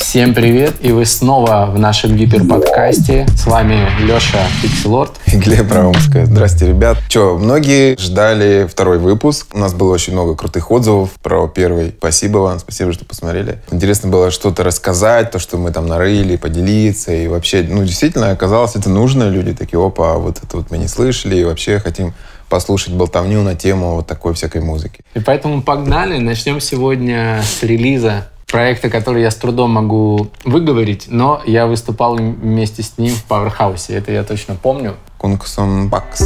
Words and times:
Всем 0.00 0.34
привет! 0.34 0.76
И 0.80 0.90
вы 0.92 1.04
снова 1.04 1.66
в 1.70 1.78
нашем 1.78 2.16
гиперподкасте. 2.16 3.26
С 3.36 3.46
вами 3.46 3.86
Леша 4.00 4.44
Пикселорд. 4.60 5.12
И 5.26 5.36
Глеб 5.36 5.70
Раумская. 5.70 6.24
Здрасте, 6.24 6.66
ребят. 6.66 6.96
Че, 7.08 7.36
многие 7.36 7.96
ждали 7.96 8.66
второй 8.68 8.98
выпуск. 8.98 9.48
У 9.52 9.58
нас 9.58 9.74
было 9.74 9.92
очень 9.92 10.14
много 10.14 10.34
крутых 10.34 10.70
отзывов 10.70 11.10
про 11.22 11.46
первый. 11.46 11.94
Спасибо 11.96 12.38
вам, 12.38 12.58
спасибо, 12.58 12.92
что 12.92 13.04
посмотрели. 13.04 13.58
Интересно 13.70 14.08
было 14.08 14.30
что-то 14.32 14.64
рассказать, 14.64 15.30
то, 15.30 15.38
что 15.38 15.58
мы 15.58 15.70
там 15.70 15.86
нарыли, 15.86 16.36
поделиться. 16.36 17.12
И 17.12 17.28
вообще, 17.28 17.64
ну, 17.68 17.84
действительно, 17.84 18.30
оказалось, 18.30 18.74
это 18.74 18.88
нужно. 18.88 19.28
Люди 19.28 19.52
такие, 19.52 19.78
опа, 19.78 20.14
вот 20.14 20.38
это 20.42 20.56
вот 20.56 20.70
мы 20.70 20.78
не 20.78 20.88
слышали. 20.88 21.36
И 21.36 21.44
вообще 21.44 21.78
хотим 21.78 22.14
послушать 22.48 22.94
болтовню 22.94 23.42
на 23.42 23.54
тему 23.54 23.96
вот 23.96 24.06
такой 24.06 24.32
всякой 24.32 24.62
музыки. 24.62 25.04
И 25.14 25.20
поэтому 25.20 25.62
погнали. 25.62 26.18
Начнем 26.18 26.58
сегодня 26.58 27.42
с 27.44 27.62
релиза 27.62 28.24
проекта, 28.50 28.90
который 28.90 29.22
я 29.22 29.30
с 29.30 29.36
трудом 29.36 29.70
могу 29.70 30.28
выговорить, 30.44 31.06
но 31.08 31.40
я 31.46 31.66
выступал 31.66 32.16
вместе 32.16 32.82
с 32.82 32.98
ним 32.98 33.14
в 33.14 33.24
Пауэрхаусе. 33.24 33.94
Это 33.94 34.12
я 34.12 34.24
точно 34.24 34.56
помню. 34.56 34.96
Кунгсон 35.18 35.88
Бакс. 35.88 36.22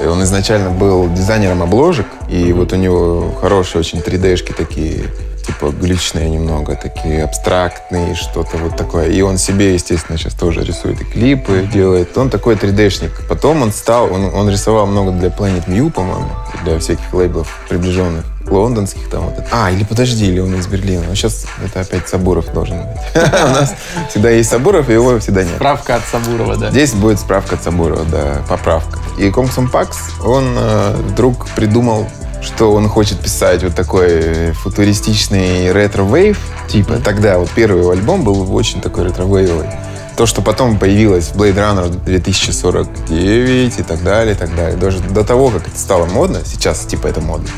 Он 0.00 0.22
изначально 0.22 0.70
был 0.70 1.12
дизайнером 1.12 1.62
обложек, 1.62 2.06
и 2.28 2.52
вот 2.52 2.72
у 2.72 2.76
него 2.76 3.32
хорошие 3.40 3.80
очень 3.80 3.98
3D-шки 3.98 4.52
такие 4.52 5.06
типа 5.46 5.70
глючные 5.70 6.28
немного, 6.28 6.76
такие 6.76 7.24
абстрактные, 7.24 8.14
что-то 8.14 8.56
вот 8.56 8.76
такое. 8.76 9.10
И 9.10 9.20
он 9.22 9.38
себе, 9.38 9.74
естественно, 9.74 10.18
сейчас 10.18 10.34
тоже 10.34 10.64
рисует 10.64 11.00
и 11.00 11.04
клипы 11.04 11.68
делает. 11.72 12.16
Он 12.18 12.30
такой 12.30 12.56
3D-шник. 12.56 13.12
Потом 13.28 13.62
он 13.62 13.72
стал, 13.72 14.12
он, 14.12 14.24
он 14.34 14.50
рисовал 14.50 14.86
много 14.86 15.12
для 15.12 15.28
Planet 15.28 15.66
View, 15.66 15.90
по-моему, 15.90 16.30
для 16.64 16.78
всяких 16.78 17.12
лейблов 17.14 17.60
приближенных 17.68 18.24
лондонских 18.50 19.08
там 19.10 19.24
вот 19.24 19.38
это. 19.38 19.46
А, 19.50 19.70
или 19.70 19.84
подожди, 19.84 20.26
или 20.26 20.40
он 20.40 20.54
из 20.54 20.66
Берлина. 20.66 21.04
Ну, 21.08 21.14
сейчас 21.14 21.46
это 21.64 21.80
опять 21.80 22.08
Сабуров 22.08 22.52
должен 22.52 22.78
быть. 22.78 22.88
У 23.14 23.48
нас 23.48 23.74
всегда 24.08 24.30
есть 24.30 24.50
Сабуров, 24.50 24.88
и 24.88 24.92
его 24.92 25.18
всегда 25.18 25.42
нет. 25.42 25.56
Справка 25.56 25.96
от 25.96 26.02
Сабурова, 26.04 26.56
да. 26.56 26.70
Здесь 26.70 26.94
будет 26.94 27.20
справка 27.20 27.56
от 27.56 27.62
Сабурова, 27.62 28.04
да, 28.04 28.42
поправка. 28.48 28.98
И 29.18 29.30
Konx-Om-Pax, 29.30 29.98
он 30.24 30.54
э, 30.56 30.96
вдруг 31.08 31.48
придумал 31.50 32.06
что 32.42 32.72
он 32.72 32.88
хочет 32.88 33.18
писать 33.18 33.62
вот 33.64 33.74
такой 33.74 34.52
футуристичный 34.52 35.72
retrowave, 35.72 36.38
типа. 36.68 36.92
Mm-hmm. 36.92 37.02
Тогда 37.02 37.38
вот 37.38 37.50
первый 37.50 37.90
альбом 37.90 38.22
был 38.22 38.54
очень 38.54 38.80
такой 38.80 39.04
retrowave 39.04 39.45
овый. 39.45 39.68
То, 40.16 40.24
что 40.24 40.40
потом 40.40 40.78
появилось 40.78 41.28
в 41.28 41.36
Blade 41.36 41.56
Runner 41.56 42.04
2049 42.04 43.78
и 43.78 43.82
так 43.82 44.02
далее, 44.02 44.34
и 44.34 44.38
так 44.38 44.54
далее. 44.54 44.76
Даже 44.76 45.00
до 45.00 45.24
того, 45.24 45.50
как 45.50 45.68
это 45.68 45.78
стало 45.78 46.06
модно, 46.06 46.40
сейчас 46.44 46.86
типа 46.86 47.08
это 47.08 47.20
модно, 47.20 47.48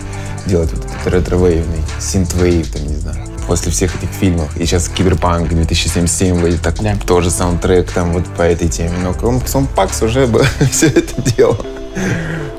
делать 0.47 0.73
вот 0.73 0.85
этот 0.85 1.07
retrowave 1.07 1.59
ный, 1.59 1.83
synthwave, 2.01 2.71
там, 2.73 2.87
не 2.87 2.97
знаю 2.97 3.19
после 3.47 3.73
всех 3.73 3.97
этих 3.97 4.11
фильмов. 4.11 4.55
И 4.59 4.67
сейчас 4.67 4.91
Киберпанк 4.91 5.49
2077 5.49 6.39
выйдет, 6.39 6.61
так, 6.61 6.75
yeah. 6.75 7.03
тоже 7.07 7.31
саундтрек 7.31 7.91
там 7.91 8.13
вот 8.13 8.27
по 8.37 8.43
этой 8.43 8.69
теме. 8.69 8.93
Но 9.03 9.15
Konx-Om-Pax 9.15 10.03
уже 10.03 10.27
бы 10.27 10.45
все 10.71 10.89
это 10.89 11.23
делал. 11.23 11.57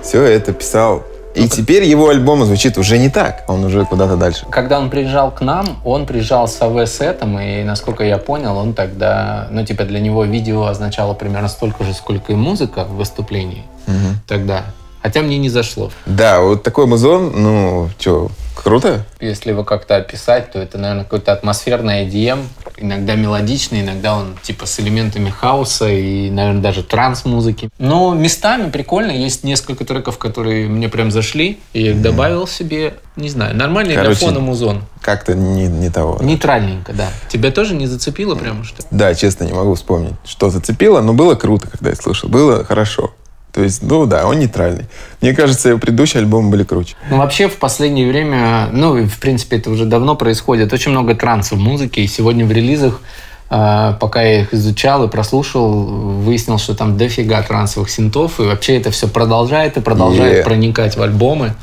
Все 0.02 0.23
это 0.23 0.52
писал 0.52 1.03
и 1.35 1.47
теперь 1.47 1.83
его 1.83 2.09
альбом 2.09 2.44
звучит 2.44 2.77
уже 2.77 2.97
не 2.97 3.09
так, 3.09 3.45
он 3.47 3.63
уже 3.63 3.85
куда-то 3.85 4.17
дальше. 4.17 4.45
Когда 4.50 4.80
он 4.80 4.89
приезжал 4.89 5.31
к 5.31 5.41
нам, 5.41 5.80
он 5.85 6.05
приезжал 6.05 6.47
с 6.47 6.61
AV-сетом, 6.62 7.39
и, 7.39 7.63
насколько 7.63 8.03
я 8.03 8.17
понял, 8.17 8.57
он 8.57 8.73
тогда, 8.73 9.47
ну, 9.52 9.63
типа, 9.63 9.85
для 9.85 10.00
него 10.00 10.25
видео 10.25 10.66
означало 10.66 11.13
примерно 11.13 11.47
столько 11.47 11.83
же, 11.83 11.94
сколько 11.94 12.33
и 12.33 12.35
музыка 12.35 12.83
в 12.83 12.95
выступлении 12.95 13.63
угу. 13.88 14.17
тогда. 14.27 14.66
Хотя 15.02 15.22
мне 15.22 15.38
не 15.38 15.50
зашло. 15.50 15.92
Да, 16.05 16.42
вот 16.42 16.64
такой 16.64 16.86
музон, 16.86 17.31
ну, 17.36 17.89
что, 18.00 18.30
круто? 18.55 19.06
Если 19.19 19.52
его 19.52 19.64
как-то 19.64 19.95
описать, 19.95 20.52
то 20.52 20.59
это, 20.59 20.78
наверное, 20.78 21.03
какой-то 21.03 21.31
атмосферный 21.31 22.06
EDM, 22.06 22.44
иногда 22.78 23.16
мелодичный, 23.16 23.81
иногда 23.81 24.16
он 24.16 24.38
типа 24.41 24.66
с 24.66 24.80
элементами 24.80 25.30
хаоса 25.30 25.90
и, 25.90 26.29
наверное, 26.29 26.62
даже 26.62 26.84
транс-музыки. 26.84 27.69
Но 27.78 28.13
местами 28.13 28.69
прикольно, 28.69 29.12
есть 29.12 29.44
несколько 29.44 29.85
треков, 29.85 30.18
которые 30.18 30.68
мне 30.68 30.90
прям 30.90 31.12
зашли, 31.12 31.59
и 31.74 31.84
я 31.84 31.91
их 31.91 32.01
добавил 32.01 32.47
себе. 32.47 32.95
Не 33.16 33.29
знаю, 33.29 33.56
нормальный 33.56 33.95
Короче, 33.95 34.19
для 34.19 34.28
фона 34.28 34.40
музон. 34.40 34.84
Как-то 35.01 35.35
не, 35.35 35.68
не 35.68 35.90
того. 35.90 36.19
Нейтральненько, 36.22 36.94
да. 36.94 37.09
Тебя 37.28 37.51
тоже 37.51 37.75
не 37.75 37.85
зацепило 37.85 38.35
прямо 38.35 38.63
что? 38.63 38.84
Да, 38.91 39.13
честно, 39.13 39.44
не 39.44 39.53
могу 39.53 39.75
вспомнить, 39.75 40.13
что 40.25 40.50
зацепило, 40.50 41.01
но 41.01 41.13
было 41.13 41.35
круто, 41.35 41.68
когда 41.69 41.90
я 41.90 41.95
слушал. 41.95 42.29
Было 42.29 42.63
хорошо. 42.63 43.12
То 43.59 43.64
есть, 43.64 43.84
ну 43.84 44.06
да, 44.06 44.25
он 44.25 44.40
нейтральный. 44.40 44.86
Мне 45.20 45.34
кажется, 45.34 45.68
его 45.68 45.80
предыдущие 45.80 46.22
альбомы 46.22 46.50
были 46.50 46.64
круче. 46.64 46.96
Ну, 47.09 47.18
вообще, 47.18 47.50
в 47.50 47.58
последнее 47.58 48.08
время, 48.08 48.70
ну, 48.72 49.06
в 49.06 49.20
принципе, 49.20 49.58
это 49.58 49.70
уже 49.70 49.84
давно 49.84 50.16
происходит, 50.16 50.72
очень 50.72 50.92
много 50.92 51.14
транса 51.14 51.56
в 51.56 51.59
музыке. 51.59 52.02
И 52.02 52.08
сегодня 52.08 52.46
в 52.46 52.53
релизах, 52.53 53.02
а, 53.50 53.98
пока 54.00 54.22
я 54.22 54.44
их 54.44 54.53
изучал 54.53 55.03
и 55.03 55.09
прослушал, 55.09 55.69
выяснил, 55.74 56.58
что 56.58 56.74
там 56.74 56.98
дофига 56.98 57.42
трансовых 57.42 57.90
синтов. 57.90 58.40
И 58.40 58.44
вообще 58.44 58.78
это 58.78 58.92
все 58.92 59.09
продолжает 59.09 59.75
и 59.75 59.81
продолжает 59.81 60.38
yeah. 60.38 60.44
проникать 60.46 60.96
в 60.96 61.02
альбомы. 61.02 61.53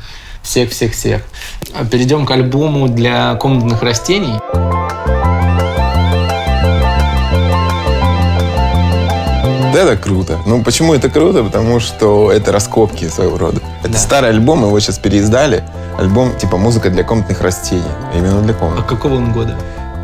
Всех-всех-всех. 0.43 1.23
Перейдем 1.89 2.27
к 2.27 2.31
альбому 2.31 2.87
для 2.89 3.33
комнатных 3.33 3.81
растений. 3.81 4.35
Это 9.77 9.97
круто. 9.97 10.39
Ну, 10.45 10.63
почему 10.63 10.93
это 10.93 11.09
круто? 11.09 11.43
Потому 11.43 11.79
что 11.79 12.31
это 12.31 12.51
раскопки 12.51 13.07
своего 13.07 13.37
рода. 13.37 13.61
Это 13.81 13.93
да. 13.93 13.97
старый 13.97 14.29
альбом, 14.29 14.63
его 14.63 14.79
сейчас 14.79 14.97
переиздали. 14.97 15.63
Альбом 15.97 16.35
типа 16.37 16.57
музыка 16.57 16.89
для 16.89 17.03
комнатных 17.03 17.41
растений. 17.41 17.83
Именно 18.15 18.41
для 18.41 18.53
комнат. 18.53 18.79
А 18.79 18.83
какого 18.83 19.15
он 19.15 19.33
года? 19.33 19.57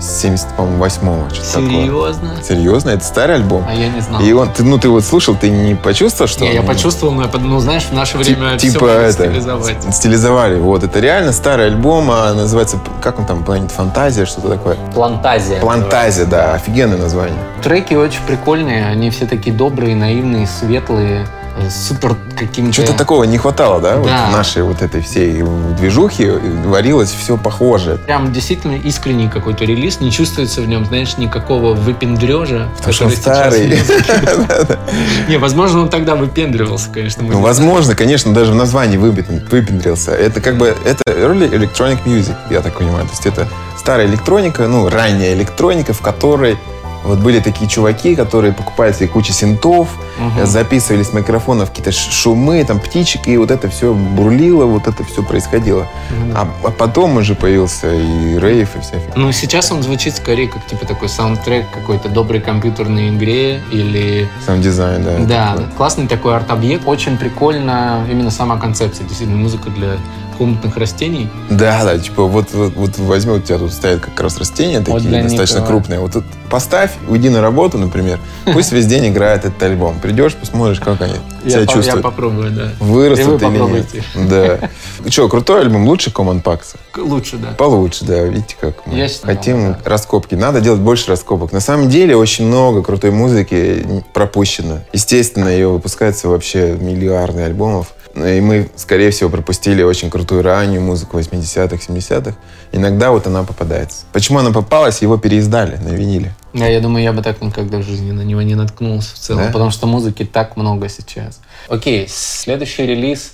78-го. 0.04 1.30
Серьезно? 1.34 2.30
Такое. 2.30 2.44
Серьезно? 2.44 2.90
Это 2.90 3.04
старый 3.04 3.36
альбом. 3.38 3.66
А 3.68 3.74
я 3.74 3.90
не 3.90 4.02
знал. 4.02 4.22
И 4.22 4.32
он, 4.34 4.52
ты, 4.52 4.64
ну, 4.64 4.78
ты 4.78 4.90
вот 4.90 5.04
слушал, 5.04 5.36
ты 5.36 5.50
не 5.50 5.76
почувствовал, 5.76 6.28
что... 6.28 6.44
Не, 6.44 6.50
он... 6.50 6.56
я 6.56 6.62
почувствовал, 6.62 7.14
но, 7.14 7.30
ну, 7.40 7.60
знаешь, 7.60 7.86
в 7.86 7.94
наше 7.94 8.18
время 8.18 8.58
Тип, 8.58 8.74
типа 8.74 8.86
это, 8.86 9.14
стилизовать. 9.14 9.96
Стилизовали. 9.96 10.60
Вот, 10.60 10.84
это 10.84 11.00
реально 11.00 11.32
старый 11.32 11.68
альбом, 11.68 12.12
а 12.12 12.34
называется, 12.34 12.80
как 13.02 13.20
он 13.20 13.26
там, 13.26 13.44
Planet 13.44 13.72
Фантазия, 13.72 14.26
что-то 14.26 14.50
такое. 14.50 14.78
Плантазия. 14.94 15.60
Плантазия, 15.60 16.26
да, 16.26 16.54
офигенное 16.54 16.98
название. 16.98 17.40
Треки 17.64 17.94
очень 17.94 18.22
прикольные, 18.28 18.86
они 18.86 19.10
все 19.10 19.26
такие 19.26 19.56
добрые, 19.56 19.96
наивные, 19.96 20.48
светлые 20.48 21.28
супер 21.70 22.16
каким-то... 22.38 22.74
Что-то 22.74 22.94
такого 22.94 23.24
не 23.24 23.38
хватало, 23.38 23.80
да? 23.80 23.96
да. 23.96 24.00
Вот 24.00 24.34
нашей 24.34 24.64
вот 24.64 24.82
этой 24.82 25.02
всей 25.02 25.44
движухе 25.78 26.34
варилось 26.66 27.12
все 27.12 27.38
похоже. 27.38 28.00
Прям 28.06 28.32
действительно 28.32 28.76
искренний 28.76 29.30
какой-то 29.30 29.66
релиз. 29.66 30.00
Не 30.00 30.12
чувствуется 30.12 30.62
в 30.62 30.68
нем, 30.68 30.86
знаешь, 30.86 31.18
никакого 31.18 31.74
выпендрежа. 31.74 32.70
Потому 32.78 32.94
что 32.94 33.06
он 33.06 33.12
старый. 33.12 33.68
Не, 35.28 35.38
возможно, 35.38 35.82
он 35.82 35.90
тогда 35.90 36.16
выпендривался, 36.16 36.90
конечно. 36.90 37.24
Ну, 37.24 37.40
возможно, 37.40 37.96
конечно, 37.96 38.34
даже 38.34 38.52
в 38.52 38.56
названии 38.56 38.98
выпендрился. 38.98 40.12
Это 40.12 40.42
как 40.42 40.58
бы, 40.58 40.76
это 40.86 41.04
early 41.12 41.50
electronic 41.52 42.00
music, 42.06 42.36
я 42.50 42.62
так 42.62 42.78
понимаю. 42.78 43.06
То 43.06 43.12
есть 43.12 43.26
это 43.26 43.48
старая 43.78 44.08
электроника, 44.08 44.68
ну, 44.68 44.90
ранняя 44.90 45.34
электроника, 45.34 45.94
в 45.94 46.02
которой 46.02 46.58
вот 47.04 47.20
были 47.20 47.40
такие 47.40 47.70
чуваки, 47.70 48.16
которые 48.16 48.54
покупали 48.54 48.94
себе 48.94 49.08
кучу 49.08 49.34
синтов, 49.34 49.90
угу. 50.18 50.46
записывали 50.46 51.04
с 51.04 51.14
микрофонов 51.14 51.70
какие-то 51.70 51.92
шумы, 51.92 52.64
там 52.64 52.80
птичек, 52.80 53.28
и 53.28 53.38
вот 53.38 53.52
это 53.52 53.70
все 53.70 53.94
бурлило, 53.94 54.66
вот 54.66 54.88
это 54.88 55.04
все 55.04 55.24
происходило. 55.24 55.82
Угу. 55.82 56.32
А, 56.36 56.48
а 56.64 56.72
потом 56.72 57.18
уже 57.18 57.36
появился 57.36 57.94
и 57.94 58.40
рейв, 58.40 58.76
и 58.76 58.82
всякие. 58.82 59.12
Ну, 59.16 59.32
сейчас 59.32 59.72
он 59.72 59.84
звучит 59.84 60.16
скорее 60.16 60.48
как 60.48 60.66
типа 60.66 60.86
такой 60.86 61.10
саундтрек 61.10 61.70
какой-то 61.72 62.10
доброй 62.10 62.42
компьютерной 62.42 63.10
игре 63.10 63.62
или... 63.72 64.30
Саунд-дизайн, 64.46 65.04
да. 65.04 65.18
Да, 65.20 65.56
такой. 65.56 65.72
классный 65.78 66.08
такой 66.08 66.36
арт-объект. 66.36 66.84
Очень 66.86 67.18
прикольно 67.18 68.06
именно 68.10 68.32
сама 68.32 68.58
концепция, 68.58 69.06
действительно, 69.08 69.38
музыка 69.38 69.70
для 69.70 69.98
комнатных 70.38 70.78
растений. 70.78 71.30
Да, 71.50 71.84
да, 71.84 71.98
типа 71.98 72.24
вот, 72.24 72.54
вот, 72.54 72.74
вот 72.76 72.98
возьми, 72.98 73.34
у 73.34 73.40
тебя 73.40 73.58
тут 73.58 73.72
стоят 73.72 74.02
как 74.02 74.20
раз 74.20 74.38
растения 74.38 74.80
такие 74.80 74.94
вот 75.00 75.24
достаточно 75.24 75.60
них, 75.60 75.68
крупные. 75.68 76.00
Вот 76.00 76.14
тут 76.14 76.26
поставь, 76.50 76.92
уйди 77.08 77.30
на 77.30 77.42
работу, 77.42 77.78
например, 77.78 78.20
пусть 78.46 78.72
весь 78.74 78.86
день 78.86 79.08
играет 79.08 79.46
этот 79.46 79.62
альбом. 79.64 80.00
Придешь, 80.04 80.36
посмотришь, 80.36 80.82
как 80.82 81.02
они 81.02 81.16
я 81.46 81.50
себя 81.50 81.60
по, 81.62 81.66
чувствуют. 81.72 81.86
Я 81.86 82.02
попробую, 82.02 82.52
да. 82.52 82.72
Вырастут 82.82 83.42
или 83.42 83.58
нет. 83.58 83.86
Да. 84.28 84.70
Что, 85.10 85.30
крутой 85.30 85.62
альбом? 85.62 85.88
Лучше 85.88 86.10
Common 86.10 86.44
Pax? 86.44 86.76
Лучше, 86.98 87.38
да. 87.38 87.52
Получше, 87.52 88.04
да. 88.04 88.22
Видите, 88.24 88.58
как 88.60 88.86
мы 88.86 88.98
я 88.98 89.08
хотим 89.22 89.72
да. 89.72 89.80
раскопки. 89.86 90.36
Надо 90.36 90.60
делать 90.60 90.82
больше 90.82 91.10
раскопок. 91.10 91.54
На 91.54 91.62
самом 91.62 91.88
деле 91.88 92.18
очень 92.18 92.46
много 92.46 92.84
крутой 92.84 93.12
музыки 93.12 94.04
пропущено. 94.12 94.80
Естественно, 94.92 95.48
ее 95.48 95.70
выпускается 95.70 96.28
вообще 96.28 96.74
миллиарды 96.74 97.42
альбомов. 97.44 97.94
И 98.14 98.42
мы, 98.42 98.70
скорее 98.76 99.10
всего, 99.12 99.30
пропустили 99.30 99.84
очень 99.84 100.10
крутую 100.10 100.44
раннюю 100.44 100.82
музыку 100.82 101.18
80-х, 101.18 101.78
70-х. 101.78 102.36
Иногда 102.74 103.12
вот 103.12 103.26
она 103.26 103.44
попадается. 103.44 104.04
Почему 104.12 104.40
она 104.40 104.52
попалась, 104.52 105.02
его 105.02 105.18
переиздали 105.18 105.78
на 105.78 105.90
виниле. 105.90 106.34
Да, 106.54 106.68
я 106.68 106.82
думаю, 106.82 107.04
я 107.04 107.14
бы 107.14 107.24
так 107.24 107.42
никогда 107.42 107.80
в 107.80 107.84
жизни 107.84 108.12
на 108.12 108.22
него 108.22 108.42
не 108.44 108.54
наткнулся 108.54 109.16
в 109.16 109.20
целом, 109.20 109.46
да? 109.46 109.52
потому 109.52 109.72
что 109.72 109.88
музыки 109.88 110.24
так 110.24 110.56
много 110.56 110.88
сейчас. 110.88 111.40
Окей, 111.68 112.08
следующий 112.08 112.86
релиз 112.86 113.34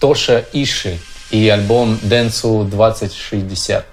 Тоша 0.00 0.44
Иши. 0.52 0.98
и 1.30 1.48
альбом 1.48 1.98
Денсу 2.02 2.64
2060. 2.68 3.84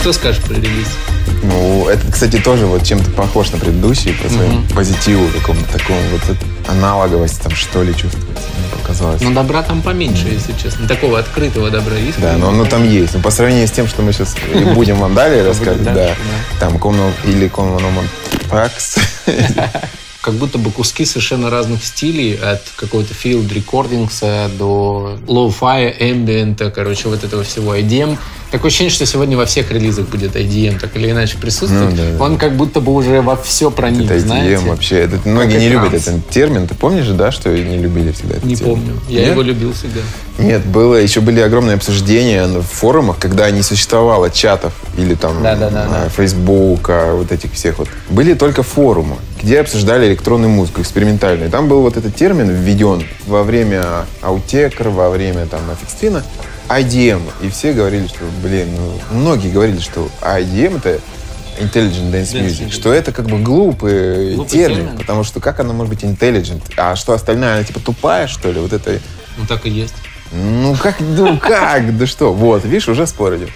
Что 0.00 0.12
скажешь 0.12 0.42
про 0.42 0.54
релиз? 0.54 0.88
Ну, 1.42 1.88
это, 1.88 2.10
кстати, 2.10 2.36
тоже 2.36 2.66
вот 2.66 2.84
чем-то 2.84 3.10
похож 3.10 3.50
на 3.50 3.58
предыдущий, 3.58 4.12
по 4.14 4.28
своему 4.28 4.58
Мгм. 4.58 4.68
позитиву, 4.68 5.28
такому, 5.30 5.60
такому 5.72 6.00
вот 6.12 6.36
аналоговость 6.68 7.40
там, 7.42 7.52
что 7.54 7.82
ли, 7.82 7.92
чувствуется, 7.92 8.44
мне 8.58 8.80
показалось. 8.80 9.20
Ну, 9.22 9.32
добра 9.32 9.62
там 9.62 9.82
поменьше, 9.82 10.28
если 10.28 10.52
честно. 10.52 10.86
Такого 10.86 11.18
открытого 11.18 11.70
добра 11.70 11.96
есть. 11.96 12.20
Да, 12.20 12.36
но 12.36 12.50
оно 12.50 12.64
там 12.64 12.88
есть. 12.88 13.14
Но 13.14 13.20
по 13.20 13.30
сравнению 13.30 13.66
с 13.66 13.72
тем, 13.72 13.88
что 13.88 14.02
мы 14.02 14.12
сейчас 14.12 14.36
будем 14.74 14.96
вам 14.98 15.14
далее 15.14 15.44
рассказывать, 15.44 15.82
да, 15.82 16.14
там 16.60 16.78
Комно 16.78 17.12
или 17.24 17.48
Комномон 17.48 18.08
Пакс. 18.48 18.96
как 20.22 20.34
будто 20.34 20.56
бы 20.56 20.70
куски 20.70 21.04
совершенно 21.04 21.50
разных 21.50 21.84
стилей, 21.84 22.36
от 22.36 22.62
какого-то 22.76 23.12
field 23.12 23.48
recordings 23.52 24.56
до 24.56 25.18
low-fi, 25.26 25.98
ambient, 25.98 26.70
короче, 26.70 27.08
вот 27.08 27.24
этого 27.24 27.42
всего. 27.42 27.76
IDM. 27.76 28.16
Такое 28.52 28.68
ощущение, 28.68 28.92
что 28.92 29.06
сегодня 29.06 29.34
во 29.34 29.46
всех 29.46 29.70
релизах 29.72 30.08
будет 30.08 30.36
IDM, 30.36 30.78
так 30.78 30.94
или 30.94 31.10
иначе 31.10 31.38
присутствовать. 31.38 31.96
Ну, 31.96 31.96
да, 31.96 32.18
да. 32.18 32.22
Он 32.22 32.36
как 32.36 32.54
будто 32.54 32.82
бы 32.82 32.92
уже 32.92 33.22
во 33.22 33.34
все 33.34 33.70
проник, 33.70 34.10
Это 34.10 34.20
знаете. 34.20 34.56
ITM 34.56 34.68
вообще. 34.68 34.98
Это, 34.98 35.18
многие 35.24 35.56
и 35.56 35.60
не 35.60 35.68
любят 35.70 35.94
этот 35.94 36.28
термин. 36.28 36.68
Ты 36.68 36.74
помнишь 36.74 37.06
да, 37.06 37.32
что 37.32 37.48
не 37.48 37.78
любили 37.78 38.12
всегда 38.12 38.34
этот 38.34 38.44
Не 38.44 38.54
термин? 38.54 38.74
помню. 38.74 39.00
Я 39.08 39.20
Нет? 39.22 39.30
его 39.30 39.40
любил 39.40 39.72
всегда. 39.72 40.00
Нет, 40.38 40.66
было, 40.66 40.96
еще 40.96 41.22
были 41.22 41.40
огромные 41.40 41.76
обсуждения 41.76 42.46
в 42.46 42.60
форумах, 42.62 43.18
когда 43.18 43.50
не 43.50 43.62
существовало 43.62 44.28
чатов 44.28 44.74
или 44.98 45.14
там 45.14 45.42
Да-да-да, 45.42 45.86
да. 45.86 46.02
а, 46.04 46.08
Фейсбука, 46.10 47.12
вот 47.14 47.32
этих 47.32 47.54
всех 47.54 47.78
вот. 47.78 47.88
Были 48.10 48.34
только 48.34 48.62
форумы, 48.62 49.16
где 49.42 49.60
обсуждали 49.60 50.08
электронную 50.08 50.50
музыку, 50.50 50.82
экспериментальную. 50.82 51.50
Там 51.50 51.68
был 51.68 51.80
вот 51.80 51.96
этот 51.96 52.14
термин 52.14 52.50
введен 52.50 53.02
во 53.26 53.44
время 53.44 54.04
аутекр, 54.20 54.90
во 54.90 55.08
время 55.08 55.46
там 55.46 55.60
аффикствина, 55.70 56.22
IDM. 56.68 57.22
И 57.42 57.48
все 57.50 57.72
говорили, 57.72 58.06
что, 58.06 58.24
блин, 58.42 58.68
ну, 58.76 59.00
многие 59.18 59.50
говорили, 59.50 59.78
что 59.80 60.08
IDM 60.22 60.78
это 60.78 61.00
Intelligent 61.60 62.10
Dance 62.10 62.32
Music, 62.32 62.70
что 62.72 62.92
это 62.92 63.12
как 63.12 63.26
бы 63.26 63.38
глупый, 63.38 64.34
Глупый 64.36 64.50
термин, 64.50 64.76
термин. 64.76 64.96
потому 64.98 65.22
что 65.22 65.38
как 65.40 65.60
она 65.60 65.72
может 65.74 65.92
быть 65.94 66.02
intelligent, 66.02 66.62
а 66.76 66.96
что 66.96 67.12
остальная, 67.12 67.56
она 67.56 67.64
типа 67.64 67.80
тупая, 67.80 68.26
что 68.26 68.50
ли? 68.50 68.58
Вот 68.60 68.72
это 68.72 68.98
Ну, 69.36 69.46
так 69.46 69.66
и 69.66 69.70
есть. 69.70 69.94
ну 70.32 70.74
как, 70.76 70.98
ну 71.00 71.38
как, 71.42 71.96
да 71.98 72.06
что? 72.06 72.32
Вот, 72.32 72.64
видишь, 72.64 72.88
уже 72.88 73.06
спор 73.06 73.36
идет. 73.36 73.50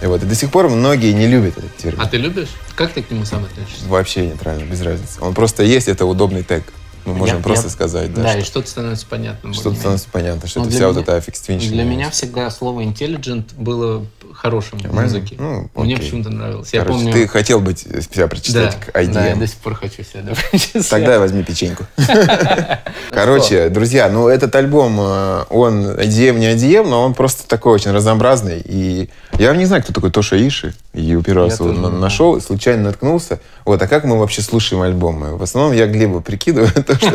И 0.00 0.06
вот, 0.06 0.22
и 0.22 0.26
до 0.26 0.34
сих 0.34 0.50
пор 0.50 0.68
многие 0.68 1.12
не 1.12 1.26
любят 1.26 1.58
этот 1.58 1.76
термин. 1.76 2.00
А 2.00 2.06
ты 2.06 2.16
любишь? 2.16 2.48
Как 2.74 2.92
ты 2.92 3.02
к 3.02 3.10
нему 3.10 3.24
сам 3.26 3.44
относишься? 3.44 3.84
Вообще 3.86 4.26
нейтрально, 4.26 4.62
без 4.64 4.80
разницы. 4.80 5.20
Он 5.20 5.34
просто 5.34 5.62
есть, 5.62 5.88
это 5.88 6.06
удобный 6.06 6.42
тег. 6.42 6.62
Мы 7.10 7.18
можем 7.18 7.36
Я- 7.38 7.42
просто 7.42 7.66
я- 7.66 7.70
сказать, 7.72 8.14
да, 8.14 8.22
Да, 8.22 8.30
что- 8.30 8.38
и 8.38 8.42
что-то 8.44 8.68
становится 8.68 9.06
понятным. 9.06 9.52
что-то 9.54 9.76
становится 9.76 10.08
понятно, 10.10 10.48
что 10.48 10.60
Ну, 10.60 10.66
это 10.66 10.74
вся 10.74 10.86
вот 10.86 10.92
меня- 10.94 11.02
эта 11.02 11.16
аффикствинщина. 11.16 11.72
Для 11.72 11.84
меня 11.84 12.10
всегда 12.10 12.50
слово 12.50 12.82
intelligent 12.82 13.54
было 13.56 14.04
хорошим 14.40 14.78
в 14.78 14.84
Нормально? 14.84 15.12
музыке. 15.12 15.36
Ну, 15.38 15.70
Мне 15.74 15.96
почему-то 15.96 16.30
нравилось. 16.30 16.72
Я 16.72 16.80
Короче, 16.80 16.98
помню... 16.98 17.12
ты 17.12 17.28
хотел 17.28 17.60
быть 17.60 17.80
себя 17.80 18.26
прочитать 18.26 18.76
да, 18.92 19.02
к 19.02 19.12
да, 19.12 19.26
я 19.26 19.32
IDM. 19.32 19.38
до 19.38 19.46
сих 19.46 19.56
пор 19.58 19.74
хочу 19.74 20.02
себя 20.02 20.22
да, 20.22 20.32
прочитать. 20.34 20.88
Тогда 20.90 21.18
возьми 21.18 21.42
печеньку. 21.42 21.84
Короче, 23.10 23.68
друзья, 23.68 24.08
ну 24.08 24.28
этот 24.28 24.54
альбом, 24.54 24.96
э, 24.98 25.44
он 25.50 25.86
IDM, 25.86 26.38
не 26.38 26.54
IDM, 26.54 26.88
но 26.88 27.04
он 27.04 27.14
просто 27.14 27.46
такой 27.46 27.74
очень 27.74 27.90
разнообразный. 27.90 28.62
И 28.64 29.10
я 29.38 29.54
не 29.54 29.66
знаю, 29.66 29.82
кто 29.82 29.92
такой 29.92 30.10
Тоша 30.10 30.36
Иши. 30.36 30.74
И 30.92 31.20
первый 31.24 31.44
Я 31.44 31.50
раз 31.50 31.60
его 31.60 31.72
нашел, 31.72 32.40
случайно 32.40 32.84
наткнулся. 32.84 33.40
Вот, 33.64 33.80
а 33.80 33.86
как 33.86 34.04
мы 34.04 34.18
вообще 34.18 34.42
слушаем 34.42 34.82
альбомы? 34.82 35.36
В 35.36 35.42
основном 35.42 35.72
я 35.72 35.86
Глебу 35.86 36.20
прикидываю 36.20 36.72
то, 36.86 36.96
что 36.96 37.10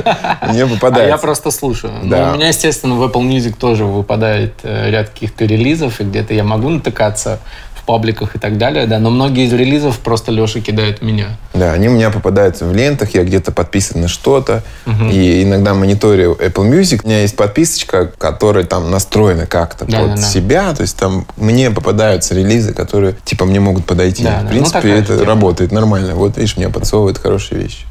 мне 0.49 0.63
А 0.63 0.67
попадается. 0.67 1.09
я 1.09 1.17
просто 1.17 1.51
слушаю. 1.51 1.91
Да. 2.03 2.27
Ну, 2.27 2.31
у 2.33 2.35
меня, 2.35 2.47
естественно, 2.49 2.95
в 2.95 3.03
Apple 3.03 3.21
Music 3.27 3.55
тоже 3.57 3.83
выпадает 3.85 4.53
э, 4.63 4.91
ряд 4.91 5.09
каких-то 5.09 5.45
релизов, 5.45 5.99
и 5.99 6.03
где-то 6.03 6.33
я 6.33 6.43
могу 6.43 6.69
натыкаться 6.69 7.14
в 7.73 7.83
пабликах 7.85 8.35
и 8.35 8.39
так 8.39 8.57
далее, 8.57 8.87
да, 8.87 8.97
но 8.97 9.11
многие 9.11 9.45
из 9.45 9.53
релизов 9.53 9.99
просто 9.99 10.31
Леша 10.31 10.59
кидает 10.59 11.03
меня. 11.03 11.37
Да, 11.53 11.71
они 11.73 11.87
у 11.87 11.91
меня 11.91 12.09
попадаются 12.09 12.65
в 12.65 12.73
лентах, 12.73 13.13
я 13.13 13.23
где-то 13.23 13.51
подписан 13.51 14.01
на 14.01 14.07
что-то. 14.07 14.63
И 15.11 15.43
иногда 15.43 15.73
мониторю 15.75 16.33
Apple 16.33 16.67
Music. 16.69 17.01
У 17.03 17.07
меня 17.07 17.21
есть 17.21 17.35
подписочка, 17.35 18.07
которая 18.17 18.63
там 18.63 18.89
настроена 18.89 19.45
как-то 19.45 19.85
Да, 19.85 19.99
под 19.99 20.07
да, 20.09 20.15
да. 20.15 20.21
себя. 20.21 20.73
То 20.73 20.81
есть 20.81 20.97
там 20.97 21.27
мне 21.37 21.69
попадаются 21.69 22.33
релизы, 22.33 22.73
которые 22.73 23.15
типа 23.23 23.45
мне 23.45 23.59
могут 23.59 23.85
подойти. 23.85 24.23
Да, 24.23 24.31
да. 24.31 24.39
В 24.39 24.43
Ну, 24.45 24.49
принципе, 24.49 24.81
же 24.81 24.89
это 24.95 25.13
тема. 25.17 25.25
работает 25.25 25.71
нормально. 25.71 26.15
Вот 26.15 26.37
видишь, 26.37 26.57
мне 26.57 26.69
подсовывают 26.69 27.19
хорошие 27.19 27.61
вещи. 27.61 27.85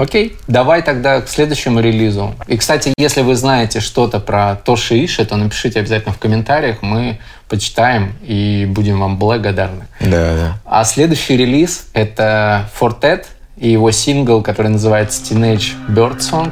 Окей, 0.00 0.34
давай 0.48 0.80
тогда 0.80 1.20
к 1.20 1.28
следующему 1.28 1.80
релизу. 1.80 2.34
И, 2.46 2.56
кстати, 2.56 2.94
если 2.96 3.20
вы 3.20 3.36
знаете 3.36 3.80
что-то 3.80 4.18
про 4.18 4.56
Тоши 4.56 5.04
Иши, 5.04 5.26
то 5.26 5.36
напишите 5.36 5.78
обязательно 5.78 6.14
в 6.14 6.18
комментариях, 6.18 6.78
мы 6.80 7.18
почитаем 7.50 8.14
и 8.22 8.64
будем 8.66 8.98
вам 8.98 9.18
благодарны. 9.18 9.88
Да, 10.00 10.08
да. 10.34 10.58
А 10.64 10.84
следующий 10.84 11.36
релиз— 11.36 11.88
это 11.92 12.70
Fortet 12.80 13.26
и 13.58 13.72
его 13.72 13.90
сингл, 13.90 14.40
который 14.40 14.68
называется 14.68 15.20
Teenage 15.22 15.72
Bird 15.90 16.20
Song. 16.20 16.50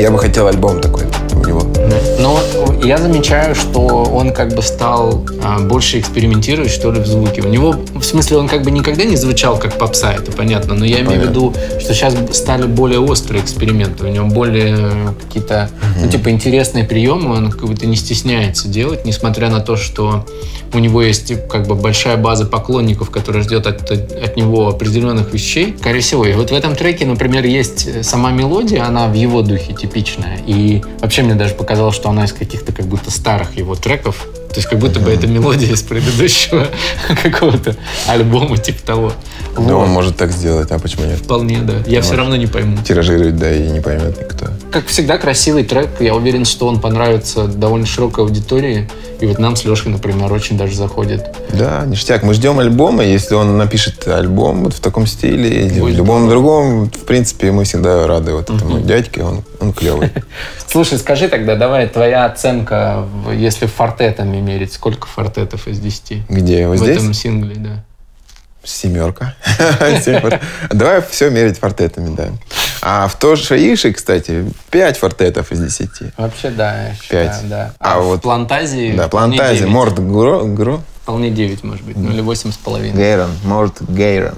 Я 0.00 0.10
бы 0.10 0.18
хотел 0.18 0.48
альбом 0.48 0.80
такой 0.80 1.04
у 1.32 1.46
него. 1.46 1.60
Но 2.18 2.40
я 2.82 2.98
замечаю, 2.98 3.54
что 3.54 3.80
он 3.80 4.32
как 4.32 4.54
бы 4.54 4.62
стал 4.62 5.24
а, 5.42 5.60
больше 5.60 5.98
экспериментировать, 5.98 6.70
что 6.70 6.90
ли, 6.90 7.00
в 7.00 7.06
звуке. 7.06 7.42
У 7.42 7.48
него, 7.48 7.74
в 7.94 8.02
смысле, 8.02 8.38
он 8.38 8.48
как 8.48 8.62
бы 8.62 8.70
никогда 8.70 9.04
не 9.04 9.16
звучал 9.16 9.58
как 9.58 9.78
попса, 9.78 10.12
это 10.12 10.32
понятно, 10.32 10.74
но 10.74 10.84
я 10.84 11.00
имею 11.00 11.20
в 11.20 11.24
виду, 11.28 11.54
что 11.80 11.94
сейчас 11.94 12.14
стали 12.32 12.66
более 12.66 13.00
острые 13.00 13.42
эксперименты, 13.42 14.04
у 14.04 14.08
него 14.08 14.26
более 14.26 15.14
какие-то, 15.22 15.70
ну, 16.00 16.08
типа, 16.08 16.30
интересные 16.30 16.84
приемы, 16.84 17.36
он 17.36 17.50
как 17.50 17.66
будто 17.66 17.86
не 17.86 17.96
стесняется 17.96 18.68
делать, 18.68 19.04
несмотря 19.04 19.50
на 19.50 19.60
то, 19.60 19.76
что 19.76 20.24
у 20.72 20.78
него 20.78 21.02
есть 21.02 21.28
типа, 21.28 21.48
как 21.48 21.66
бы 21.66 21.74
большая 21.74 22.16
база 22.16 22.44
поклонников, 22.46 23.10
которая 23.10 23.42
ждет 23.42 23.66
от, 23.66 23.90
от 23.90 24.36
него 24.36 24.68
определенных 24.68 25.32
вещей. 25.32 25.74
Скорее 25.78 26.00
всего, 26.00 26.26
и 26.26 26.32
вот 26.32 26.50
в 26.50 26.54
этом 26.54 26.74
треке, 26.74 27.06
например, 27.06 27.44
есть 27.44 28.04
сама 28.04 28.30
мелодия, 28.30 28.84
она 28.84 29.08
в 29.08 29.14
его 29.14 29.42
духе 29.42 29.72
типичная. 29.72 30.38
И 30.46 30.82
вообще 31.00 31.22
мне 31.22 31.34
даже 31.34 31.54
показалось, 31.54 31.94
что 31.94 32.05
она 32.08 32.24
из 32.24 32.32
каких-то 32.32 32.72
как 32.72 32.86
будто 32.86 33.10
старых 33.10 33.56
его 33.56 33.74
треков. 33.74 34.26
То 34.50 34.56
есть 34.56 34.68
как 34.68 34.78
будто 34.78 35.00
бы 35.00 35.10
это 35.10 35.26
мелодия 35.26 35.72
из 35.72 35.82
предыдущего 35.82 36.66
какого-то 37.22 37.76
альбома, 38.06 38.56
типа 38.56 38.82
того. 38.82 39.12
Да, 39.54 39.60
Вот. 39.62 39.82
он 39.84 39.88
может 39.90 40.16
так 40.16 40.32
сделать, 40.32 40.70
а 40.70 40.78
почему 40.78 41.04
нет? 41.04 41.18
Вполне, 41.18 41.58
да. 41.60 41.74
Я 41.86 42.00
все 42.00 42.14
равно 42.16 42.36
не 42.36 42.46
пойму. 42.46 42.78
Тиражировать, 42.82 43.36
да, 43.36 43.52
и 43.54 43.68
не 43.68 43.80
поймет 43.80 44.18
никто. 44.18 44.46
Как 44.70 44.86
всегда, 44.86 45.18
красивый 45.18 45.64
трек. 45.64 45.88
Я 46.00 46.14
уверен, 46.14 46.44
что 46.44 46.66
он 46.68 46.80
понравится 46.80 47.46
довольно 47.46 47.86
широкой 47.86 48.24
аудитории. 48.24 48.88
И 49.20 49.26
вот 49.26 49.38
нам 49.38 49.56
с 49.56 49.64
Лешей, 49.64 49.90
например, 49.90 50.32
очень 50.32 50.58
даже 50.58 50.74
заходит. 50.74 51.24
Да, 51.50 51.84
ништяк. 51.86 52.22
Мы 52.22 52.34
ждем 52.34 52.58
альбома. 52.58 53.02
Если 53.02 53.34
он 53.34 53.56
напишет 53.56 54.06
альбом 54.06 54.64
вот 54.64 54.74
в 54.74 54.80
таком 54.80 55.06
стиле 55.06 55.66
или 55.66 55.80
в 55.80 55.88
любом 55.88 56.28
другом, 56.28 56.90
в 56.90 57.04
принципе, 57.04 57.50
мы 57.50 57.64
всегда 57.64 58.06
рады 58.06 58.34
вот 58.34 58.50
этому 58.50 58.80
дядьке. 58.80 59.22
Он, 59.22 59.42
он 59.60 59.72
клевый. 59.72 60.10
Слушай, 60.66 60.98
скажи 60.98 61.28
тогда, 61.28 61.56
давай, 61.56 61.88
твоя 61.88 62.26
оценка, 62.26 63.04
в- 63.24 63.30
если 63.32 63.66
фортетами 63.66 64.38
мерить, 64.40 64.72
сколько 64.74 65.06
фортетов 65.06 65.66
из 65.68 65.78
10? 65.78 66.28
Где? 66.28 66.66
Вот 66.68 66.78
в 66.78 66.82
здесь? 66.82 66.96
этом 66.98 67.14
сингле, 67.14 67.54
да. 67.56 67.84
Семерка. 68.66 69.34
Давай 70.70 71.02
все 71.08 71.30
мерить 71.30 71.58
фортетами, 71.58 72.14
да. 72.14 72.28
А 72.82 73.08
в 73.08 73.16
то 73.18 73.36
же 73.36 73.56
Иши, 73.56 73.92
кстати, 73.92 74.44
пять 74.70 74.98
фортетов 74.98 75.52
из 75.52 75.60
десяти. 75.60 76.06
Вообще, 76.16 76.50
да, 76.50 76.92
Пять. 77.08 77.48
да. 77.48 77.72
А 77.78 77.94
А, 77.94 78.00
вот- 78.00 78.22
плантазии 78.22 78.94
Да, 78.96 79.08
9. 79.08 79.66
морд 79.66 79.98
гро, 79.98 80.44
гро. 80.44 80.82
Вполне 81.02 81.30
9, 81.30 81.62
может 81.64 81.84
быть, 81.84 81.96
ну 81.96 82.10
или 82.10 82.20
8,5. 82.20 82.92
Гейрон, 82.96 83.30
морд 83.44 83.80
Гейрон. 83.88 84.34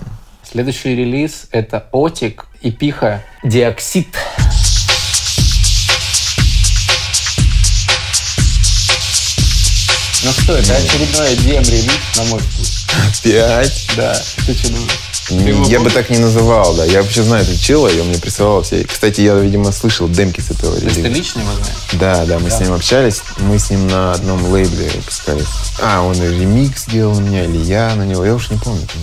Следующий 0.50 0.94
релиз— 0.94 1.46
это 1.50 1.86
Отик 1.92 2.46
и 2.60 2.70
Пиха 2.70 3.22
Диоксид. 3.42 4.08
Ну 10.24 10.32
что, 10.32 10.56
это 10.56 10.74
очередной 10.76 11.34
DM-релиз, 11.34 12.16
на 12.16 12.24
мой 12.24 12.40
вкус. 12.40 12.77
Пять. 13.22 13.88
Да, 13.96 14.14
ты 14.46 14.54
что 14.54 14.68
думаешь? 14.68 14.98
Ты 15.28 15.34
его 15.34 15.64
Я 15.66 15.80
бы 15.80 15.90
так 15.90 16.08
не 16.08 16.18
называл, 16.18 16.74
да. 16.74 16.84
Я 16.84 17.02
вообще 17.02 17.22
знаю 17.22 17.42
этого 17.42 17.58
чела, 17.58 17.88
и 17.88 18.00
он 18.00 18.08
мне 18.08 18.18
присылал 18.18 18.62
все. 18.62 18.84
Кстати, 18.84 19.20
я, 19.20 19.34
видимо, 19.34 19.72
слышал 19.72 20.08
демки 20.08 20.40
с 20.40 20.50
этого 20.50 20.76
То 20.78 20.84
есть 20.84 20.94
ты 20.96 21.02
релиза. 21.02 21.18
лично 21.18 21.40
его 21.40 21.52
знаешь? 21.52 21.76
Да, 21.94 22.24
да, 22.24 22.38
мы 22.38 22.50
с 22.50 22.58
ним 22.60 22.72
общались. 22.72 23.20
Мы 23.38 23.58
с 23.58 23.68
ним 23.70 23.88
на 23.88 24.12
одном 24.12 24.42
лейбле 24.50 24.88
выпускались. 24.94 25.46
А, 25.82 26.02
он 26.02 26.14
ремикс 26.14 26.86
делал 26.86 27.14
на 27.14 27.20
меня, 27.20 27.44
или 27.44 27.58
я 27.58 27.94
на 27.94 28.04
него. 28.04 28.24
Я 28.24 28.34
уж 28.34 28.48
не 28.50 28.56
помню. 28.56 28.86
там 28.86 29.02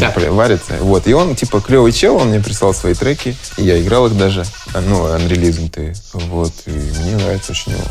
это 0.00 0.18
время 0.20 0.32
варится. 0.32 0.76
Вот. 0.80 1.08
И 1.08 1.12
он, 1.12 1.34
типа, 1.34 1.60
клевый 1.60 1.92
чел, 1.92 2.16
он 2.16 2.28
мне 2.28 2.40
прислал 2.40 2.72
свои 2.72 2.94
треки. 2.94 3.36
И 3.56 3.64
я 3.64 3.80
играл 3.80 4.06
их 4.06 4.16
даже. 4.16 4.44
А, 4.74 4.80
Ну, 4.80 5.06
анрелизм 5.06 5.68
ты. 5.70 5.92
Вот. 6.12 6.52
И 6.66 6.70
мне 6.70 7.16
нравится 7.16 7.50
очень 7.52 7.72
его 7.72 7.82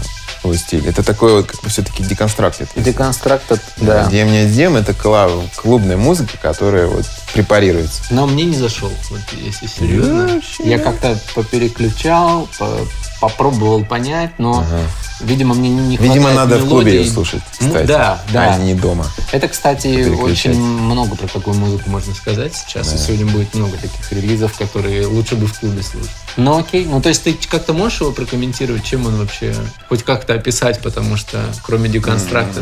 его 0.48 0.58
стиль. 0.58 0.88
Это 0.88 1.04
такой 1.04 1.34
вот 1.34 1.48
как 1.48 1.62
бы 1.62 1.70
все-таки 1.70 2.04
деконстракт. 2.04 2.62
Деконстракт, 2.76 3.46
да. 3.78 4.08
Дем 4.08 4.32
не 4.32 4.46
дем, 4.48 4.76
это 4.76 4.94
клубная 4.94 5.98
музыка, 5.98 6.38
которая 6.42 6.88
вот 6.88 7.06
препарируется. 7.34 8.04
Но 8.10 8.26
мне 8.26 8.46
не 8.46 8.56
зашел, 8.56 8.92
вот, 9.10 9.22
если 9.42 9.68
серьезно. 9.68 10.42
Я 10.60 10.80
как-то 10.80 11.18
попереключал, 11.36 12.48
попробовал 13.20 13.84
понять, 13.86 14.32
но 14.38 14.60
ага. 14.60 14.82
Видимо, 15.20 15.56
мне 15.56 15.70
не 15.70 15.98
хватает 15.98 16.16
Видимо, 16.16 16.34
надо 16.34 16.56
мелодии. 16.56 16.66
в 16.66 16.70
клубе 16.70 17.02
ее 17.02 17.10
слушать, 17.10 17.42
ну, 17.60 17.70
кстати. 17.70 17.88
Да, 17.88 18.22
да. 18.32 18.54
А 18.54 18.58
не 18.60 18.76
дома. 18.76 19.08
Это, 19.32 19.48
кстати, 19.48 20.08
очень 20.10 20.54
много 20.62 21.16
про 21.16 21.28
такую 21.28 21.56
музыку 21.56 21.90
можно 21.90 22.14
сказать 22.14 22.56
сейчас. 22.56 22.90
Да. 22.90 22.96
И 22.96 23.00
сегодня 23.00 23.26
будет 23.26 23.54
много 23.56 23.78
таких 23.78 24.12
релизов, 24.12 24.56
которые 24.58 25.08
лучше 25.08 25.36
бы 25.36 25.48
в 25.48 25.60
клубе 25.60 25.82
слушать. 25.82 26.12
Ну 26.38 26.58
окей, 26.58 26.86
ну 26.86 27.02
то 27.02 27.10
есть 27.10 27.24
ты 27.24 27.36
как-то 27.50 27.74
можешь 27.74 28.02
его 28.02 28.12
прокомментировать, 28.12 28.84
чем 28.84 29.08
он 29.08 29.18
вообще, 29.18 29.56
хоть 29.90 30.04
как-то 30.04 30.36
описать, 30.36 30.80
потому 30.82 31.18
что 31.18 31.40
кроме 31.64 31.90
деконстракта 31.90 32.62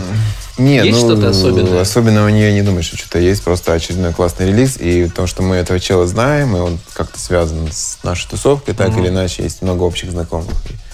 нет, 0.58 0.86
есть 0.86 1.02
ну, 1.02 1.12
что-то 1.12 1.30
особенное? 1.30 1.82
Особенного 1.82 2.30
не, 2.30 2.54
не 2.54 2.62
думаю, 2.62 2.84
что 2.84 2.96
что-то 2.96 3.20
есть, 3.20 3.44
просто 3.44 3.74
очередной 3.74 4.14
классный 4.14 4.48
релиз, 4.48 4.78
и 4.80 5.10
то, 5.10 5.28
что 5.28 5.44
мы 5.44 5.58
этого 5.58 5.80
чела 5.82 6.08
знаем, 6.08 6.56
и 6.56 6.60
он 6.60 6.80
как-то 6.94 7.20
связан 7.20 7.68
с 7.70 8.00
нашей 8.04 8.30
тусовкой, 8.30 8.74
так 8.74 8.90
mm-hmm. 8.90 9.00
или 9.02 9.08
иначе, 9.10 9.44
есть 9.44 9.62
много 9.62 9.84
общих 9.84 10.12
знакомых. 10.12 10.54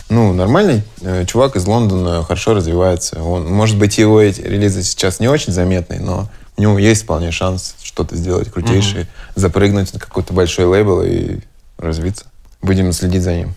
Ну, 0.10 0.34
нормальный 0.34 0.84
э, 1.02 1.26
чувак 1.26 1.56
из 1.56 1.66
Лондона, 1.66 2.24
хорошо 2.24 2.56
развивается. 2.56 3.22
Он, 3.22 3.46
может 3.46 3.78
быть, 3.78 3.98
его 3.98 4.20
эти 4.20 4.42
релизы 4.42 4.84
сейчас 4.84 5.20
не 5.20 5.28
очень 5.28 5.54
заметные, 5.54 6.00
но 6.00 6.30
у 6.58 6.62
него 6.62 6.80
есть 6.80 7.04
вполне 7.04 7.32
шанс 7.32 7.76
что-то 7.82 8.16
сделать 8.16 8.52
крутейшее, 8.52 9.04
угу. 9.04 9.10
запрыгнуть 9.36 9.94
на 9.94 10.00
какой-то 10.00 10.34
большой 10.34 10.66
лейбл 10.66 11.02
и 11.04 11.40
развиться. 11.78 12.26
Будем 12.62 12.92
следить 12.94 13.24
за 13.24 13.34
ним. 13.34 13.54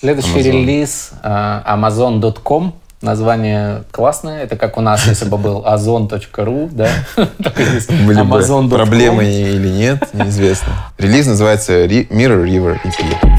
Следующий 0.00 0.38
Amazon. 0.38 0.42
релиз 0.42 1.10
uh, 1.22 1.64
Amazon.com. 1.66 2.74
Название 3.00 3.84
классное. 3.90 4.42
Это 4.42 4.56
как 4.56 4.76
у 4.76 4.80
нас, 4.80 5.06
если 5.06 5.24
бы 5.24 5.38
был 5.38 5.64
ozon.ru, 5.64 6.68
да? 6.72 6.88
Были 8.06 8.22
бы 8.22 8.68
проблемы 8.68 9.24
или 9.24 9.68
нет, 9.68 10.08
неизвестно. 10.12 10.72
Релиз 10.98 11.26
называется 11.26 11.84
Mirror 11.84 12.44
River 12.44 12.80
EP. 12.84 13.38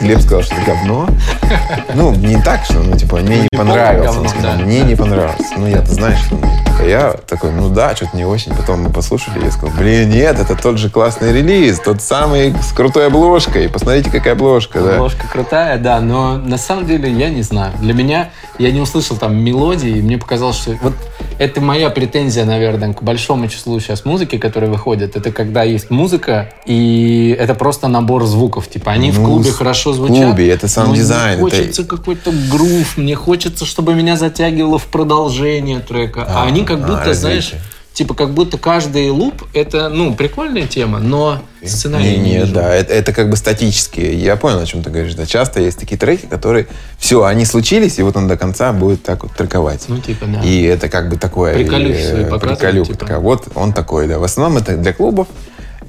Глеб 0.00 0.18
сказал, 0.22 0.42
что 0.42 0.54
это 0.54 0.64
говно. 0.64 1.08
Ну, 1.94 2.14
не 2.14 2.40
так, 2.40 2.64
что, 2.64 2.74
ну, 2.74 2.96
типа, 2.96 3.16
мне 3.16 3.42
не. 3.42 3.48
Говно, 3.52 4.30
да. 4.42 4.54
Мне 4.54 4.80
не 4.82 4.94
понравилось. 4.94 5.50
Ну, 5.56 5.66
я-то 5.66 5.92
знаешь, 5.92 6.18
что... 6.20 6.38
А 6.80 6.84
я 6.84 7.12
такой, 7.26 7.50
ну 7.52 7.68
да, 7.68 7.94
что-то 7.94 8.16
не 8.16 8.24
очень. 8.24 8.54
Потом 8.54 8.82
мы 8.82 8.90
послушали, 8.90 9.44
я 9.44 9.50
сказал, 9.50 9.76
блин, 9.76 10.08
нет, 10.08 10.38
это 10.38 10.56
тот 10.56 10.78
же 10.78 10.88
классный 10.88 11.32
релиз, 11.32 11.78
тот 11.78 12.00
самый 12.00 12.54
с 12.62 12.72
крутой 12.72 13.08
обложкой. 13.08 13.68
Посмотрите, 13.68 14.10
какая 14.10 14.32
обложка, 14.32 14.80
да. 14.80 14.94
Обложка 14.94 15.26
крутая, 15.28 15.78
да, 15.78 16.00
но 16.00 16.38
на 16.38 16.56
самом 16.56 16.86
деле 16.86 17.10
я 17.10 17.28
не 17.28 17.42
знаю. 17.42 17.72
Для 17.80 17.92
меня, 17.92 18.30
я 18.60 18.70
не 18.70 18.80
услышал 18.80 19.16
там 19.16 19.36
мелодии, 19.36 19.98
и 19.98 20.02
мне 20.02 20.18
показалось, 20.18 20.56
что... 20.56 20.72
Вот 20.82 20.92
это 21.38 21.62
моя 21.62 21.88
претензия, 21.88 22.44
наверное, 22.44 22.92
к 22.92 23.02
большому 23.02 23.48
числу 23.48 23.80
сейчас 23.80 24.04
музыки, 24.04 24.36
которые 24.36 24.70
выходят. 24.70 25.16
Это 25.16 25.32
когда 25.32 25.62
есть 25.62 25.90
музыка, 25.90 26.52
и 26.66 27.34
это 27.38 27.54
просто 27.54 27.88
набор 27.88 28.26
звуков. 28.26 28.68
Типа, 28.68 28.92
они 28.92 29.12
ну, 29.12 29.20
в 29.20 29.24
клубе 29.24 29.50
хорошо 29.50 29.94
звучат. 29.94 30.18
В 30.18 30.26
клубе, 30.26 30.50
это 30.50 30.68
сам 30.68 30.92
дизайн. 30.92 31.40
Мне 31.40 31.50
хочется 31.50 31.82
это... 31.82 31.96
какой-то 31.96 32.32
грув, 32.50 32.98
мне 32.98 33.14
хочется, 33.14 33.64
чтобы 33.64 33.94
меня 33.94 34.16
затягивало 34.16 34.78
в 34.78 34.86
продолжение 34.86 35.80
трека. 35.80 36.26
А, 36.28 36.42
а 36.42 36.46
они 36.46 36.64
как 36.64 36.80
будто, 36.80 37.10
а, 37.10 37.14
знаешь, 37.14 37.54
типа 37.92 38.14
как 38.14 38.30
будто 38.30 38.58
каждый 38.58 39.10
луп 39.10 39.44
это, 39.52 39.88
ну, 39.88 40.14
прикольная 40.14 40.66
тема, 40.66 40.98
но 40.98 41.42
сценарий 41.64 42.16
не, 42.16 42.18
не, 42.18 42.38
не 42.38 42.44
да, 42.46 42.74
это, 42.74 42.92
это 42.92 43.12
как 43.12 43.30
бы 43.30 43.36
статические. 43.36 44.14
Я 44.14 44.36
понял, 44.36 44.58
о 44.58 44.66
чем 44.66 44.82
ты 44.82 44.90
говоришь. 44.90 45.14
Да, 45.14 45.26
часто 45.26 45.60
есть 45.60 45.78
такие 45.78 45.98
треки, 45.98 46.26
которые 46.26 46.66
все, 46.98 47.24
они 47.24 47.44
случились, 47.44 47.98
и 47.98 48.02
вот 48.02 48.16
он 48.16 48.28
до 48.28 48.36
конца 48.36 48.72
будет 48.72 49.02
так 49.02 49.22
вот 49.22 49.32
трековать. 49.32 49.84
Ну, 49.88 49.98
типа, 49.98 50.26
да. 50.26 50.42
И 50.42 50.62
это 50.62 50.88
как 50.88 51.08
бы 51.08 51.16
такое... 51.16 51.54
Приколюх 51.54 51.96
свои 51.98 52.24
Приколюх. 52.24 52.86
Типа. 52.86 52.98
Такая. 52.98 53.18
Вот 53.18 53.48
он 53.54 53.72
такой, 53.72 54.08
да. 54.08 54.18
В 54.18 54.24
основном 54.24 54.58
это 54.58 54.76
для 54.76 54.92
клубов, 54.92 55.28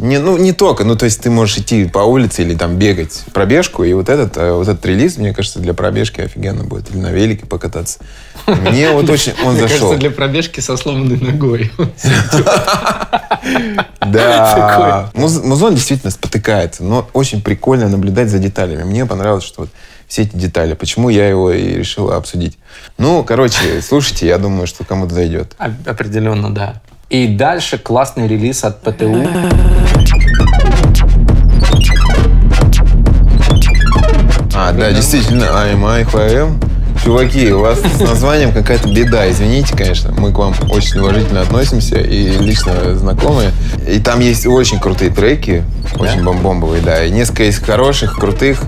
не, 0.01 0.17
ну, 0.17 0.37
не 0.37 0.51
только. 0.51 0.83
Ну, 0.83 0.95
то 0.95 1.05
есть 1.05 1.21
ты 1.21 1.29
можешь 1.29 1.59
идти 1.59 1.85
по 1.85 1.99
улице 1.99 2.41
или 2.41 2.55
там 2.55 2.77
бегать 2.77 3.23
пробежку, 3.33 3.83
и 3.83 3.93
вот 3.93 4.09
этот, 4.09 4.35
э, 4.35 4.51
вот 4.51 4.67
этот 4.67 4.85
релиз, 4.85 5.17
мне 5.17 5.33
кажется, 5.33 5.59
для 5.59 5.73
пробежки 5.73 6.21
офигенно 6.21 6.63
будет. 6.63 6.89
Или 6.89 6.97
на 6.97 7.11
велике 7.11 7.45
покататься. 7.45 7.99
Мне 8.47 8.91
вот 8.91 9.09
очень 9.09 9.33
он 9.45 9.55
зашел. 9.55 9.67
Мне 9.67 9.67
кажется, 9.67 9.97
для 9.97 10.11
пробежки 10.11 10.59
со 10.59 10.75
сломанной 10.75 11.19
ногой. 11.19 11.71
Да. 14.05 15.09
Музон 15.13 15.73
действительно 15.73 16.11
спотыкается, 16.11 16.83
но 16.83 17.07
очень 17.13 17.41
прикольно 17.41 17.87
наблюдать 17.87 18.29
за 18.29 18.39
деталями. 18.39 18.83
Мне 18.83 19.05
понравилось, 19.05 19.43
что 19.43 19.61
вот 19.61 19.69
все 20.07 20.23
эти 20.23 20.35
детали. 20.35 20.73
Почему 20.73 21.09
я 21.09 21.27
его 21.27 21.51
и 21.51 21.75
решил 21.75 22.11
обсудить. 22.11 22.57
Ну, 22.97 23.23
короче, 23.23 23.81
слушайте, 23.81 24.27
я 24.27 24.37
думаю, 24.37 24.67
что 24.67 24.83
кому-то 24.83 25.15
зайдет. 25.15 25.55
Определенно, 25.57 26.53
да. 26.53 26.81
И 27.11 27.27
дальше 27.27 27.77
классный 27.77 28.25
релиз 28.25 28.63
от 28.63 28.79
ПТУ. 28.79 29.27
А, 34.55 34.71
да, 34.71 34.91
действительно, 34.93 35.43
IMI, 35.43 36.09
HM. 36.09 36.63
Чуваки, 37.03 37.51
у 37.51 37.59
вас 37.59 37.81
с 37.81 37.99
названием 37.99 38.53
какая-то 38.53 38.87
беда. 38.87 39.29
Извините, 39.29 39.75
конечно, 39.75 40.13
мы 40.17 40.31
к 40.31 40.37
вам 40.37 40.53
очень 40.69 40.99
уважительно 40.99 41.41
относимся 41.41 41.99
и 41.99 42.37
лично 42.37 42.95
знакомы. 42.95 43.51
И 43.85 43.99
там 43.99 44.21
есть 44.21 44.47
очень 44.47 44.79
крутые 44.79 45.11
треки, 45.11 45.65
очень 45.99 46.23
да? 46.23 46.31
бомбовые, 46.31 46.81
да. 46.81 47.03
И 47.03 47.11
несколько 47.11 47.43
есть 47.43 47.61
хороших, 47.65 48.15
крутых. 48.15 48.61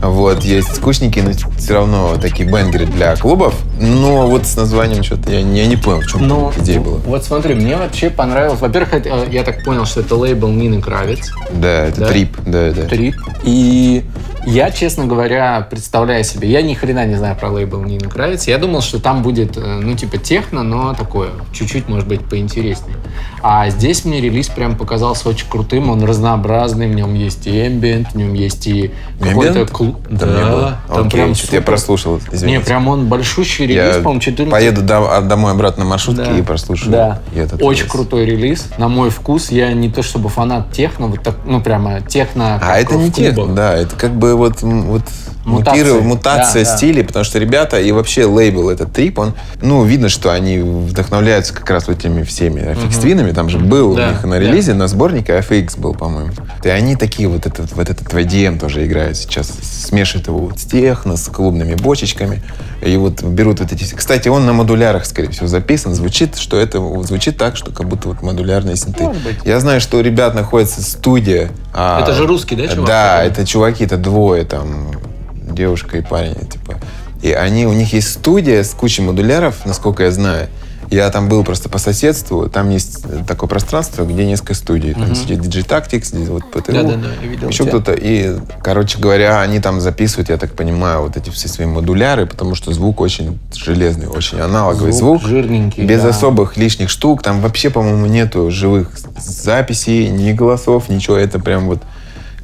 Вот, 0.00 0.44
есть 0.44 0.76
скучники, 0.76 1.18
но 1.20 1.32
все 1.58 1.74
равно 1.74 2.16
такие 2.20 2.48
бенгеры 2.48 2.86
для 2.86 3.16
клубов. 3.16 3.54
Но 3.80 4.28
вот 4.28 4.46
с 4.46 4.56
названием 4.56 5.02
что-то 5.02 5.30
я, 5.30 5.40
я 5.40 5.66
не 5.66 5.76
понял, 5.76 6.02
в 6.02 6.06
чем 6.06 6.26
ну, 6.26 6.52
идея 6.58 6.80
была. 6.80 6.98
Вот 6.98 7.24
смотри, 7.24 7.54
мне 7.54 7.76
вообще 7.76 8.10
понравилось. 8.10 8.60
Во-первых, 8.60 8.94
это, 8.94 9.26
я 9.30 9.42
так 9.42 9.64
понял, 9.64 9.86
что 9.86 10.00
это 10.00 10.14
лейбл 10.16 10.48
Нины 10.48 10.80
Кравец. 10.80 11.30
Да, 11.50 11.86
это 11.86 12.00
да? 12.00 12.08
Трип, 12.08 12.36
да, 12.46 12.70
да. 12.72 12.82
Трип. 12.82 13.16
И 13.42 14.04
я, 14.46 14.70
честно 14.70 15.06
говоря, 15.06 15.66
представляю 15.68 16.24
себе, 16.24 16.50
я 16.50 16.62
ни 16.62 16.74
хрена 16.74 17.04
не 17.06 17.16
знаю 17.16 17.36
про 17.36 17.50
лейбл 17.50 17.82
Нины 17.82 18.08
Кравец. 18.08 18.46
Я 18.46 18.58
думал, 18.58 18.80
что 18.80 18.98
там 19.00 19.22
будет, 19.22 19.56
э, 19.56 19.80
ну, 19.82 19.94
типа 19.94 20.18
техно, 20.18 20.62
но 20.62 20.94
такое, 20.94 21.30
чуть-чуть, 21.52 21.88
может 21.88 22.08
быть, 22.08 22.28
поинтереснее. 22.28 22.96
А 23.42 23.68
здесь 23.70 24.04
мне 24.04 24.20
релиз 24.20 24.48
прям 24.48 24.76
показался 24.76 25.28
очень 25.28 25.48
крутым, 25.48 25.90
он 25.90 26.02
разнообразный, 26.04 26.88
в 26.88 26.94
нем 26.94 27.14
есть 27.14 27.46
и 27.46 27.66
эмбиент, 27.66 28.12
в 28.12 28.14
нем 28.14 28.34
есть 28.34 28.66
и 28.66 28.92
какой-то 29.20 29.66
клуб. 29.66 29.96
Да, 30.10 30.26
было. 30.26 30.76
там 30.88 31.06
Окей, 31.06 31.10
прям 31.10 31.34
супер. 31.34 31.54
я 31.54 31.62
прослушал, 31.62 32.20
извините. 32.32 32.46
Не, 32.46 32.60
прям 32.60 32.88
он 32.88 33.06
большущий 33.06 33.66
релиз, 33.66 33.96
я 33.96 34.00
по-моему, 34.00 34.20
14. 34.20 34.50
поеду 34.50 34.82
до, 34.82 35.20
домой 35.22 35.52
обратно 35.52 35.84
на 35.84 35.90
маршрутке 35.90 36.24
да. 36.24 36.38
и 36.38 36.42
прослушаю. 36.42 36.90
Да, 36.90 37.22
этот 37.34 37.62
очень 37.62 37.80
релиз. 37.80 37.92
крутой 37.92 38.24
релиз, 38.26 38.66
на 38.78 38.88
мой 38.88 39.10
вкус. 39.10 39.50
Я 39.50 39.72
не 39.72 39.90
то 39.90 40.02
чтобы 40.02 40.28
фанат 40.28 40.72
техно, 40.72 41.06
вот 41.06 41.22
так, 41.22 41.36
ну 41.44 41.60
прямо 41.60 42.00
техно. 42.00 42.58
А 42.62 42.78
это 42.78 42.96
не 42.96 43.10
техно, 43.10 43.46
да, 43.46 43.74
это 43.76 43.94
как 43.96 44.14
бы 44.14 44.27
вот, 44.34 44.62
вот 44.62 45.02
мутация, 45.48 46.00
мутация 46.00 46.64
да, 46.64 46.76
стилей, 46.76 47.02
да. 47.02 47.08
потому 47.08 47.24
что 47.24 47.38
ребята 47.38 47.80
и 47.80 47.90
вообще 47.92 48.24
лейбл 48.24 48.68
этот 48.68 48.92
трип, 48.92 49.18
он, 49.18 49.34
ну, 49.60 49.84
видно, 49.84 50.08
что 50.08 50.30
они 50.30 50.58
вдохновляются 50.58 51.54
как 51.54 51.68
раз 51.70 51.88
вот 51.88 51.98
этими 51.98 52.22
всеми 52.22 52.60
FX-твинами, 52.60 53.32
там 53.32 53.48
же 53.48 53.58
был 53.58 53.94
да, 53.94 54.08
у 54.08 54.10
них 54.10 54.24
на 54.24 54.38
релизе, 54.38 54.72
да. 54.72 54.78
на 54.78 54.88
сборнике 54.88 55.32
FX 55.38 55.80
был, 55.80 55.94
по-моему. 55.94 56.32
И 56.62 56.68
они 56.68 56.96
такие 56.96 57.28
вот 57.28 57.46
этот, 57.46 57.72
вот 57.72 57.88
этот 57.88 58.08
VDM 58.08 58.58
тоже 58.58 58.86
играют 58.86 59.16
сейчас, 59.16 59.50
смешивают 59.62 60.28
его 60.28 60.38
вот 60.38 60.58
с 60.58 60.64
техно, 60.64 61.16
с 61.16 61.28
клубными 61.28 61.74
бочечками, 61.74 62.42
и 62.82 62.96
вот 62.96 63.22
берут 63.22 63.60
вот 63.60 63.72
эти... 63.72 63.84
Кстати, 63.94 64.28
он 64.28 64.46
на 64.46 64.52
модулярах, 64.52 65.04
скорее 65.06 65.30
всего, 65.30 65.46
записан, 65.46 65.94
звучит, 65.94 66.36
что 66.36 66.58
это 66.58 66.78
звучит 67.02 67.36
так, 67.36 67.56
что 67.56 67.72
как 67.72 67.88
будто 67.88 68.08
вот 68.08 68.22
модулярные 68.22 68.76
синты. 68.76 69.08
Я 69.44 69.60
знаю, 69.60 69.80
что 69.80 69.98
у 69.98 70.00
ребят 70.00 70.34
находится 70.34 70.82
студия. 70.82 71.50
А 71.80 72.00
это 72.02 72.12
же 72.12 72.26
русский, 72.26 72.56
да, 72.56 72.66
чувак? 72.66 72.86
Да, 72.88 73.22
это 73.22 73.46
чуваки, 73.46 73.84
это 73.84 73.96
двое 73.96 74.44
там, 74.44 74.90
девушка 75.32 75.98
и 75.98 76.02
парень, 76.02 76.34
типа. 76.34 76.74
И 77.22 77.30
они, 77.30 77.66
у 77.66 77.72
них 77.72 77.92
есть 77.92 78.14
студия 78.14 78.64
с 78.64 78.74
кучей 78.74 79.02
модуляров, 79.02 79.64
насколько 79.64 80.02
я 80.02 80.10
знаю. 80.10 80.48
Я 80.90 81.10
там 81.10 81.28
был 81.28 81.44
просто 81.44 81.68
по 81.68 81.78
соседству. 81.78 82.48
Там 82.48 82.70
есть 82.70 83.04
такое 83.26 83.48
пространство, 83.48 84.04
где 84.04 84.24
несколько 84.24 84.54
студий. 84.54 84.94
Там 84.94 85.04
угу. 85.10 85.14
сидит 85.14 85.40
DJ 85.40 85.66
Tactics, 85.66 86.06
здесь 86.06 86.28
вот 86.28 86.50
ПТУ. 86.50 86.72
Да, 86.72 86.82
да, 86.82 86.94
да, 86.94 87.26
видел 87.26 87.48
еще 87.48 87.66
кто-то. 87.66 87.92
И, 87.92 88.36
короче 88.62 88.98
говоря, 88.98 89.40
они 89.40 89.60
там 89.60 89.80
записывают, 89.80 90.28
я 90.30 90.36
так 90.36 90.52
понимаю, 90.52 91.02
вот 91.02 91.16
эти 91.16 91.30
все 91.30 91.48
свои 91.48 91.66
модуляры, 91.66 92.26
потому 92.26 92.54
что 92.54 92.72
звук 92.72 93.00
очень 93.00 93.38
железный, 93.54 94.06
очень 94.06 94.40
аналоговый 94.40 94.92
звук. 94.92 95.20
звук 95.20 95.30
жирненький, 95.30 95.84
Без 95.84 96.02
да. 96.02 96.08
особых 96.08 96.56
лишних 96.56 96.90
штук. 96.90 97.22
Там 97.22 97.40
вообще, 97.40 97.70
по-моему, 97.70 98.06
нету 98.06 98.50
живых 98.50 98.92
записей, 99.18 100.08
ни 100.08 100.32
голосов, 100.32 100.88
ничего. 100.88 101.16
Это 101.16 101.38
прям 101.38 101.66
вот 101.66 101.82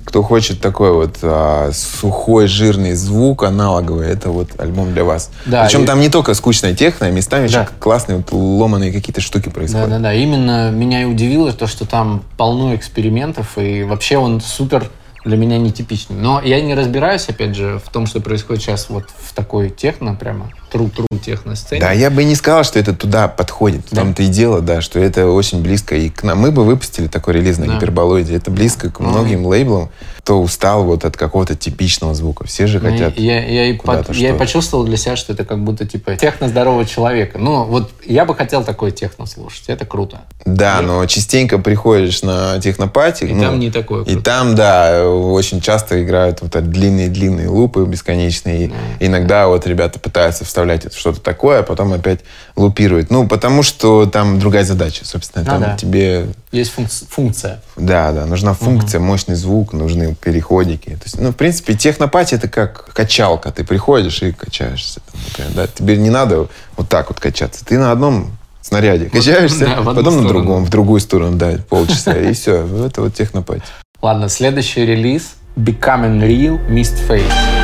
кто 0.04 0.22
хочет 0.22 0.60
такой 0.60 0.92
вот 0.92 1.16
а, 1.22 1.70
сухой, 1.72 2.46
жирный 2.46 2.94
звук 2.94 3.42
аналоговый, 3.44 4.06
это 4.08 4.30
вот 4.30 4.48
альбом 4.58 4.92
для 4.92 5.04
вас. 5.04 5.30
Да, 5.46 5.64
Причем 5.64 5.84
и- 5.84 5.86
там 5.86 6.00
не 6.00 6.08
только 6.10 6.34
скучная 6.34 6.74
техно, 6.74 7.06
а 7.06 7.10
местами 7.10 7.48
Да. 7.48 7.60
еще 7.62 7.68
классные 7.80 8.18
вот 8.18 8.30
ломаные 8.32 8.92
какие-то 8.92 9.20
штуки 9.20 9.48
происходят. 9.48 9.88
Да, 9.88 9.96
да, 9.96 10.02
да. 10.02 10.14
Именно 10.14 10.70
меня 10.70 11.02
и 11.02 11.04
удивило 11.04 11.52
то, 11.52 11.66
что 11.66 11.86
там 11.86 12.22
полно 12.36 12.74
экспериментов, 12.74 13.56
и 13.58 13.82
вообще 13.82 14.18
он 14.18 14.40
супер 14.40 14.90
для 15.24 15.38
меня 15.38 15.56
нетипичный. 15.56 16.16
Но 16.16 16.40
я 16.42 16.60
не 16.60 16.74
разбираюсь, 16.74 17.26
опять 17.30 17.56
же, 17.56 17.80
в 17.84 17.90
том, 17.90 18.06
что 18.06 18.20
происходит 18.20 18.62
сейчас 18.62 18.90
вот 18.90 19.04
в 19.18 19.32
такой 19.34 19.70
техно, 19.70 20.14
прямо 20.14 20.50
тру-тру 20.74 21.06
техно-сцене. 21.24 21.80
Да, 21.80 21.92
я 21.92 22.10
бы 22.10 22.22
и 22.22 22.24
не 22.24 22.34
сказал, 22.34 22.64
что 22.64 22.80
это 22.80 22.92
туда 22.94 23.28
подходит. 23.28 23.82
Да. 23.92 24.00
том-то 24.02 24.24
и 24.24 24.26
дело, 24.26 24.60
да, 24.60 24.80
что 24.80 24.98
это 24.98 25.28
очень 25.28 25.62
близко 25.62 25.94
и 25.94 26.08
к 26.10 26.24
нам. 26.24 26.38
Мы 26.40 26.50
бы 26.50 26.64
выпустили 26.64 27.06
такой 27.06 27.34
релиз 27.34 27.58
на 27.58 27.66
Да. 27.66 27.74
гиперболоиде. 27.76 28.34
Это 28.34 28.50
близко 28.50 28.90
к 28.90 28.98
многим 28.98 29.46
лейблам, 29.46 29.90
кто 30.18 30.42
устал 30.42 30.82
вот 30.84 31.04
от 31.04 31.16
какого-то 31.16 31.54
типичного 31.54 32.12
звука. 32.14 32.44
Все 32.46 32.66
же 32.66 32.80
Ну, 32.80 32.90
хотят. 32.90 33.16
Я, 33.18 33.44
я, 33.44 33.66
и 33.68 33.76
куда-то 33.76 34.12
по- 34.12 34.16
я 34.16 34.30
и 34.34 34.38
почувствовал 34.38 34.84
для 34.84 34.96
себя, 34.96 35.14
что 35.14 35.32
это 35.32 35.44
как 35.44 35.62
будто 35.62 35.86
типа 35.86 36.16
техно 36.16 36.48
здорового 36.48 36.84
человека. 36.84 37.38
Ну, 37.38 37.64
вот 37.64 37.90
я 38.04 38.24
бы 38.24 38.34
хотел 38.34 38.64
такое 38.64 38.90
техно 38.90 39.26
слушать. 39.26 39.64
Это 39.68 39.84
круто. 39.86 40.22
Да, 40.44 40.80
но 40.82 41.06
частенько 41.06 41.58
приходишь 41.58 42.22
на 42.22 42.58
технопати. 42.60 43.24
И 43.24 43.32
ну, 43.34 43.42
там 43.42 43.60
не 43.60 43.70
такое 43.70 44.02
И 44.02 44.06
круто. 44.14 44.22
там, 44.22 44.54
да, 44.56 45.06
очень 45.08 45.60
часто 45.60 46.02
играют 46.02 46.40
вот 46.42 46.50
длинные-длинные 46.68 47.48
лупы 47.48 47.84
бесконечные. 47.84 48.66
И 48.66 48.72
иногда 49.06 49.46
вот 49.46 49.66
ребята 49.66 50.00
пытаются 50.00 50.44
вставлять 50.44 50.63
это 50.72 50.90
что-то 50.96 51.20
такое, 51.20 51.60
а 51.60 51.62
потом 51.62 51.92
опять 51.92 52.20
лупируют. 52.56 53.10
Ну, 53.10 53.28
потому 53.28 53.62
что 53.62 54.06
там 54.06 54.38
другая 54.38 54.64
задача, 54.64 55.04
собственно. 55.04 55.44
Ну 55.44 55.50
Там 55.50 55.60
да. 55.60 55.76
тебе 55.76 56.26
Есть 56.52 56.72
функц- 56.76 57.04
функция. 57.08 57.60
Да, 57.76 58.12
да, 58.12 58.26
нужна 58.26 58.54
функция, 58.54 59.00
мощный 59.00 59.34
звук, 59.34 59.72
нужны 59.72 60.14
переходики. 60.14 60.90
То 60.90 61.02
есть, 61.04 61.20
ну, 61.20 61.30
в 61.30 61.36
принципе, 61.36 61.74
технопати 61.74 62.34
это 62.34 62.48
как 62.48 62.92
качалка. 62.94 63.50
Ты 63.52 63.64
приходишь 63.64 64.22
и 64.22 64.32
качаешься. 64.32 65.00
там, 65.12 65.20
например, 65.28 65.52
да? 65.54 65.66
Тебе 65.66 65.96
не 65.96 66.10
надо 66.10 66.48
вот 66.76 66.88
так 66.88 67.08
вот 67.10 67.20
качаться. 67.20 67.64
Ты 67.64 67.78
на 67.78 67.92
одном 67.92 68.36
снаряде 68.62 69.10
качаешься, 69.10 69.66
да, 69.76 69.82
потом 69.82 70.22
на 70.22 70.28
другом, 70.28 70.64
в 70.64 70.70
другую 70.70 71.00
сторону, 71.00 71.36
да, 71.36 71.58
полчаса, 71.68 72.16
и 72.16 72.32
все. 72.32 72.66
Это 72.86 73.02
вот 73.02 73.14
технопати. 73.14 73.62
Ладно, 74.00 74.28
следующий 74.28 74.84
релиз 74.86 75.34
Becoming 75.56 76.20
Real 76.20 76.58
Mist 76.68 76.96
Fate. 77.08 77.63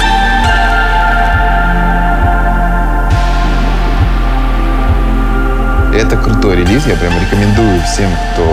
Это 6.10 6.20
крутой 6.20 6.56
релиз, 6.56 6.88
я 6.88 6.96
прям 6.96 7.12
рекомендую 7.20 7.80
всем, 7.82 8.10
кто 8.32 8.44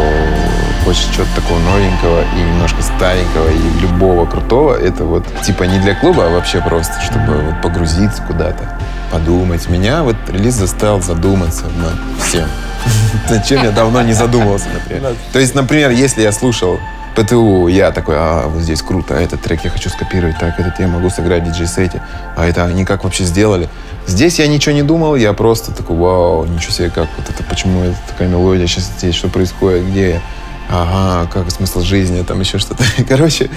хочет 0.85 1.11
чего-то 1.11 1.41
такого 1.41 1.57
новенького 1.57 2.21
и 2.35 2.39
немножко 2.39 2.83
старенького 2.83 3.49
и 3.49 3.79
любого 3.81 4.27
крутого. 4.27 4.75
Это 4.75 5.05
вот 5.05 5.25
типа 5.41 5.63
не 5.63 5.79
для 5.79 5.95
клуба, 5.95 6.27
а 6.27 6.29
вообще 6.29 6.61
просто, 6.61 7.01
чтобы 7.01 7.33
вот 7.33 7.59
погрузиться 7.63 8.21
куда-то, 8.21 8.77
подумать. 9.11 9.67
Меня 9.69 10.03
вот 10.03 10.17
релиз 10.27 10.53
заставил 10.53 11.01
задуматься 11.01 11.63
над 11.63 11.95
всем. 12.27 12.47
Зачем 13.27 13.63
я 13.63 13.71
давно 13.71 14.03
не 14.03 14.13
задумывался, 14.13 14.67
например. 14.71 15.15
То 15.33 15.39
есть, 15.39 15.55
например, 15.55 15.89
если 15.89 16.21
я 16.21 16.31
слушал 16.31 16.79
ПТУ, 17.15 17.69
я 17.69 17.91
такой, 17.91 18.13
а, 18.19 18.47
вот 18.47 18.61
здесь 18.61 18.83
круто, 18.83 19.17
а 19.17 19.19
этот 19.19 19.41
трек 19.41 19.61
я 19.63 19.71
хочу 19.71 19.89
скопировать, 19.89 20.37
так, 20.37 20.59
этот 20.59 20.79
я 20.79 20.87
могу 20.87 21.09
сыграть 21.09 21.41
в 21.41 21.51
диджей-сете, 21.51 22.03
а 22.35 22.45
это 22.45 22.65
они 22.65 22.85
как 22.85 23.03
вообще 23.03 23.23
сделали? 23.23 23.67
Здесь 24.07 24.39
я 24.39 24.47
ничего 24.47 24.73
не 24.73 24.83
думал, 24.83 25.15
я 25.15 25.33
просто 25.33 25.71
такой, 25.71 25.97
вау, 25.97 26.45
ничего 26.45 26.71
себе, 26.71 26.89
как 26.89 27.09
вот 27.17 27.29
это, 27.29 27.43
почему 27.43 27.83
это 27.83 27.97
такая 28.07 28.29
мелодия 28.29 28.65
сейчас 28.65 28.85
здесь, 28.97 29.13
что 29.13 29.27
происходит, 29.27 29.85
где 29.89 30.09
я? 30.09 30.21
Ага, 30.69 31.29
как 31.31 31.51
смысл 31.51 31.81
жизни, 31.81 32.23
там 32.23 32.39
еще 32.39 32.57
что-то. 32.57 32.83
Короче, 33.07 33.49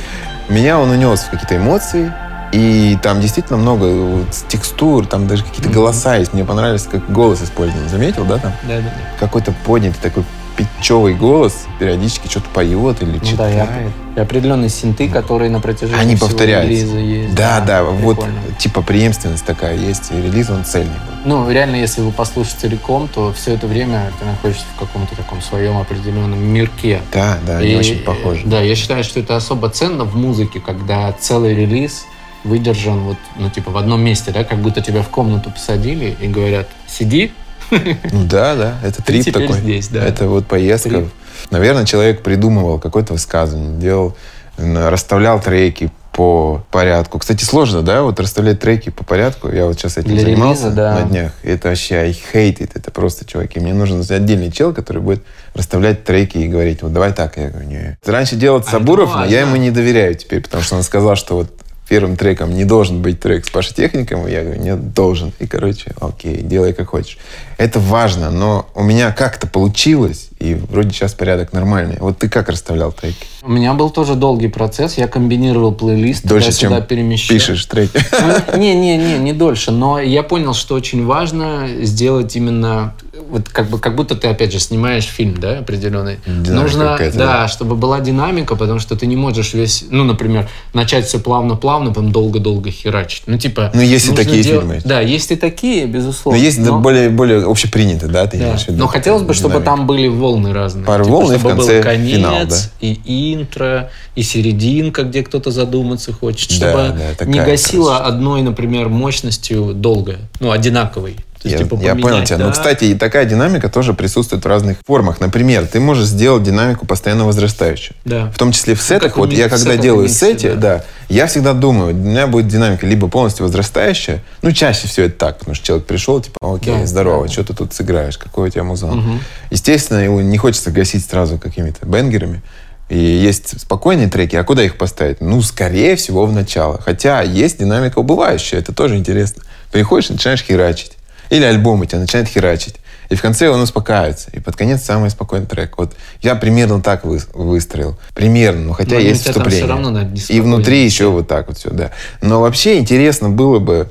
меня 0.49 0.79
он 0.79 0.91
унес 0.91 1.21
в 1.21 1.31
какие-то 1.31 1.57
эмоции, 1.57 2.13
и 2.53 2.99
там 3.01 3.21
действительно 3.21 3.59
много 3.59 3.85
вот 3.85 4.29
текстур, 4.49 5.07
там 5.07 5.29
даже 5.29 5.45
какие-то 5.45 5.71
голоса 5.71 6.17
есть. 6.17 6.33
Мне 6.33 6.45
понравилось, 6.45 6.87
как 6.91 7.11
голос 7.11 7.43
использован. 7.43 7.89
Заметил, 7.89 8.25
да, 8.25 8.39
там? 8.39 8.53
Да, 8.65 8.77
да, 8.77 8.83
да. 8.83 8.91
Какой-то 9.21 9.53
поднятый 9.65 10.01
такой 10.03 10.25
питчевый 10.57 11.15
голос, 11.15 11.67
периодически 11.79 12.29
что-то 12.29 12.49
поет 12.53 13.03
или 13.03 13.13
Ну 13.13 13.19
да, 13.21 13.25
читает. 13.27 13.69
и, 14.17 14.19
и 14.19 14.23
определенные 14.23 14.69
синты, 14.69 15.09
которые 15.09 15.51
на 15.51 15.61
протяжении 15.61 16.01
Они 16.01 16.17
всего 16.17 16.29
повторяются. 16.29 16.71
релиза 16.71 16.99
есть. 16.99 17.35
Да, 17.35 17.61
да, 17.61 17.83
вот 17.85 18.17
прикольно. 18.17 18.41
типа 18.59 18.83
преемственность 18.83 19.45
такая 19.45 19.77
есть, 19.77 20.11
и 20.13 20.17
релиз 20.17 20.51
он 20.51 20.65
цельный. 20.65 20.93
Ну, 21.25 21.51
реально, 21.51 21.77
если 21.77 22.01
вы 22.01 22.13
послушаете 22.13 22.59
целиком, 22.63 23.09
то 23.09 23.33
все 23.33 23.55
это 23.55 23.67
время 23.67 24.11
ты 24.19 24.25
находишься 24.27 24.65
в 24.77 24.79
каком-то 24.81 25.15
таком 25.17 25.41
своем 25.43 25.77
определенном 25.79 26.43
мирке. 26.43 27.01
Да, 27.13 27.39
да, 27.47 27.61
И, 27.63 27.75
очень 27.77 27.99
похожи. 28.01 28.43
Да, 28.47 28.61
я 28.61 28.75
считаю, 28.75 29.05
что 29.05 29.21
это 29.21 29.37
особо 29.37 29.69
ценно 29.71 30.05
в 30.05 30.17
музыке, 30.17 30.61
когда 30.61 31.13
целый 31.13 31.55
релиз 31.55 32.05
выдержан 32.43 33.01
вот, 33.01 33.17
ну, 33.37 33.51
типа, 33.51 33.71
в 33.71 33.77
одном 33.77 34.01
месте, 34.03 34.31
да, 34.31 34.45
как 34.45 34.59
будто 34.61 34.81
тебя 34.81 35.03
в 35.03 35.09
комнату 35.09 35.51
посадили 35.51 36.17
и 36.23 36.27
говорят, 36.27 36.69
сиди, 36.87 37.33
да, 37.71 38.55
да, 38.55 38.75
это 38.85 39.03
трип 39.03 39.25
теперь 39.25 39.47
такой. 39.47 39.61
здесь, 39.61 39.89
да. 39.89 40.05
Это 40.05 40.29
вот 40.29 40.47
поездка. 40.47 40.91
Трип. 40.91 41.09
Наверное, 41.51 41.87
человек 41.87 42.23
придумывал 42.23 42.79
какое-то 42.79 43.13
высказывание, 43.13 43.79
делал, 43.79 44.17
расставлял 44.59 45.41
треки 45.41 45.91
по 46.13 46.63
порядку. 46.71 47.19
Кстати, 47.19 47.45
сложно, 47.45 47.83
да, 47.83 48.03
вот 48.03 48.19
расставлять 48.21 48.61
треки 48.61 48.91
по 48.91 49.05
порядку. 49.05 49.51
Я 49.51 49.67
вот 49.67 49.79
сейчас 49.79 49.97
этим 49.97 50.11
Для 50.11 50.23
занимался 50.23 50.65
релиза, 50.65 50.77
да. 50.77 50.99
на 50.99 51.03
днях. 51.09 51.33
Это 51.43 51.69
вообще 51.69 51.95
I 51.97 52.11
hate 52.11 52.59
it. 52.59 52.73
Это 52.75 52.91
просто, 52.91 53.25
чуваки, 53.25 53.61
мне 53.61 53.73
нужен 53.73 54.05
отдельный 54.09 54.51
чел, 54.51 54.75
который 54.75 55.01
будет 55.01 55.23
расставлять 55.55 56.05
треки 56.05 56.39
и 56.39 56.49
говорить, 56.49 56.83
вот 56.83 56.93
давай 56.93 57.13
так. 57.13 57.37
Я 57.37 57.49
говорю, 57.49 57.69
не. 57.69 57.99
Раньше 58.05 58.37
делал 58.37 58.59
А 58.59 58.71
Сабуров, 58.71 59.15
но 59.15 59.25
я 59.25 59.43
ему 59.43 59.57
не 59.57 59.71
доверяю 59.71 60.15
теперь, 60.15 60.43
потому 60.43 60.63
что 60.63 60.77
он 60.77 60.83
сказал, 60.83 61.17
что 61.17 61.37
вот 61.37 61.60
первым 61.91 62.17
треком 62.17 62.55
не 62.55 62.65
должен 62.65 63.03
быть 63.03 63.19
трек 63.19 63.45
с 63.45 63.51
Пашей 63.51 63.75
Техником. 63.75 64.25
Я 64.29 64.45
говорю, 64.45 64.63
нет, 64.63 64.95
должен. 64.95 65.33
И, 65.41 65.47
короче, 65.49 65.93
окей, 66.01 66.37
делай 66.41 66.73
как 66.73 66.91
хочешь. 66.91 67.19
Это 67.59 67.81
важно, 67.81 68.31
но 68.31 68.67
у 68.77 68.85
меня 68.85 69.11
как-то 69.11 69.49
получилось, 69.49 70.29
и 70.39 70.55
вроде 70.55 70.91
сейчас 70.91 71.15
порядок 71.15 71.53
нормальный. 71.53 71.97
Вот 71.99 72.19
ты 72.19 72.29
как 72.29 72.49
расставлял 72.49 72.93
треки? 72.93 73.27
У 73.43 73.51
меня 73.51 73.75
был 73.75 73.91
тоже 73.91 74.15
долгий 74.15 74.47
процесс, 74.47 74.99
я 74.99 75.09
комбинировал 75.09 75.73
плейлист, 75.73 76.25
Дольше, 76.25 76.53
чем 76.53 76.81
перемещал. 76.85 77.35
пишешь 77.37 77.67
треки. 77.67 77.99
Ну, 78.13 78.59
Не, 78.59 78.75
не, 78.77 78.97
не, 78.97 79.19
не 79.19 79.33
дольше. 79.33 79.73
Но 79.73 79.99
я 79.99 80.23
понял, 80.23 80.55
что 80.55 80.77
очень 80.77 81.05
важно 81.05 81.67
сделать 81.83 82.37
именно 82.37 82.95
вот 83.31 83.49
как 83.49 83.69
бы 83.71 83.79
как 83.79 83.97
будто 83.97 84.15
ты 84.15 84.29
опять 84.29 84.53
же 84.53 84.59
снимаешь 84.61 85.05
фильм, 85.05 85.37
да, 85.39 85.59
определенный. 85.61 86.19
Динамика 86.27 86.53
Нужно, 86.63 86.97
да, 86.99 87.11
да. 87.13 87.49
чтобы 87.49 87.77
была 87.77 88.01
динамика, 88.01 88.57
потому 88.57 88.79
что 88.79 88.97
ты 88.97 89.07
не 89.07 89.17
можешь 89.17 89.55
весь, 89.55 89.85
ну, 89.91 90.05
например, 90.05 90.49
начать 90.75 91.07
все 91.07 91.19
плавно-плавно, 91.21 91.91
потом 91.91 92.13
долго-долго 92.13 92.71
херачить. 92.71 93.23
Ну, 93.27 93.39
типа. 93.39 93.71
Ну, 93.75 93.81
есть 93.81 94.09
и 94.09 94.15
такие 94.15 94.43
делать- 94.43 94.61
фильмы. 94.67 94.81
Да, 94.85 95.01
есть 95.01 95.31
и 95.31 95.37
такие, 95.37 95.87
Но 95.87 95.93
безусловно. 95.93 96.39
есть 96.39 96.63
да, 96.65 96.73
более, 96.73 97.09
более 97.11 97.45
общепринято, 97.49 98.09
да, 98.09 98.27
ты 98.27 98.39
Да. 98.39 98.45
имеешь 98.47 98.65
в 98.65 98.69
виду? 98.69 98.79
Но 98.79 98.87
хотелось 98.87 99.23
бы, 99.23 99.33
чтобы 99.35 99.55
Динамика. 99.55 99.71
там 99.77 99.87
были 99.87 100.09
волны 100.09 100.53
разные. 100.53 100.85
Пару 100.85 101.05
Типа, 101.05 101.17
волн 101.17 101.33
и 101.33 101.37
в 101.37 101.41
чтобы 101.41 101.57
конце 101.57 101.77
был 101.79 101.83
конец, 101.85 102.17
финал, 102.17 102.47
да? 102.49 102.57
и 102.81 103.35
интро, 103.35 103.91
и 104.17 104.23
серединка, 104.23 105.03
где 105.05 105.23
кто-то 105.23 105.51
задуматься 105.51 106.13
хочет, 106.13 106.49
Да, 106.51 106.55
чтобы 106.57 106.99
да, 106.99 107.05
такая 107.17 107.29
не 107.33 107.39
гасило 107.41 107.89
красота. 107.91 108.07
одной, 108.09 108.43
например, 108.43 108.89
мощностью 108.89 109.73
долго, 109.75 110.17
ну, 110.41 110.51
одинаковой. 110.51 111.17
Есть, 111.43 111.59
Я, 111.59 111.65
типа, 111.65 111.79
я 111.83 111.95
понял 111.95 112.23
тебя. 112.25 112.37
да. 112.37 112.47
Но, 112.47 112.53
кстати, 112.53 112.85
и 112.85 112.95
такая 112.95 113.25
динамика 113.25 113.69
тоже 113.71 113.95
присутствует 113.95 114.45
в 114.45 114.47
разных 114.47 114.79
формах. 114.87 115.21
Например, 115.21 115.67
ты 115.67 115.81
можешь 115.81 116.07
сделать 116.07 116.43
динамику 116.43 116.85
постоянно 116.85 117.25
возрастающую. 117.25 117.97
Да. 118.05 118.31
В 118.31 118.37
том 118.37 118.53
числе 118.53 118.75
в 118.75 118.83
сетах. 118.83 119.03
Ну, 119.03 119.09
как 119.09 119.17
в 119.17 119.19
вот 119.21 119.33
я 119.33 119.49
когда 119.49 119.65
сетах 119.65 119.81
делаю 119.81 120.09
сети, 120.09 120.49
да. 120.51 120.55
да. 120.57 120.85
я 121.09 121.27
всегда 121.27 121.55
думаю, 121.55 121.95
у 121.95 121.97
меня 121.97 122.27
будет 122.27 122.49
динамика 122.49 122.87
либо 122.87 123.09
полностью 123.09 123.47
возрастающая, 123.47 124.23
ну, 124.43 124.53
чаще 124.53 124.87
всего 124.87 125.07
это 125.07 125.17
так, 125.17 125.39
потому 125.39 125.55
что 125.55 125.65
человек 125.67 125.87
пришел, 125.87 126.21
типа, 126.21 126.37
окей, 126.43 126.81
Да, 126.81 126.87
здорово, 126.87 127.27
да. 127.27 127.33
что 127.33 127.45
ты 127.45 127.55
тут 127.55 127.73
сыграешь, 127.73 128.19
какой 128.19 128.49
у 128.49 128.51
тебя 128.51 128.65
музон. 128.65 128.99
Мгм. 128.99 129.21
Естественно, 129.51 129.99
его 129.99 130.21
не 130.21 130.37
хочется 130.37 130.71
гасить 130.71 131.05
сразу 131.09 131.39
какими-то 131.39 131.87
бенгерами. 131.87 132.43
И 132.91 132.99
есть 132.99 133.61
спокойные 133.61 134.09
треки, 134.09 134.35
а 134.35 134.43
куда 134.43 134.65
их 134.65 134.77
поставить? 134.77 135.21
Ну, 135.21 135.41
скорее 135.43 135.95
всего, 135.95 136.27
в 136.27 136.33
начало. 136.33 136.81
Хотя 136.85 137.23
есть 137.23 137.59
динамика 137.61 138.01
убывающая, 138.01 138.59
это 138.59 138.75
тоже 138.75 138.97
интересно. 138.97 139.43
Приходишь 139.71 140.11
начинаешь 140.11 140.43
херачить. 140.43 140.93
Или 141.31 141.45
альбом 141.45 141.81
у 141.81 141.85
тебя 141.85 141.99
начинает 142.01 142.29
херачить. 142.29 142.77
И 143.09 143.15
в 143.17 143.23
конце 143.23 143.49
он 143.49 143.61
успокаивается. 143.61 144.31
И 144.33 144.41
под 144.41 144.57
конец 144.57 144.83
самый 144.83 145.11
спокойный 145.11 145.47
трек. 145.47 145.79
Вот 145.79 145.95
я 146.23 146.35
примерно 146.37 146.81
так 146.81 147.05
вы- 147.05 147.21
выстроил. 147.35 147.99
Примерно, 148.15 148.67
но 148.67 148.73
хотя 148.73 148.95
Но 148.97 149.01
есть 149.01 149.23
у 149.23 149.25
тебя 149.25 149.33
там 149.35 149.43
вступление. 149.43 149.69
равно, 149.69 149.91
наверное, 149.91 150.21
и 150.29 150.41
внутри 150.41 150.85
еще 150.85 151.09
вот 151.09 151.27
так 151.27 151.49
вот 151.49 151.59
все, 151.59 151.71
да. 151.71 151.91
Но 152.23 152.41
вообще 152.41 152.79
интересно 152.79 153.29
было 153.31 153.59
бы 153.59 153.91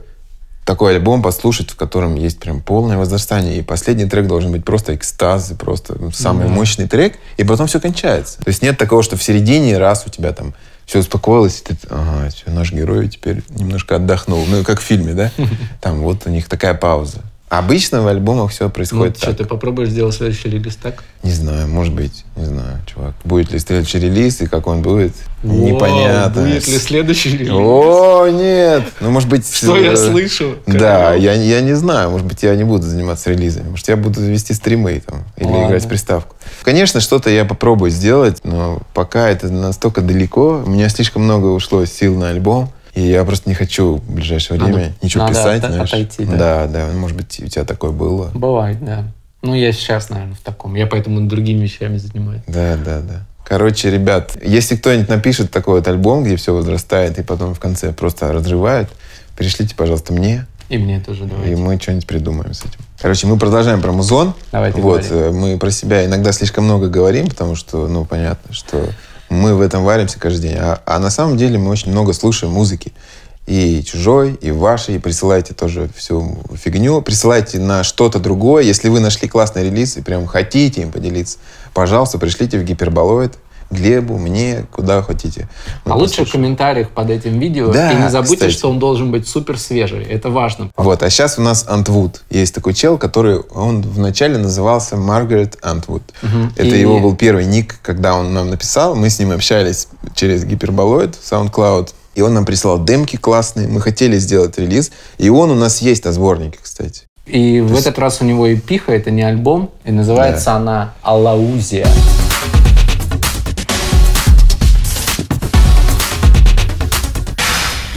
такой 0.65 0.95
альбом 0.95 1.21
послушать, 1.23 1.71
в 1.71 1.75
котором 1.75 2.15
есть 2.15 2.39
прям 2.39 2.61
полное 2.61 2.97
возрастание. 2.97 3.57
И 3.57 3.61
последний 3.61 4.05
трек 4.05 4.27
должен 4.27 4.51
быть 4.51 4.63
просто 4.63 4.95
экстаз, 4.95 5.51
и 5.51 5.55
просто 5.55 5.97
самый 6.13 6.45
Да. 6.47 6.53
мощный 6.53 6.87
трек, 6.87 7.15
и 7.37 7.43
потом 7.43 7.67
все 7.67 7.79
кончается. 7.81 8.37
То 8.37 8.47
есть 8.49 8.61
нет 8.61 8.77
такого, 8.77 9.01
что 9.03 9.17
в 9.17 9.23
середине 9.23 9.77
раз 9.79 10.03
у 10.05 10.09
тебя 10.11 10.31
там 10.31 10.53
все 10.85 10.99
успокоилось, 10.99 11.59
и 11.61 11.73
ты, 11.73 11.77
ага, 11.89 12.29
всё, 12.29 12.51
наш 12.51 12.71
герой 12.71 13.09
теперь 13.09 13.43
немножко 13.49 13.95
отдохнул. 13.95 14.45
Ну, 14.47 14.63
как 14.63 14.79
в 14.79 14.83
фильме, 14.83 15.13
да? 15.13 15.31
Там 15.81 16.01
вот 16.01 16.23
у 16.25 16.29
них 16.29 16.47
такая 16.47 16.73
пауза. 16.75 17.19
Обычно 17.49 18.03
в 18.03 18.07
альбомах 18.07 18.51
все 18.51 18.69
происходит 18.69 19.15
ну, 19.15 19.21
так. 19.21 19.33
Что, 19.33 19.43
ты 19.43 19.49
попробуешь 19.49 19.89
сделать 19.89 20.13
следующий 20.13 20.49
релиз 20.49 20.75
так? 20.75 21.03
Не 21.23 21.31
знаю, 21.31 21.67
может 21.67 21.95
быть. 21.95 22.23
Не 22.35 22.45
знаю, 22.45 22.77
чувак. 22.85 23.15
Будет 23.23 23.51
ли 23.51 23.57
следующий 23.57 23.97
релиз 23.97 24.41
и 24.41 24.45
как 24.45 24.67
он 24.67 24.83
будет, 24.83 25.13
О, 25.43 25.47
непонятно. 25.47 26.43
Будет 26.43 26.67
ли 26.67 26.77
следующий 26.77 27.35
релиз? 27.35 27.49
О, 27.51 28.27
нет! 28.29 28.83
Ну, 29.01 29.09
может 29.09 29.27
быть... 29.27 29.51
Что 29.51 29.75
я 29.77 29.93
э, 29.93 29.97
слышу? 29.97 30.57
Да, 30.67 31.15
я, 31.15 31.33
я 31.33 31.61
не 31.61 31.73
знаю. 31.73 32.11
Может 32.11 32.27
быть, 32.27 32.43
я 32.43 32.55
не 32.55 32.63
буду 32.63 32.83
заниматься 32.83 33.31
релизами. 33.31 33.69
Может, 33.69 33.87
я 33.87 33.97
буду 33.97 34.21
вести 34.21 34.53
стримы 34.53 35.01
там, 35.03 35.23
или 35.37 35.47
Ладно. 35.47 35.67
играть 35.67 35.85
в 35.85 35.87
приставку. 35.87 36.35
Конечно, 36.61 37.01
что-то 37.01 37.31
я 37.31 37.45
попробую 37.45 37.89
сделать, 37.89 38.41
но 38.43 38.79
пока 38.93 39.27
это 39.27 39.49
настолько 39.49 40.01
далеко. 40.01 40.61
У 40.63 40.69
меня 40.69 40.87
слишком 40.89 41.23
много 41.23 41.47
ушло 41.47 41.83
сил 41.85 42.15
на 42.15 42.29
альбом. 42.29 42.69
И 42.99 43.11
я 43.11 43.23
просто 43.23 43.47
не 43.47 43.55
хочу 43.55 43.95
в 43.95 44.11
ближайшее 44.11 44.59
время 44.59 44.77
надо, 44.77 44.93
ничего 45.01 45.23
надо 45.23 45.35
писать. 45.35 45.63
От, 45.63 45.71
знаешь. 45.71 45.89
отойти, 45.89 46.25
да? 46.25 46.37
Да, 46.37 46.67
да. 46.67 46.87
Может 46.93 47.15
быть, 47.15 47.39
у 47.41 47.47
тебя 47.47 47.63
такое 47.63 47.91
было. 47.91 48.29
Бывает, 48.33 48.83
да. 48.83 49.05
Ну, 49.41 49.55
я 49.55 49.71
сейчас, 49.71 50.09
наверное, 50.09 50.35
в 50.35 50.41
таком. 50.41 50.75
Я 50.75 50.85
поэтому 50.85 51.21
другими 51.21 51.63
вещами 51.63 51.95
занимаюсь. 51.95 52.41
Да, 52.45 52.75
да, 52.75 52.99
да. 52.99 53.25
Короче, 53.45 53.89
ребят, 53.89 54.37
если 54.43 54.75
кто-нибудь 54.75 55.07
напишет 55.07 55.49
такой 55.49 55.75
вот 55.75 55.87
альбом, 55.87 56.25
где 56.25 56.35
все 56.35 56.53
возрастает 56.53 57.17
и 57.19 57.23
потом 57.23 57.55
в 57.55 57.59
конце 57.59 57.93
просто 57.93 58.33
разрывает, 58.33 58.89
пришлите, 59.37 59.75
пожалуйста, 59.75 60.11
мне. 60.11 60.45
И 60.67 60.77
мне 60.77 60.99
тоже 60.99 61.23
давайте. 61.23 61.53
И 61.53 61.55
мы 61.55 61.79
что-нибудь 61.79 62.05
придумаем 62.05 62.53
с 62.53 62.65
этим. 62.65 62.79
Короче, 62.99 63.27
мы 63.27 63.39
продолжаем 63.39 63.81
про 63.81 63.93
музон. 63.93 64.33
Давайте 64.51 64.81
Вот, 64.81 65.07
говори. 65.07 65.29
Э, 65.29 65.31
мы 65.31 65.57
про 65.57 65.71
себя 65.71 66.05
иногда 66.05 66.33
слишком 66.33 66.65
много 66.65 66.89
говорим, 66.89 67.27
потому 67.27 67.55
что, 67.55 67.87
ну, 67.87 68.03
понятно, 68.03 68.53
что 68.53 68.89
мы 69.29 69.55
в 69.55 69.61
этом 69.61 69.83
варимся 69.83 70.19
каждый 70.19 70.49
день. 70.49 70.57
А, 70.57 70.81
а 70.85 70.99
на 70.99 71.09
самом 71.09 71.37
деле 71.37 71.57
мы 71.57 71.69
очень 71.69 71.91
много 71.91 72.13
слушаем 72.13 72.53
музыки 72.53 72.91
и 73.47 73.83
чужой, 73.83 74.37
и 74.41 74.51
вашей, 74.51 74.95
и 74.95 74.99
присылайте 74.99 75.53
тоже 75.53 75.89
всю 75.95 76.37
фигню. 76.55 77.01
Присылайте 77.01 77.59
на 77.59 77.83
что-то 77.83 78.19
другое. 78.19 78.63
Если 78.63 78.89
вы 78.89 78.99
нашли 78.99 79.27
классный 79.27 79.63
релиз 79.63 79.97
и 79.97 80.01
прям 80.01 80.27
хотите 80.27 80.81
им 80.81 80.91
поделиться, 80.91 81.39
пожалуйста, 81.73 82.19
пришлите 82.19 82.59
в 82.59 82.63
гиперболоид 82.63 83.33
Глебу, 83.71 84.17
мне, 84.17 84.65
куда 84.71 85.01
хотите. 85.03 85.47
Мы 85.85 85.93
а 85.93 85.95
лучше 85.95 86.25
в 86.25 86.31
комментариях 86.31 86.89
под 86.89 87.11
этим 87.11 87.37
видео. 87.37 87.71
Да, 87.71 87.91
и 87.91 87.95
не 87.95 88.09
забудьте, 88.09 88.35
кстати. 88.35 88.51
что 88.51 88.69
он 88.71 88.79
должен 88.79 89.11
быть 89.11 89.27
супер 89.27 89.59
свежий. 89.59 90.03
Это 90.03 90.31
важно. 90.31 90.71
Вот, 90.75 91.03
а 91.03 91.09
сейчас 91.09 91.37
у 91.37 91.41
нас 91.43 91.65
Антвуд. 91.67 92.23
Есть 92.31 92.55
такой 92.55 92.73
чел, 92.73 92.97
который, 92.97 93.39
он 93.39 93.81
вначале 93.81 94.39
назывался 94.39 94.97
Маргарет 94.97 95.57
Антвуд. 95.61 96.01
Угу. 96.23 96.53
Это 96.55 96.75
и... 96.75 96.79
его 96.79 96.99
был 96.99 97.15
первый 97.15 97.45
ник, 97.45 97.77
когда 97.83 98.15
он 98.15 98.33
нам 98.33 98.49
написал. 98.49 98.95
Мы 98.95 99.11
с 99.11 99.19
ним 99.19 99.31
общались 99.31 99.87
через 100.15 100.45
гиперболоид, 100.45 101.15
SoundCloud. 101.15 101.89
И 102.15 102.21
он 102.21 102.33
нам 102.33 102.45
прислал 102.45 102.83
демки 102.83 103.17
классные. 103.17 103.67
Мы 103.67 103.81
хотели 103.81 104.17
сделать 104.17 104.57
релиз. 104.57 104.91
И 105.19 105.29
он 105.29 105.51
у 105.51 105.55
нас 105.55 105.81
есть 105.81 106.05
на 106.05 106.11
сборнике, 106.11 106.57
кстати. 106.61 107.03
И 107.27 107.59
То 107.59 107.65
в 107.65 107.71
есть... 107.71 107.85
этот 107.85 107.99
раз 107.99 108.21
у 108.21 108.25
него 108.25 108.47
и 108.47 108.55
пиха, 108.55 108.91
это 108.91 109.11
не 109.11 109.21
альбом. 109.21 109.69
И 109.85 109.91
называется 109.91 110.45
да. 110.45 110.55
она 110.55 110.93
«Алаузия». 111.03 111.87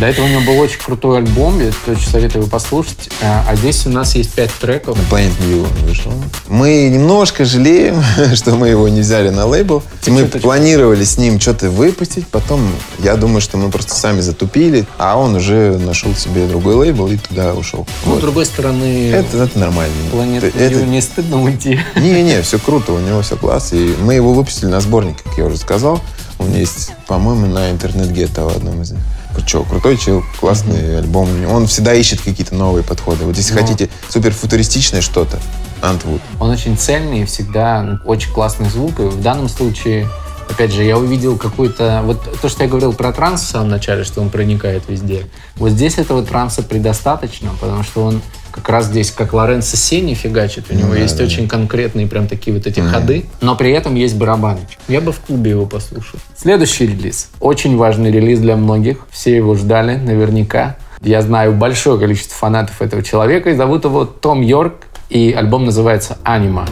До 0.03 0.09
этого 0.09 0.27
у 0.27 0.29
него 0.29 0.41
был 0.41 0.59
очень 0.59 0.81
крутой 0.81 1.19
альбом, 1.19 1.61
я 1.61 1.71
очень 1.87 2.11
советую 2.11 2.43
его 2.43 2.51
послушать. 2.51 3.09
А, 3.23 3.45
а 3.49 3.55
здесь 3.55 3.87
у 3.87 3.89
нас 3.89 4.17
есть 4.17 4.33
пять 4.33 4.51
треков. 4.53 4.99
На 4.99 5.03
Planet 5.03 5.33
View 5.41 5.65
вышел. 5.87 6.13
Мы 6.49 6.89
немножко 6.89 7.45
жалеем, 7.45 8.03
что 8.35 8.57
мы 8.57 8.67
его 8.67 8.89
не 8.89 9.03
взяли 9.03 9.29
на 9.29 9.47
лейбл. 9.47 9.85
Мы 10.09 10.25
планировали 10.25 11.05
с 11.05 11.19
ним 11.19 11.39
что-то 11.39 11.71
выпустить, 11.71 12.27
потом 12.27 12.69
я 12.99 13.15
думаю, 13.15 13.41
что 13.41 13.59
мы 13.59 13.71
просто 13.71 13.95
сами 13.95 14.23
затупили, 14.23 14.89
а 14.99 15.17
он 15.17 15.37
уже 15.37 15.79
нашел 15.79 16.13
себе 16.17 16.49
другой 16.49 16.75
лейбл 16.75 17.07
и 17.07 17.17
туда 17.17 17.55
ушел. 17.55 17.87
Ну, 18.05 18.15
вот. 18.15 18.19
с 18.19 18.23
другой 18.23 18.47
стороны... 18.47 19.13
Это, 19.13 19.45
это 19.45 19.57
нормально. 19.57 19.95
Planet 20.13 20.49
это, 20.49 20.59
View 20.59 20.85
не 20.85 21.01
стыдно 21.01 21.41
уйти. 21.41 21.79
Не-не, 21.95 22.43
все 22.43 22.59
круто, 22.59 22.93
у 22.93 22.99
него 22.99 23.23
все 23.23 23.37
класс. 23.37 23.73
И 23.73 23.95
мы 24.03 24.15
его 24.15 24.35
выпустили 24.35 24.67
на 24.67 24.81
сборник, 24.81 25.23
как 25.23 25.39
я 25.39 25.45
уже 25.45 25.59
сказал. 25.59 26.01
Он 26.41 26.53
есть, 26.53 26.91
по-моему, 27.07 27.47
на 27.47 27.71
интернет-гетто 27.71 28.43
в 28.43 28.57
одном 28.57 28.83
из 28.83 28.91
них. 28.91 29.01
Что, 29.47 29.65
крутой 29.65 29.97
чел, 29.97 30.23
классный 30.39 30.77
mm-hmm. 30.77 30.99
альбом. 30.99 31.29
Он 31.51 31.67
всегда 31.67 31.95
ищет 31.95 32.21
какие-то 32.21 32.55
новые 32.55 32.83
подходы. 32.85 33.25
Вот 33.25 33.37
если 33.37 33.55
Но... 33.55 33.61
Ну. 33.61 33.67
хотите 33.67 33.91
супер 34.09 34.33
футуристичное 34.33 35.01
что-то, 35.01 35.41
Антвуд. 35.83 36.21
Он 36.39 36.51
очень 36.51 36.77
цельный, 36.77 37.25
всегда 37.25 38.01
очень 38.05 38.33
классный 38.33 38.69
звук. 38.69 39.01
И 39.01 39.05
в 39.05 39.21
данном 39.21 39.49
случае, 39.49 40.09
опять 40.51 40.73
же, 40.73 40.83
я 40.83 40.99
увидел 40.99 41.37
какой-то... 41.37 42.03
Вот 42.05 42.41
то, 42.41 42.49
что 42.49 42.65
я 42.65 42.69
говорил 42.69 42.93
про 42.93 43.13
транс 43.13 43.43
в 43.43 43.47
самом 43.47 43.69
начале, 43.69 44.05
что 44.05 44.21
он 44.21 44.31
проникает 44.31 44.83
везде. 44.89 45.27
Вот 45.57 45.71
здесь 45.71 45.99
этого 45.99 46.23
транса 46.23 46.63
предостаточно, 46.63 47.51
потому 47.61 47.83
что 47.83 48.05
он 48.05 48.23
как 48.53 48.69
раз 48.69 48.87
здесь, 48.87 49.11
как 49.11 49.33
Лоренцо 49.33 49.77
Сени 49.77 50.15
фигачит, 50.15 50.67
у 50.71 50.75
него 50.75 50.93
да, 50.93 50.99
есть 50.99 51.17
да. 51.17 51.25
очень 51.25 51.49
конкретные 51.49 52.07
прям 52.07 52.29
такие 52.29 52.55
вот 52.55 52.67
эти 52.67 52.81
да. 52.81 52.89
ходы, 52.89 53.25
но 53.41 53.57
при 53.57 53.73
этом 53.73 53.95
есть 53.95 54.17
барабаночек. 54.17 54.79
Я 54.89 55.01
бы 55.01 55.13
в 55.13 55.21
клубе 55.21 55.53
его 55.53 55.67
послушал. 55.67 56.19
Следующий 56.37 56.87
релиз. 56.87 57.31
Очень 57.41 57.77
важный 57.77 58.11
релиз 58.13 58.41
для 58.41 58.57
многих. 58.57 58.99
Все 59.11 59.35
его 59.35 59.55
ждали 59.55 59.97
наверняка. 59.97 60.77
Я 61.01 61.23
знаю 61.23 61.53
большое 61.55 61.99
количество 61.99 62.37
фанатов 62.37 62.81
этого 62.81 63.03
человека, 63.03 63.51
и 63.51 63.55
зовут 63.55 63.85
его 63.85 64.05
Том 64.05 64.41
Йорк, 64.43 64.75
и 65.09 65.33
альбом 65.33 65.65
называется 65.65 66.19
«Анима». 66.23 66.67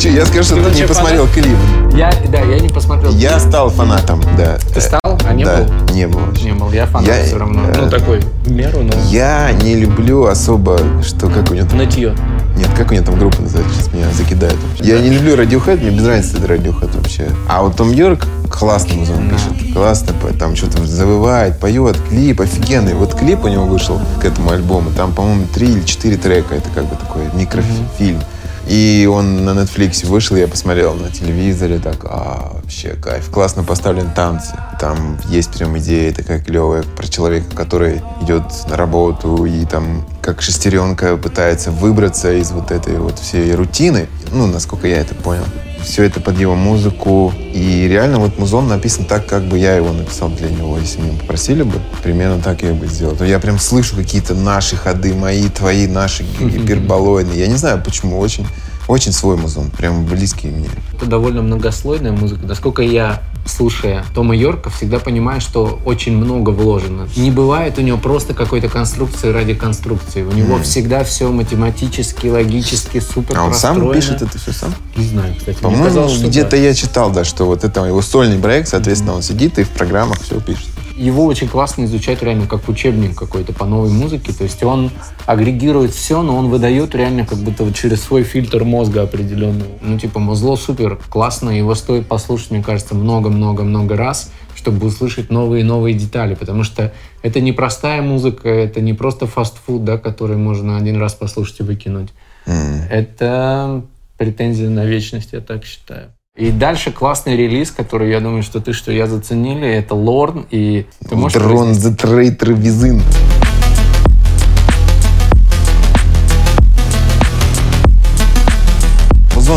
Че, 0.00 0.10
я 0.10 0.26
скажу, 0.26 0.44
что 0.44 0.70
ты 0.70 0.80
не 0.80 0.86
посмотрел 0.86 1.26
клип. 1.28 1.56
Я, 1.94 2.12
да, 2.30 2.40
я 2.40 2.58
не 2.60 2.68
посмотрел. 2.68 3.12
Я 3.12 3.38
стал 3.40 3.70
фанатом, 3.70 4.22
да. 4.36 4.58
Ты 4.74 4.80
стал? 4.80 5.00
А 5.02 5.34
не 5.34 5.44
был? 5.44 5.66
не 5.92 6.06
был. 6.06 6.20
Не 6.42 6.52
был. 6.52 6.72
Я 6.72 6.86
фанат 6.86 7.26
все 7.26 7.36
равно. 7.36 7.62
Ну, 7.76 7.90
такой, 7.90 8.20
в 8.44 8.50
меру, 8.50 8.80
но... 8.82 8.92
Я 9.08 9.50
не 9.52 9.74
люблю 9.74 10.26
особо, 10.26 10.78
что, 11.02 11.28
как 11.28 11.50
у 11.50 11.54
него... 11.54 11.68
Нытье. 11.74 12.14
Нет, 12.56 12.68
как 12.76 12.90
у 12.90 12.94
него 12.94 13.04
там 13.04 13.18
группа 13.18 13.42
называется? 13.42 13.74
Сейчас 13.74 13.92
меня 13.92 14.10
закидают. 14.12 14.56
Вообще. 14.70 14.84
Я 14.84 15.00
не 15.00 15.10
люблю 15.10 15.36
Radiohead, 15.36 15.80
мне 15.80 15.90
без 15.90 16.06
разницы 16.06 16.38
это 16.38 16.54
Radiohead 16.54 16.96
вообще. 16.96 17.28
А 17.48 17.62
вот 17.62 17.76
Том 17.76 17.92
Йорк 17.92 18.26
классно 18.50 18.94
музон 18.94 19.28
пишет. 19.28 19.74
Классно, 19.74 20.14
там 20.38 20.56
что-то 20.56 20.84
завывает, 20.86 21.58
поет, 21.58 21.96
клип 22.08 22.40
офигенный. 22.40 22.94
Вот 22.94 23.14
клип 23.14 23.44
у 23.44 23.48
него 23.48 23.64
вышел 23.66 24.00
к 24.20 24.24
этому 24.24 24.50
альбому. 24.50 24.90
Там, 24.90 25.12
по-моему, 25.12 25.46
три 25.52 25.68
или 25.70 25.82
четыре 25.84 26.16
трека. 26.16 26.54
Это 26.54 26.68
как 26.74 26.86
бы 26.86 26.96
такой 26.96 27.22
микрофильм. 27.34 27.86
Mm-hmm. 27.98 28.24
И 28.68 29.08
он 29.10 29.44
на 29.44 29.50
Netflix 29.50 30.06
вышел, 30.06 30.36
я 30.36 30.46
посмотрел 30.46 30.94
на 30.94 31.10
телевизоре, 31.10 31.78
так, 31.78 32.04
а, 32.04 32.50
вообще 32.52 32.90
кайф. 32.90 33.30
Классно 33.30 33.64
поставлен 33.64 34.10
танцы. 34.10 34.54
Там 34.78 35.18
есть 35.30 35.56
прям 35.56 35.78
идея 35.78 36.12
такая 36.12 36.40
клевая 36.40 36.82
про 36.82 37.06
человека, 37.06 37.56
который 37.56 38.02
идет 38.20 38.44
на 38.68 38.76
работу 38.76 39.46
и 39.46 39.64
там 39.64 40.06
как 40.20 40.42
шестеренка 40.42 41.16
пытается 41.16 41.70
выбраться 41.70 42.32
из 42.32 42.50
вот 42.50 42.70
этой 42.70 42.98
вот 42.98 43.18
всей 43.18 43.54
рутины. 43.54 44.06
Ну, 44.32 44.46
насколько 44.46 44.86
я 44.86 44.98
это 44.98 45.14
понял 45.14 45.44
все 45.82 46.04
это 46.04 46.20
под 46.20 46.38
его 46.38 46.54
музыку. 46.54 47.32
И 47.52 47.86
реально 47.88 48.18
вот 48.18 48.38
музон 48.38 48.68
написан 48.68 49.04
так, 49.04 49.26
как 49.26 49.44
бы 49.44 49.58
я 49.58 49.74
его 49.74 49.92
написал 49.92 50.28
для 50.30 50.50
него. 50.50 50.78
Если 50.78 51.00
меня 51.00 51.18
попросили 51.18 51.62
бы, 51.62 51.80
примерно 52.02 52.40
так 52.40 52.62
я 52.62 52.72
бы 52.72 52.86
сделал. 52.86 53.16
То 53.16 53.24
я 53.24 53.38
прям 53.38 53.58
слышу 53.58 53.96
какие-то 53.96 54.34
наши 54.34 54.76
ходы, 54.76 55.14
мои, 55.14 55.48
твои, 55.48 55.86
наши 55.86 56.24
гиперболоидные. 56.24 57.38
Я 57.38 57.46
не 57.46 57.56
знаю, 57.56 57.82
почему. 57.84 58.18
Очень 58.18 58.46
очень 58.88 59.12
свой 59.12 59.36
музон, 59.36 59.70
прям 59.70 60.06
близкий 60.06 60.48
мне. 60.48 60.68
Это 60.94 61.06
довольно 61.06 61.42
многослойная 61.42 62.12
музыка. 62.12 62.46
Насколько 62.46 62.82
я, 62.82 63.22
слушая 63.46 64.02
Тома 64.14 64.34
Йорка, 64.34 64.70
всегда 64.70 64.98
понимаю, 64.98 65.42
что 65.42 65.78
очень 65.84 66.16
много 66.16 66.50
вложено. 66.50 67.06
Не 67.16 67.30
бывает 67.30 67.78
у 67.78 67.82
него 67.82 67.98
просто 67.98 68.32
какой-то 68.32 68.68
конструкции 68.68 69.28
ради 69.28 69.54
конструкции. 69.54 70.22
У 70.22 70.32
него 70.32 70.56
mm. 70.56 70.62
всегда 70.62 71.04
все 71.04 71.30
математически, 71.30 72.28
логически, 72.28 73.00
супер 73.00 73.38
А 73.38 73.44
он 73.44 73.54
сам 73.54 73.92
пишет 73.92 74.22
это 74.22 74.38
все 74.38 74.52
сам? 74.52 74.74
Не 74.96 75.04
знаю, 75.04 75.34
кстати. 75.38 75.58
По-моему, 75.58 76.08
где-то 76.26 76.52
да. 76.52 76.56
я 76.56 76.74
читал, 76.74 77.10
да, 77.10 77.24
что 77.24 77.44
вот 77.44 77.64
это 77.64 77.84
его 77.84 78.00
сольный 78.00 78.38
проект, 78.38 78.68
соответственно, 78.68 79.10
mm. 79.10 79.16
он 79.16 79.22
сидит 79.22 79.58
и 79.58 79.64
в 79.64 79.70
программах 79.70 80.20
все 80.22 80.40
пишет 80.40 80.68
его 80.98 81.24
очень 81.26 81.48
классно 81.48 81.84
изучать 81.84 82.22
реально 82.22 82.46
как 82.46 82.68
учебник 82.68 83.16
какой-то 83.16 83.52
по 83.52 83.64
новой 83.64 83.90
музыке. 83.90 84.32
То 84.32 84.44
есть 84.44 84.62
он 84.62 84.90
агрегирует 85.26 85.92
все, 85.92 86.22
но 86.22 86.36
он 86.36 86.48
выдает 86.48 86.94
реально 86.94 87.24
как 87.24 87.38
будто 87.38 87.64
вот 87.64 87.74
через 87.74 88.02
свой 88.02 88.24
фильтр 88.24 88.64
мозга 88.64 89.02
определенный. 89.02 89.66
Ну, 89.80 89.98
типа, 89.98 90.18
музло 90.18 90.56
супер 90.56 90.98
классно, 91.08 91.50
его 91.50 91.74
стоит 91.74 92.08
послушать, 92.08 92.50
мне 92.50 92.62
кажется, 92.62 92.94
много-много-много 92.94 93.96
раз, 93.96 94.32
чтобы 94.56 94.86
услышать 94.86 95.30
новые 95.30 95.60
и 95.60 95.64
новые 95.64 95.94
детали, 95.94 96.34
потому 96.34 96.64
что 96.64 96.92
это 97.22 97.40
не 97.40 97.52
простая 97.52 98.02
музыка, 98.02 98.48
это 98.48 98.80
не 98.80 98.92
просто 98.92 99.26
фастфуд, 99.26 99.84
да, 99.84 99.98
который 99.98 100.36
можно 100.36 100.76
один 100.76 100.98
раз 100.98 101.14
послушать 101.14 101.60
и 101.60 101.62
выкинуть. 101.62 102.08
Mm. 102.46 102.88
Это 102.90 103.82
претензия 104.16 104.68
на 104.68 104.84
вечность, 104.84 105.30
я 105.32 105.40
так 105.40 105.64
считаю. 105.64 106.10
И 106.38 106.52
дальше 106.52 106.92
классный 106.92 107.36
релиз, 107.36 107.72
который, 107.72 108.10
я 108.10 108.20
думаю, 108.20 108.44
что 108.44 108.60
ты, 108.60 108.72
что 108.72 108.92
я 108.92 109.08
заценили, 109.08 109.66
это 109.66 109.96
Лорн. 109.96 110.46
И 110.52 110.86
ты 111.08 111.16
можешь 111.16 111.42
Дрон 111.42 111.72
the 111.72 111.96
Traitor 111.96 112.54
Within. 112.56 113.02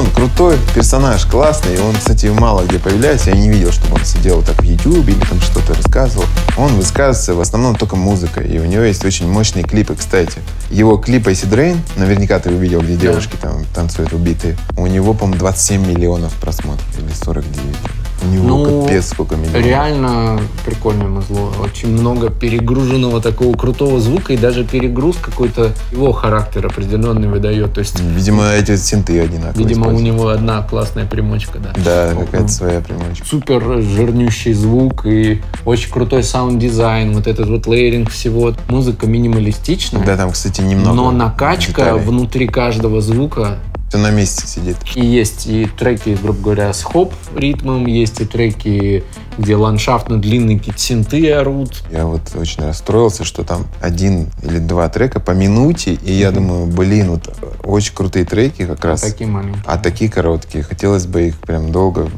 Он 0.01 0.09
крутой, 0.11 0.57
персонаж 0.73 1.25
классный. 1.25 1.79
Он, 1.79 1.93
кстати, 1.93 2.25
мало 2.27 2.65
где 2.65 2.79
появляется. 2.79 3.29
Я 3.29 3.35
не 3.35 3.49
видел, 3.49 3.71
чтобы 3.71 3.95
он 3.95 4.05
сидел 4.05 4.41
так 4.41 4.61
в 4.61 4.63
YouTube 4.63 5.07
или 5.07 5.19
там 5.25 5.39
что-то 5.41 5.73
рассказывал. 5.75 6.25
Он 6.57 6.75
высказывается 6.75 7.35
в 7.35 7.41
основном 7.41 7.75
только 7.75 7.95
музыкой. 7.95 8.47
И 8.47 8.59
у 8.59 8.65
него 8.65 8.83
есть 8.83 9.05
очень 9.05 9.27
мощные 9.27 9.63
клипы, 9.63 9.95
кстати. 9.95 10.39
Его 10.69 10.97
клип 10.97 11.27
Acid 11.27 11.51
Rain, 11.51 11.77
наверняка 11.97 12.39
ты 12.39 12.49
увидел, 12.49 12.81
где 12.81 12.95
девушки 12.95 13.35
там 13.39 13.65
танцуют 13.75 14.13
убитые. 14.13 14.57
У 14.75 14.87
него, 14.87 15.13
по-моему, 15.13 15.39
27 15.39 15.85
миллионов 15.85 16.33
просмотров 16.33 16.87
или 16.97 17.11
49. 17.23 18.00
У 18.23 18.27
него 18.27 18.47
Ну, 18.47 18.83
капец 18.85 19.07
сколько 19.09 19.35
миллионов. 19.35 19.65
Реально 19.65 20.39
прикольное 20.65 21.07
музло. 21.07 21.51
Очень 21.63 21.89
много 21.89 22.29
перегруженного 22.29 23.21
такого 23.21 23.55
крутого 23.55 23.99
звука 23.99 24.33
и 24.33 24.37
даже 24.37 24.63
перегруз 24.63 25.15
какой-то 25.21 25.71
его 25.91 26.11
характер 26.11 26.65
определенный 26.67 27.27
выдает. 27.27 27.73
То 27.73 27.79
есть, 27.79 27.99
Видимо, 27.99 28.49
эти 28.51 28.75
синты 28.75 29.19
одинаковые. 29.19 29.67
видимо, 29.67 29.87
у 29.89 29.99
него 29.99 30.27
одна 30.29 30.61
классная 30.61 31.05
примочка, 31.05 31.59
да. 31.59 31.73
Да, 31.83 32.13
какая-то 32.19 32.47
своя 32.49 32.79
примочка. 32.81 33.25
Супер 33.25 33.81
жирнющий 33.81 34.53
звук 34.53 35.05
и 35.05 35.41
очень 35.65 35.91
крутой 35.91 36.23
саунд-дизайн, 36.23 37.13
вот 37.13 37.27
этот 37.27 37.47
вот 37.49 37.67
layering 37.67 38.09
всего. 38.09 38.53
Музыка 38.67 39.07
минималистичная, 39.07 40.03
Да, 40.05 40.17
там, 40.17 40.31
кстати, 40.31 40.61
немного. 40.61 40.95
но 40.95 41.11
накачка 41.11 41.81
деталей. 41.83 42.01
внутри 42.05 42.47
каждого 42.47 43.01
звука 43.01 43.57
Все 43.91 43.97
на 43.97 44.09
месте 44.09 44.47
сидит. 44.47 44.77
И 44.95 45.05
есть 45.05 45.47
и 45.47 45.65
треки, 45.65 46.17
грубо 46.23 46.41
говоря, 46.41 46.71
с 46.71 46.81
хип-хоп 46.81 47.13
ритмом, 47.35 47.87
есть 47.87 48.21
и 48.21 48.25
треки, 48.25 49.03
где 49.37 49.57
ландшафтно 49.57 50.17
длинные 50.17 50.59
какие-то 50.59 50.79
синты 50.79 51.29
орут. 51.33 51.83
Я 51.91 52.05
вот 52.05 52.21
очень 52.35 52.63
расстроился, 52.63 53.25
что 53.25 53.43
там 53.43 53.67
один 53.81 54.29
или 54.43 54.59
два 54.59 54.87
трека 54.87 55.19
по 55.19 55.31
минуте, 55.31 55.95
и 55.95 56.13
я 56.13 56.31
думаю, 56.31 56.67
блин, 56.67 57.09
вот 57.11 57.37
очень 57.65 57.93
крутые 57.93 58.23
треки 58.23 58.65
как 58.65 58.85
раз, 58.85 59.01
Такие 59.01 59.29
маленькие. 59.29 59.61
а 59.65 59.77
такие 59.77 60.09
короткие. 60.09 60.63
Хотелось 60.63 61.05
бы 61.05 61.27
их 61.27 61.37
прям 61.39 61.73
долго 61.73 62.09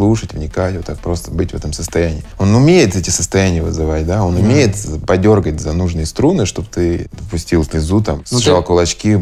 слушать, 0.00 0.32
вникать, 0.32 0.74
вот 0.76 0.86
так 0.86 0.98
просто 0.98 1.30
быть 1.30 1.52
в 1.52 1.54
этом 1.54 1.74
состоянии. 1.74 2.24
Он 2.38 2.54
умеет 2.54 2.96
эти 2.96 3.10
состояния 3.10 3.60
вызывать, 3.62 4.06
да, 4.06 4.24
он 4.24 4.34
умеет 4.34 4.74
подергать 5.06 5.60
за 5.60 5.74
нужные 5.74 6.06
струны, 6.06 6.46
чтобы 6.46 6.68
ты 6.74 7.08
допустил 7.12 7.62
слезу, 7.64 8.00
там, 8.00 8.24
Ну, 8.30 8.38
сжал 8.40 8.62
ты- 8.62 8.68
кулачки. 8.68 9.14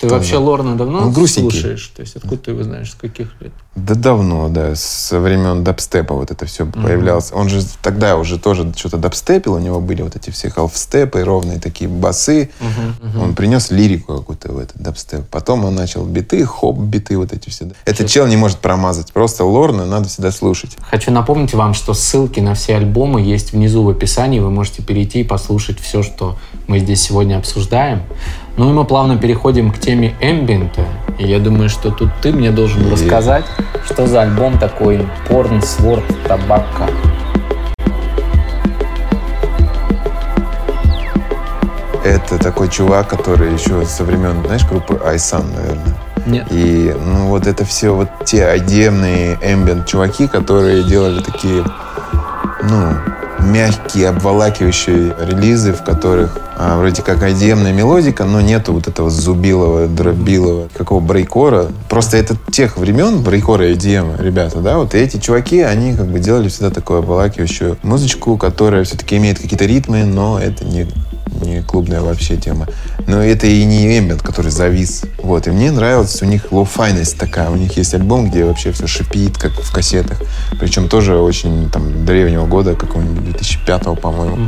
Ты 0.00 0.08
вообще 0.08 0.36
Лорна 0.36 0.76
давно 0.76 1.10
грустненький. 1.10 1.50
слушаешь? 1.58 1.92
То 1.96 2.02
есть 2.02 2.14
откуда 2.14 2.36
ты 2.36 2.50
его 2.52 2.62
знаешь, 2.62 2.92
с 2.92 2.94
каких 2.94 3.28
лет? 3.40 3.52
Да 3.74 3.94
давно, 3.96 4.48
да, 4.48 4.74
со 4.76 5.18
времен 5.18 5.64
дабстепа 5.64 6.14
вот 6.14 6.30
это 6.30 6.46
все 6.46 6.64
появлялось. 6.66 7.32
Он 7.32 7.48
же 7.48 7.64
тогда 7.82 8.16
уже 8.16 8.38
тоже 8.38 8.72
что-то 8.76 8.98
дабстепил, 8.98 9.54
у 9.54 9.58
него 9.58 9.80
были 9.80 10.02
вот 10.02 10.14
эти 10.14 10.30
все 10.30 10.48
халфстепы, 10.48 11.24
ровные 11.24 11.58
такие 11.58 11.90
басы. 11.90 12.50
Он 13.20 13.34
принес 13.34 13.70
лирику 13.72 14.16
какую-то 14.18 14.52
в 14.52 14.58
этот 14.58 14.80
дабстеп. 14.80 15.28
Потом 15.28 15.64
он 15.64 15.74
начал 15.74 16.04
биты, 16.04 16.44
хоп-биты 16.46 17.16
вот 17.16 17.32
эти 17.32 17.50
все. 17.50 17.68
Этот 17.84 18.06
чел 18.08 18.26
не 18.28 18.36
может 18.36 18.58
промазать. 18.58 19.12
Просто 19.12 19.44
Лорна 19.44 19.86
надо 19.88 20.08
всегда 20.08 20.30
слушать. 20.30 20.76
Хочу 20.80 21.10
напомнить 21.10 21.54
вам, 21.54 21.74
что 21.74 21.94
ссылки 21.94 22.40
на 22.40 22.54
все 22.54 22.76
альбомы 22.76 23.20
есть 23.20 23.52
внизу 23.52 23.82
в 23.82 23.88
описании. 23.88 24.40
Вы 24.40 24.50
можете 24.50 24.82
перейти 24.82 25.20
и 25.20 25.24
послушать 25.24 25.80
все, 25.80 26.02
что 26.02 26.36
мы 26.66 26.78
здесь 26.78 27.02
сегодня 27.02 27.36
обсуждаем. 27.38 28.02
Ну 28.56 28.70
и 28.70 28.72
мы 28.72 28.84
плавно 28.84 29.16
переходим 29.16 29.70
к 29.72 29.78
теме 29.78 30.14
эмбиента. 30.20 30.84
И 31.18 31.26
я 31.26 31.38
думаю, 31.38 31.68
что 31.68 31.90
тут 31.90 32.10
ты 32.22 32.32
мне 32.32 32.50
должен 32.50 32.86
И- 32.86 32.90
рассказать, 32.90 33.44
что 33.84 34.06
за 34.06 34.22
альбом 34.22 34.58
такой 34.58 35.06
Porn 35.28 35.60
Sword 35.62 36.04
Табака. 36.26 36.88
Это 42.04 42.38
такой 42.38 42.68
чувак, 42.68 43.08
который 43.08 43.52
еще 43.52 43.84
со 43.84 44.04
времен, 44.04 44.42
знаешь, 44.46 44.64
группы 44.66 45.00
Айсан, 45.04 45.44
наверное. 45.52 45.94
Нет. 46.26 46.46
И 46.50 46.94
ну 47.04 47.28
вот 47.28 47.46
это 47.46 47.64
все 47.64 47.90
вот 47.90 48.08
те 48.24 48.44
эмбиент 48.56 49.86
чуваки, 49.86 50.26
которые 50.26 50.82
делали 50.84 51.22
такие, 51.22 51.64
ну, 52.62 52.92
мягкие, 53.40 54.08
обволакивающие 54.08 55.14
релизы, 55.20 55.72
в 55.72 55.82
которых 55.82 56.36
а, 56.56 56.78
вроде 56.78 57.02
как 57.02 57.22
одемная 57.22 57.72
мелодика, 57.72 58.24
но 58.24 58.40
нету 58.40 58.72
вот 58.72 58.88
этого 58.88 59.10
зубилого, 59.10 59.86
дробилого, 59.86 60.68
какого 60.76 61.00
брейкора. 61.00 61.66
Просто 61.88 62.16
это 62.16 62.36
тех 62.50 62.76
времен, 62.76 63.22
брейкора 63.22 63.68
и 63.68 63.74
EDM, 63.74 64.22
ребята, 64.22 64.58
да, 64.58 64.78
вот 64.78 64.94
эти 64.94 65.18
чуваки, 65.18 65.60
они 65.60 65.94
как 65.94 66.06
бы 66.06 66.18
делали 66.18 66.48
всегда 66.48 66.70
такую 66.70 67.00
обволакивающую 67.00 67.78
музычку, 67.82 68.36
которая 68.36 68.84
все-таки 68.84 69.16
имеет 69.16 69.38
какие-то 69.38 69.64
ритмы, 69.64 70.04
но 70.04 70.38
это 70.38 70.64
не 70.64 70.86
не 71.40 71.62
клубная 71.62 72.00
вообще 72.00 72.36
тема. 72.36 72.66
Но 73.06 73.22
это 73.22 73.46
и 73.46 73.64
не 73.64 73.98
эмбиент, 73.98 74.22
который 74.22 74.50
завис. 74.50 75.04
Вот. 75.22 75.46
И 75.46 75.50
мне 75.50 75.70
нравилась 75.70 76.22
у 76.22 76.26
них 76.26 76.50
lo-fi 76.50 76.81
йность 76.81 77.18
такая. 77.18 77.50
У 77.50 77.56
них 77.56 77.76
есть 77.76 77.94
альбом, 77.94 78.30
где 78.30 78.44
вообще 78.44 78.72
все 78.72 78.86
шипит, 78.86 79.36
как 79.36 79.52
в 79.52 79.72
кассетах. 79.72 80.20
Причем 80.60 80.88
тоже 80.88 81.18
очень 81.18 81.70
там 81.70 82.04
древнего 82.04 82.46
года, 82.46 82.74
какого-нибудь 82.74 83.24
2005 83.24 84.00
по-моему. 84.00 84.38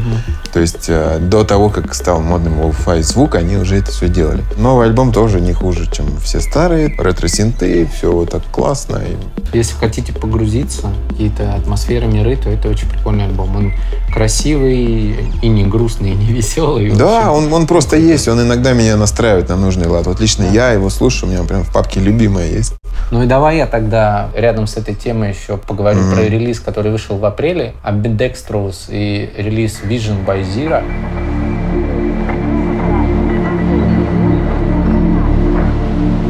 То 0.53 0.61
есть 0.61 0.87
э, 0.89 1.19
до 1.21 1.45
того, 1.45 1.69
как 1.69 1.95
стал 1.95 2.21
модным 2.21 2.61
lo-fi 2.61 3.03
звук, 3.03 3.35
они 3.35 3.57
уже 3.57 3.77
это 3.77 3.91
все 3.91 4.09
делали. 4.09 4.43
Новый 4.57 4.87
альбом 4.87 5.13
тоже 5.13 5.41
не 5.41 5.53
хуже, 5.53 5.89
чем 5.91 6.07
все 6.19 6.41
старые. 6.41 6.95
Ретро-синты, 6.99 7.89
все 7.95 8.13
вот 8.13 8.31
так 8.31 8.43
классно. 8.51 8.99
И 8.99 9.57
Если 9.57 9.75
хотите 9.75 10.13
погрузиться 10.13 10.89
в 10.89 11.09
какие-то 11.09 11.55
атмосферы, 11.55 12.07
миры, 12.07 12.37
то 12.37 12.49
это 12.49 12.69
очень 12.69 12.89
прикольный 12.89 13.25
альбом. 13.25 13.57
Он 13.57 13.73
красивый 14.13 15.17
и 15.43 15.49
не 15.49 15.65
грустный, 15.65 16.13
и 16.13 16.15
не 16.15 16.33
веселый. 16.33 16.91
Да, 16.93 17.33
он, 17.33 17.53
он 17.53 17.67
просто 17.67 17.97
есть, 17.97 18.29
он 18.29 18.41
иногда 18.41 18.73
меня 18.73 18.97
настраивает 18.97 19.49
на 19.49 19.57
нужный 19.57 19.87
лад. 19.87 20.07
Вот 20.07 20.21
лично 20.21 20.45
я 20.45 20.60
его 20.69 20.91
слушаю, 20.91 21.31
у 21.31 21.33
меня 21.33 21.43
прям 21.45 21.65
в 21.65 21.73
папке 21.73 22.01
любимая 22.01 22.47
есть. 22.47 22.75
Ну 23.11 23.23
и 23.23 23.27
давай 23.27 23.57
я 23.57 23.67
тогда 23.67 24.29
рядом 24.37 24.67
с 24.67 24.77
этой 24.77 24.95
темой 24.95 25.31
еще 25.31 25.57
поговорю 25.57 26.01
про 26.13 26.23
релиз, 26.23 26.61
который 26.61 26.93
вышел 26.93 27.17
в 27.17 27.25
апреле, 27.25 27.75
Ambidextrous 27.83 28.91
и 28.91 29.31
релиз 29.37 29.81
Vision 29.83 30.25
by 30.25 30.43
Zero. 30.45 30.83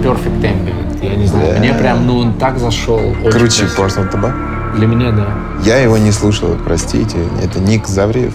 Perfect 0.02 0.42
Ambient, 0.42 1.04
я 1.04 1.14
не 1.14 1.26
знаю. 1.26 1.54
Да. 1.54 1.58
Мне 1.58 1.74
прям, 1.74 2.06
ну, 2.06 2.18
он 2.18 2.34
так 2.34 2.58
зашел. 2.58 3.00
Круче. 3.30 3.64
Portsmouth 3.76 4.10
Табак. 4.10 4.34
Для 4.76 4.86
меня, 4.86 5.10
да. 5.10 5.28
Я 5.64 5.78
его 5.78 5.98
не 5.98 6.12
слушал, 6.12 6.56
простите. 6.64 7.18
Это 7.42 7.60
Ник 7.60 7.86
Завриев. 7.86 8.34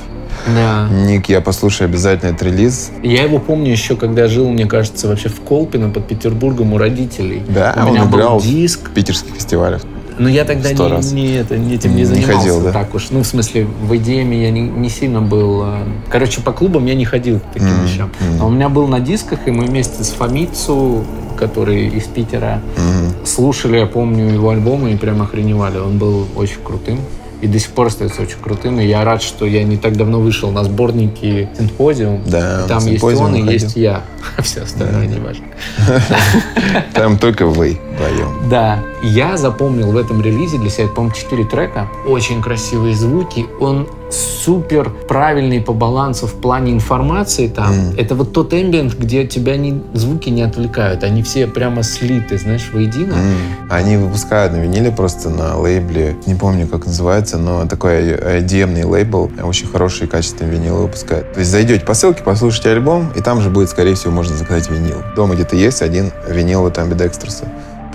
Да. 0.53 0.87
Ник, 0.89 1.29
я 1.29 1.41
послушаю 1.41 1.87
обязательно 1.89 2.29
этот 2.29 2.43
релиз. 2.43 2.91
Я 3.03 3.23
его 3.23 3.39
помню 3.39 3.71
еще, 3.71 3.95
когда 3.95 4.27
жил, 4.27 4.49
мне 4.49 4.65
кажется, 4.65 5.07
вообще 5.07 5.29
в 5.29 5.41
Колпино 5.41 5.89
под 5.89 6.07
Петербургом 6.07 6.73
у 6.73 6.77
родителей. 6.77 7.41
Да, 7.47 7.73
у 7.85 7.89
меня 7.91 8.03
он 8.03 8.09
был 8.09 8.19
играл 8.19 8.41
диск. 8.41 8.89
в 8.89 8.93
питерских 8.93 9.33
фестивалях. 9.35 9.81
Но 10.17 10.29
я 10.29 10.45
тогда 10.45 10.71
не, 10.71 10.87
раз. 10.87 11.11
не 11.11 11.33
это, 11.33 11.57
не 11.57 11.75
этим 11.75 11.91
не 11.91 11.97
Не 11.97 12.05
занимался 12.05 12.37
ходил, 12.37 12.61
да? 12.61 12.71
так 12.71 12.95
уж. 12.95 13.07
Ну, 13.09 13.21
в 13.23 13.27
смысле, 13.27 13.65
в 13.65 13.91
EDM 13.91 14.33
я 14.43 14.49
не, 14.51 14.61
не 14.61 14.87
сильно 14.89 15.21
был... 15.21 15.63
э, 15.65 15.77
Короче, 16.09 16.39
по 16.39 16.53
клубам 16.53 16.85
я 16.85 16.95
не 16.95 17.03
ходил 17.03 17.39
к 17.41 17.43
таким 17.51 17.73
Мгм, 17.73 17.83
вещам. 17.85 18.11
мгм. 18.21 18.41
А 18.41 18.45
у 18.45 18.49
меня 18.49 18.69
был 18.69 18.87
на 18.87 19.01
дисках, 19.01 19.39
и 19.47 19.51
мы 19.51 19.65
вместе 19.65 20.05
с 20.05 20.11
Фомицу, 20.11 21.03
который 21.37 21.87
из 21.87 22.03
Питера, 22.03 22.61
Мгм. 22.77 23.25
слушали, 23.25 23.77
я 23.77 23.87
помню, 23.87 24.29
его 24.31 24.51
альбомы 24.51 24.93
и 24.93 24.95
прям 24.95 25.21
охреневали. 25.21 25.79
Он 25.79 25.97
был 25.97 26.27
очень 26.37 26.61
крутым. 26.63 26.99
И 27.41 27.47
до 27.47 27.59
сих 27.59 27.71
пор 27.71 27.87
остается 27.87 28.21
очень 28.21 28.37
крутым. 28.41 28.79
И 28.79 28.85
я 28.85 29.03
рад, 29.03 29.21
что 29.21 29.45
я 29.45 29.63
не 29.63 29.77
так 29.77 29.97
давно 29.97 30.19
вышел 30.19 30.51
на 30.51 30.63
сборники 30.63 31.49
Симпозиум. 31.57 32.23
Да, 32.25 32.63
И 32.63 32.67
там 32.67 32.85
есть 32.85 33.03
он 33.03 33.35
и 33.35 33.41
есть 33.51 33.75
я. 33.75 34.03
Все 34.39 34.61
остальное 34.61 35.07
не 35.07 35.19
важно. 35.19 35.45
Там 36.93 37.17
только 37.17 37.45
вы 37.45 37.79
вдвоем. 37.93 38.49
Да, 38.49 38.79
я 39.03 39.37
запомнил 39.37 39.91
в 39.91 39.97
этом 39.97 40.21
релизе 40.21 40.57
для 40.57 40.69
себя, 40.69 40.87
по-моему, 40.87 41.15
4 41.15 41.45
трека. 41.45 41.87
Очень 42.07 42.41
красивые 42.41 42.95
звуки. 42.95 43.45
Он 43.59 43.87
супер 44.15 44.91
правильный 45.07 45.61
по 45.61 45.73
балансу 45.73 46.27
в 46.27 46.33
плане 46.33 46.71
информации 46.73 47.47
там. 47.47 47.73
Мгм. 47.73 47.97
Это 47.97 48.15
вот 48.15 48.33
тот 48.33 48.53
эмбиент, 48.53 48.97
где 48.97 49.25
тебя 49.27 49.57
не, 49.57 49.81
звуки 49.93 50.29
не 50.29 50.41
отвлекают. 50.41 51.03
Они 51.03 51.23
все 51.23 51.47
прямо 51.47 51.83
слиты, 51.83 52.37
знаешь, 52.37 52.69
воедино. 52.71 53.13
М. 53.13 53.37
Они 53.69 53.97
выпускают 53.97 54.53
на 54.53 54.57
виниле 54.57 54.91
просто 54.91 55.29
на 55.29 55.57
лейбле, 55.57 56.15
не 56.25 56.35
помню, 56.35 56.67
как 56.67 56.85
называется, 56.85 57.37
но 57.37 57.65
такой 57.65 58.13
EDM 58.13 58.85
лейбл, 58.85 59.31
очень 59.43 59.67
хорошие 59.67 60.07
качественные 60.07 60.53
винилы 60.53 60.83
выпускают. 60.83 61.33
То 61.33 61.39
есть 61.39 61.51
зайдете 61.51 61.85
по 61.85 61.93
ссылке, 61.93 62.21
послушайте 62.23 62.69
альбом, 62.69 63.11
и 63.15 63.21
там 63.21 63.41
же 63.41 63.49
будет, 63.49 63.69
скорее 63.69 63.95
всего, 63.95 64.11
можно 64.11 64.35
заказать 64.35 64.69
винил. 64.69 64.97
Дома 65.15 65.35
где-то 65.35 65.55
есть 65.55 65.81
один 65.81 66.11
винил 66.27 66.61
вот 66.61 66.77
Амбидекструса. 66.77 67.45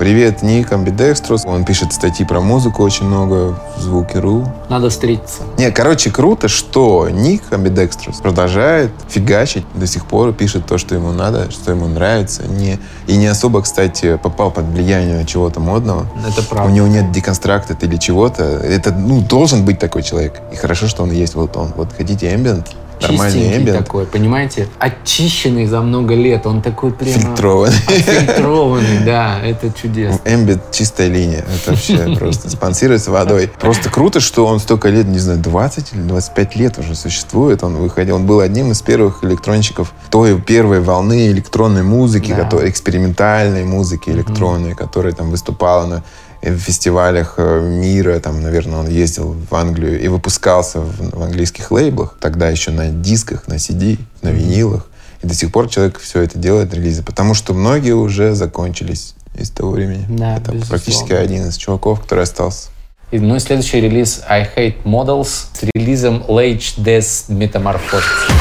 Привет, 0.01 0.41
Ник 0.41 0.73
Амбидекструс. 0.73 1.45
Он 1.45 1.67
пишет 1.67 1.93
статьи 1.93 2.25
про 2.25 2.41
музыку 2.41 2.83
очень 2.83 3.05
много 3.05 3.61
в 3.77 3.83
Звуки.ру. 3.83 4.51
Надо 4.71 4.89
встретиться. 4.89 5.43
Не, 5.59 5.71
короче, 5.71 6.11
круто, 6.11 6.49
что 6.49 7.11
Ник 7.11 7.43
Амбидекструс 7.51 8.17
продолжает 8.23 8.93
фигачить 9.11 9.67
до 9.75 9.87
сих 9.87 10.07
пор, 10.07 10.33
пишет 10.33 10.65
то, 10.65 10.79
что 10.79 10.95
ему 10.95 11.13
надо, 11.13 11.51
что 11.51 11.73
ему 11.73 11.87
нравится. 11.87 12.45
Не, 12.45 12.79
и 13.09 13.19
не 13.19 13.27
особо, 13.27 13.61
кстати, 13.61 14.17
попал 14.17 14.51
под 14.51 14.65
влияние 14.69 15.27
чего-то 15.27 15.61
модного. 15.61 16.07
Это 16.27 16.41
У 16.41 16.45
правда. 16.45 16.73
него 16.73 16.87
нет 16.87 17.13
деконстракта 17.13 17.77
или 17.85 17.97
чего-то. 17.97 18.43
Это, 18.43 18.93
ну, 18.93 19.21
должен 19.21 19.67
быть 19.67 19.79
такой 19.79 20.03
человек. 20.03 20.41
И 20.51 20.57
хорошо, 20.57 20.89
что 20.89 21.03
он 21.03 21.11
есть. 21.11 21.35
Вот 21.35 21.59
он. 21.59 21.75
Вот 21.77 21.93
хотите 21.95 22.31
Нормальный 22.31 22.65
чистенький 23.01 23.57
эмбиент. 23.57 23.79
такой, 23.85 24.07
понимаете? 24.07 24.69
Очищенный 24.79 25.67
за 25.67 25.81
много 25.81 26.15
лет. 26.15 26.47
Он 26.47 26.63
такой 26.63 26.93
прямо... 26.93 27.13
Фильтрованный. 27.21 27.77
Фильтрованный, 27.77 28.99
да. 29.05 29.39
Это 29.43 29.73
чудесно. 29.73 30.21
Эмбит 30.25 30.71
чистая 30.73 31.09
линия. 31.09 31.45
Это 31.63 31.71
вообще 31.73 32.15
просто 32.19 32.51
спонсируется 32.51 33.11
водой. 33.11 33.51
Просто 33.61 33.91
круто, 33.91 34.21
что 34.21 34.47
он 34.47 34.61
столько 34.61 34.89
лет, 34.89 35.07
не 35.07 35.19
знаю, 35.19 35.39
20 35.39 35.93
или 35.95 36.03
25 36.03 36.57
лет 36.57 36.79
уже 36.79 36.95
существует. 36.95 37.63
Он 37.65 37.77
выходил, 37.77 38.17
он 38.17 38.27
был 38.27 38.41
одним 38.41 38.71
из 38.73 38.83
первых 38.83 39.25
электронщиков 39.25 39.93
той 40.11 40.41
первой 40.41 40.81
волны 40.81 41.29
электронной 41.29 41.83
музыки, 41.83 42.31
Да. 42.31 42.45
которая- 42.45 42.71
экспериментальной 42.71 43.65
музыки 43.65 44.11
электронной, 44.11 44.75
которая 44.75 45.13
там 45.13 45.31
выступала 45.31 45.87
на 45.87 46.03
в 46.49 46.59
фестивалях 46.59 47.35
э, 47.37 47.61
мира, 47.61 48.19
там, 48.21 48.43
наверное, 48.43 48.81
он 48.81 48.89
ездил 48.89 49.37
в 49.51 49.55
Англию 49.55 50.01
и 50.01 50.09
выпускался 50.09 50.81
в, 50.81 51.19
в 51.19 51.23
английских 51.23 51.71
лейблах, 51.71 52.17
тогда 52.21 52.49
еще 52.49 52.71
на 52.71 52.89
дисках, 52.89 53.47
на 53.47 53.55
CD, 53.55 53.99
на 54.23 54.31
винилах. 54.31 54.87
И 55.23 55.27
до 55.27 55.35
сих 55.35 55.53
пор 55.53 55.69
человек 55.69 55.99
все 55.99 56.23
это 56.23 56.39
делает, 56.39 56.73
релизы, 56.73 57.03
потому 57.03 57.35
что 57.35 57.53
многие 57.53 57.95
уже 57.95 58.35
закончились 58.35 59.15
из 59.35 59.51
того 59.51 59.73
времени. 59.73 60.07
Да, 60.09 60.37
это 60.37 60.53
безусловно. 60.53 60.67
практически 60.69 61.13
один 61.13 61.47
из 61.47 61.57
чуваков, 61.57 62.01
который 62.01 62.25
остался. 62.25 62.69
И, 63.11 63.19
ну 63.19 63.37
и 63.37 63.39
следующий 63.39 63.81
релиз 63.81 64.23
I 64.29 64.49
Hate 64.57 64.83
Models 64.85 65.49
с 65.53 65.63
релизом 65.75 66.25
Lage 66.29 66.79
Des 66.79 67.29
Metamorphosis. 67.29 68.40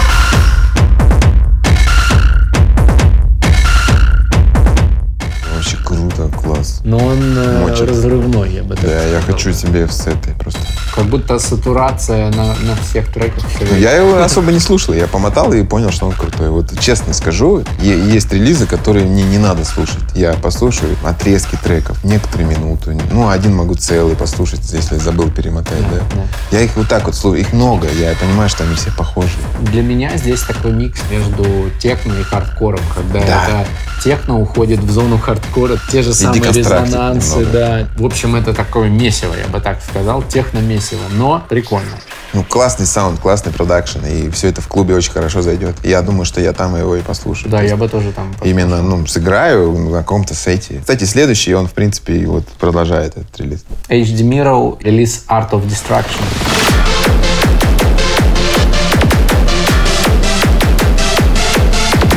Но 6.89 6.97
он 6.97 7.37
э, 7.37 7.59
Мочит. 7.69 7.87
разрывной, 7.87 8.51
я 8.51 8.63
бы 8.63 8.75
так 8.75 8.83
Да, 8.85 9.03
я 9.03 9.19
сказал. 9.21 9.35
хочу 9.35 9.53
себе 9.53 9.85
в 9.85 9.91
сеты 9.93 10.33
просто. 10.39 10.59
Как 10.99 11.07
будто 11.07 11.39
сатурация 11.39 12.29
на, 12.31 12.47
на 12.55 12.75
всех 12.75 13.07
треках. 13.07 13.45
Я 13.79 13.93
его 13.93 14.21
особо 14.21 14.51
не 14.51 14.59
слушал, 14.59 14.93
я 14.93 15.07
помотал 15.07 15.53
и 15.53 15.63
понял, 15.63 15.91
что 15.91 16.07
он 16.07 16.11
крутой. 16.11 16.49
Вот 16.49 16.77
честно 16.77 17.13
скажу, 17.13 17.63
есть 17.79 18.33
релизы, 18.33 18.65
которые 18.65 19.05
мне 19.05 19.23
не 19.23 19.37
надо 19.37 19.63
слушать. 19.63 20.03
Я 20.13 20.33
послушаю 20.33 20.97
отрезки 21.05 21.57
треков, 21.63 22.03
некоторые 22.03 22.49
минуты. 22.49 22.97
Ну, 23.13 23.29
один 23.29 23.55
могу 23.55 23.75
целый 23.75 24.17
послушать, 24.17 24.59
если 24.73 24.97
забыл 24.97 25.31
перемотать, 25.31 25.79
да. 25.89 25.99
да. 26.15 26.57
Я 26.57 26.63
их 26.65 26.75
вот 26.75 26.89
так 26.89 27.05
вот 27.05 27.15
слушаю, 27.15 27.43
их 27.43 27.53
много, 27.53 27.87
я 27.89 28.13
понимаю, 28.19 28.49
что 28.49 28.65
они 28.65 28.75
все 28.75 28.91
похожи. 28.91 29.31
Для 29.61 29.81
меня 29.81 30.17
здесь 30.17 30.41
такой 30.41 30.73
микс 30.73 30.99
между 31.09 31.45
техно 31.79 32.11
и 32.19 32.23
хардкором, 32.23 32.81
когда 32.93 33.25
Да. 33.25 33.45
это 33.45 33.67
техно 34.03 34.39
уходит 34.39 34.79
в 34.79 34.91
зону 34.91 35.17
хардкора, 35.17 35.77
те 35.91 36.01
же 36.01 36.13
самые 36.13 36.41
deconstructed 36.41 36.87
резонансы, 36.87 37.37
немного. 37.39 37.51
да. 37.53 37.87
В 37.97 38.05
общем, 38.05 38.35
это 38.35 38.53
такое 38.53 38.89
месиво, 38.89 39.33
я 39.33 39.47
бы 39.47 39.59
так 39.61 39.79
сказал, 39.81 40.23
техно-месиво, 40.23 40.88
но 41.11 41.43
прикольно. 41.47 41.91
Ну, 42.33 42.43
классный 42.43 42.85
саунд, 42.85 43.19
классный 43.19 43.51
продакшн, 43.51 44.05
и 44.05 44.29
все 44.29 44.49
это 44.49 44.61
в 44.61 44.67
клубе 44.67 44.93
очень 44.95 45.11
хорошо 45.11 45.41
зайдет. 45.41 45.75
Я 45.83 46.01
думаю, 46.01 46.25
что 46.25 46.39
я 46.41 46.53
там 46.53 46.75
его 46.75 46.95
и 46.95 47.01
послушаю. 47.01 47.49
Да, 47.49 47.57
То 47.57 47.63
есть 47.63 47.71
я 47.71 47.77
бы 47.77 47.89
тоже 47.89 48.11
там... 48.11 48.35
Именно, 48.43 48.83
ну, 48.83 49.05
сыграю 49.07 49.71
на 49.71 49.99
каком-то 49.99 50.35
сете. 50.35 50.79
Кстати, 50.79 51.05
следующий, 51.05 51.55
он, 51.55 51.67
в 51.67 51.73
принципе, 51.73 52.25
вот 52.27 52.45
продолжает 52.59 53.17
этот 53.17 53.35
релиз. 53.39 53.65
HDMirror, 53.87 54.77
релиз 54.81 55.25
Art 55.27 55.49
of 55.51 55.65
Destruction. 55.67 56.23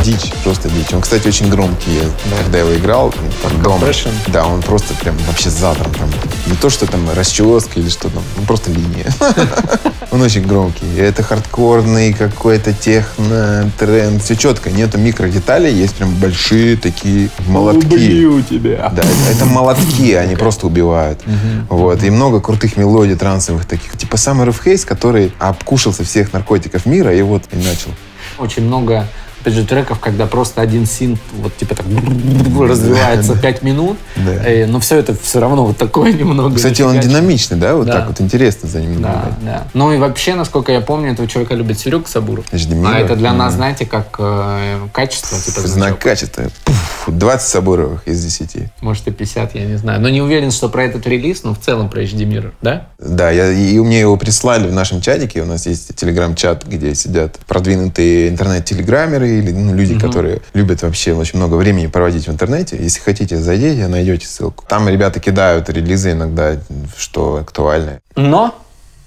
Дичь, 0.02 0.32
просто 0.42 0.68
дичь. 0.68 0.92
Он, 0.92 1.00
кстати, 1.00 1.28
очень 1.28 1.48
громкий. 1.48 1.94
Я, 1.94 2.02
Да. 2.02 2.42
Когда 2.42 2.58
его 2.58 2.74
играл, 2.74 3.14
там, 3.42 3.62
дома, 3.62 3.86
да, 4.28 4.46
он 4.46 4.60
просто 4.62 4.94
прям 4.94 5.16
вообще 5.28 5.50
задом. 5.50 5.92
Там, 5.94 6.10
не 6.46 6.56
то, 6.56 6.70
что 6.70 6.86
там 6.86 7.08
расческа 7.14 7.78
или 7.78 7.88
что 7.88 8.08
там, 8.08 8.22
ну, 8.36 8.44
просто 8.44 8.70
линия. 8.70 9.06
Он 10.10 10.20
очень 10.20 10.42
громкий. 10.42 10.84
Это 10.98 11.22
хардкорный 11.22 12.12
какой-то 12.12 12.74
техно, 12.74 13.70
тренд. 13.78 14.22
Все 14.22 14.36
четко. 14.36 14.70
Нету 14.70 14.98
микродеталей, 14.98 15.72
есть 15.72 15.94
прям 15.94 16.14
большие 16.16 16.76
такие 16.76 17.30
молотки. 17.46 17.86
Убью 17.86 18.42
тебя. 18.42 18.92
Да, 18.94 19.02
это, 19.02 19.36
это 19.36 19.46
молотки, 19.46 20.12
они 20.12 20.36
просто 20.36 20.66
убивают. 20.66 21.20
Вот. 21.70 22.02
И 22.02 22.10
много 22.10 22.40
крутых 22.40 22.76
мелодий 22.76 23.14
трансовых 23.14 23.64
таких. 23.64 23.96
Типа 23.96 24.18
сам 24.18 24.42
RF 24.42 24.56
Haze, 24.66 24.86
который 24.86 25.32
обкушался 25.38 26.04
всех 26.04 26.34
наркотиков 26.34 26.84
мира 26.84 27.14
и 27.14 27.22
вот 27.22 27.44
и 27.50 27.56
начал. 27.56 27.90
Очень 28.38 28.64
много, 28.64 29.06
опять 29.42 29.54
же, 29.54 29.64
треков, 29.66 29.98
когда 29.98 30.26
просто 30.26 30.60
один 30.60 30.86
синт 30.86 31.18
вот 31.40 31.56
типа 31.56 31.74
так 31.74 31.86
развивается 32.60 33.36
5 33.36 33.62
минут, 33.62 33.98
э, 34.16 34.66
но 34.66 34.80
все 34.80 34.98
это 34.98 35.14
все 35.20 35.40
равно 35.40 35.66
вот 35.66 35.76
такое 35.76 36.12
немного. 36.22 36.56
Кстати, 36.56 36.82
он 36.82 36.98
динамичный, 37.00 37.58
да? 37.58 37.74
Вот 37.76 37.88
так 37.88 38.06
вот 38.08 38.20
интересно 38.20 38.68
за 38.68 38.80
ним 38.80 39.02
Да, 39.02 39.08
наблюдать. 39.08 39.44
да. 39.44 39.66
Ну 39.74 39.92
и 39.92 39.98
вообще, 39.98 40.34
насколько 40.34 40.72
я 40.72 40.80
помню, 40.80 41.12
этого 41.12 41.28
человека 41.28 41.54
любит 41.54 41.78
Серега 41.78 42.08
Сабуров. 42.08 42.44
А 42.52 42.98
это 42.98 43.16
для 43.16 43.32
нас, 43.32 43.54
знаете, 43.54 43.84
как 43.84 44.16
э, 44.18 44.78
качество, 44.92 45.38
типа 45.38 45.66
Знак 45.66 45.98
качества. 45.98 46.44
Пуф, 46.64 47.04
20 47.08 47.48
Сабуровых 47.48 48.06
из 48.06 48.22
10. 48.24 48.70
Может 48.80 49.08
и 49.08 49.10
50, 49.10 49.54
я 49.54 49.64
не 49.66 49.76
знаю. 49.76 50.00
Но 50.00 50.08
не 50.08 50.22
уверен, 50.22 50.50
что 50.50 50.68
про 50.68 50.84
этот 50.84 51.06
релиз, 51.06 51.42
но 51.42 51.54
в 51.54 51.58
целом 51.58 51.88
про 51.88 52.02
HD 52.02 52.24
Mirror, 52.28 52.52
да? 52.62 52.88
Да, 52.98 53.30
я, 53.30 53.50
и 53.50 53.78
мне 53.80 54.00
его 54.00 54.16
прислали 54.16 54.68
в 54.68 54.72
нашем 54.72 55.00
чатике. 55.00 55.42
У 55.42 55.46
нас 55.46 55.66
есть 55.66 55.94
телеграм-чат, 55.96 56.64
где 56.66 56.94
сидят 56.94 57.38
продвинутые 57.46 58.28
интернет-телеграммеры 58.28 59.31
или 59.38 59.50
ну, 59.52 59.74
люди, 59.74 59.98
которые 59.98 60.40
любят 60.54 60.82
вообще 60.82 61.12
очень 61.14 61.38
много 61.38 61.54
времени 61.56 61.86
проводить 61.86 62.26
в 62.26 62.30
интернете. 62.30 62.76
Если 62.80 63.00
хотите, 63.00 63.36
зайдите, 63.36 63.88
найдете 63.88 64.26
ссылку. 64.26 64.64
Там 64.68 64.88
ребята 64.88 65.20
кидают 65.20 65.68
релизы 65.68 66.12
иногда, 66.12 66.56
что 66.96 67.36
актуально. 67.36 68.00
Но 68.16 68.54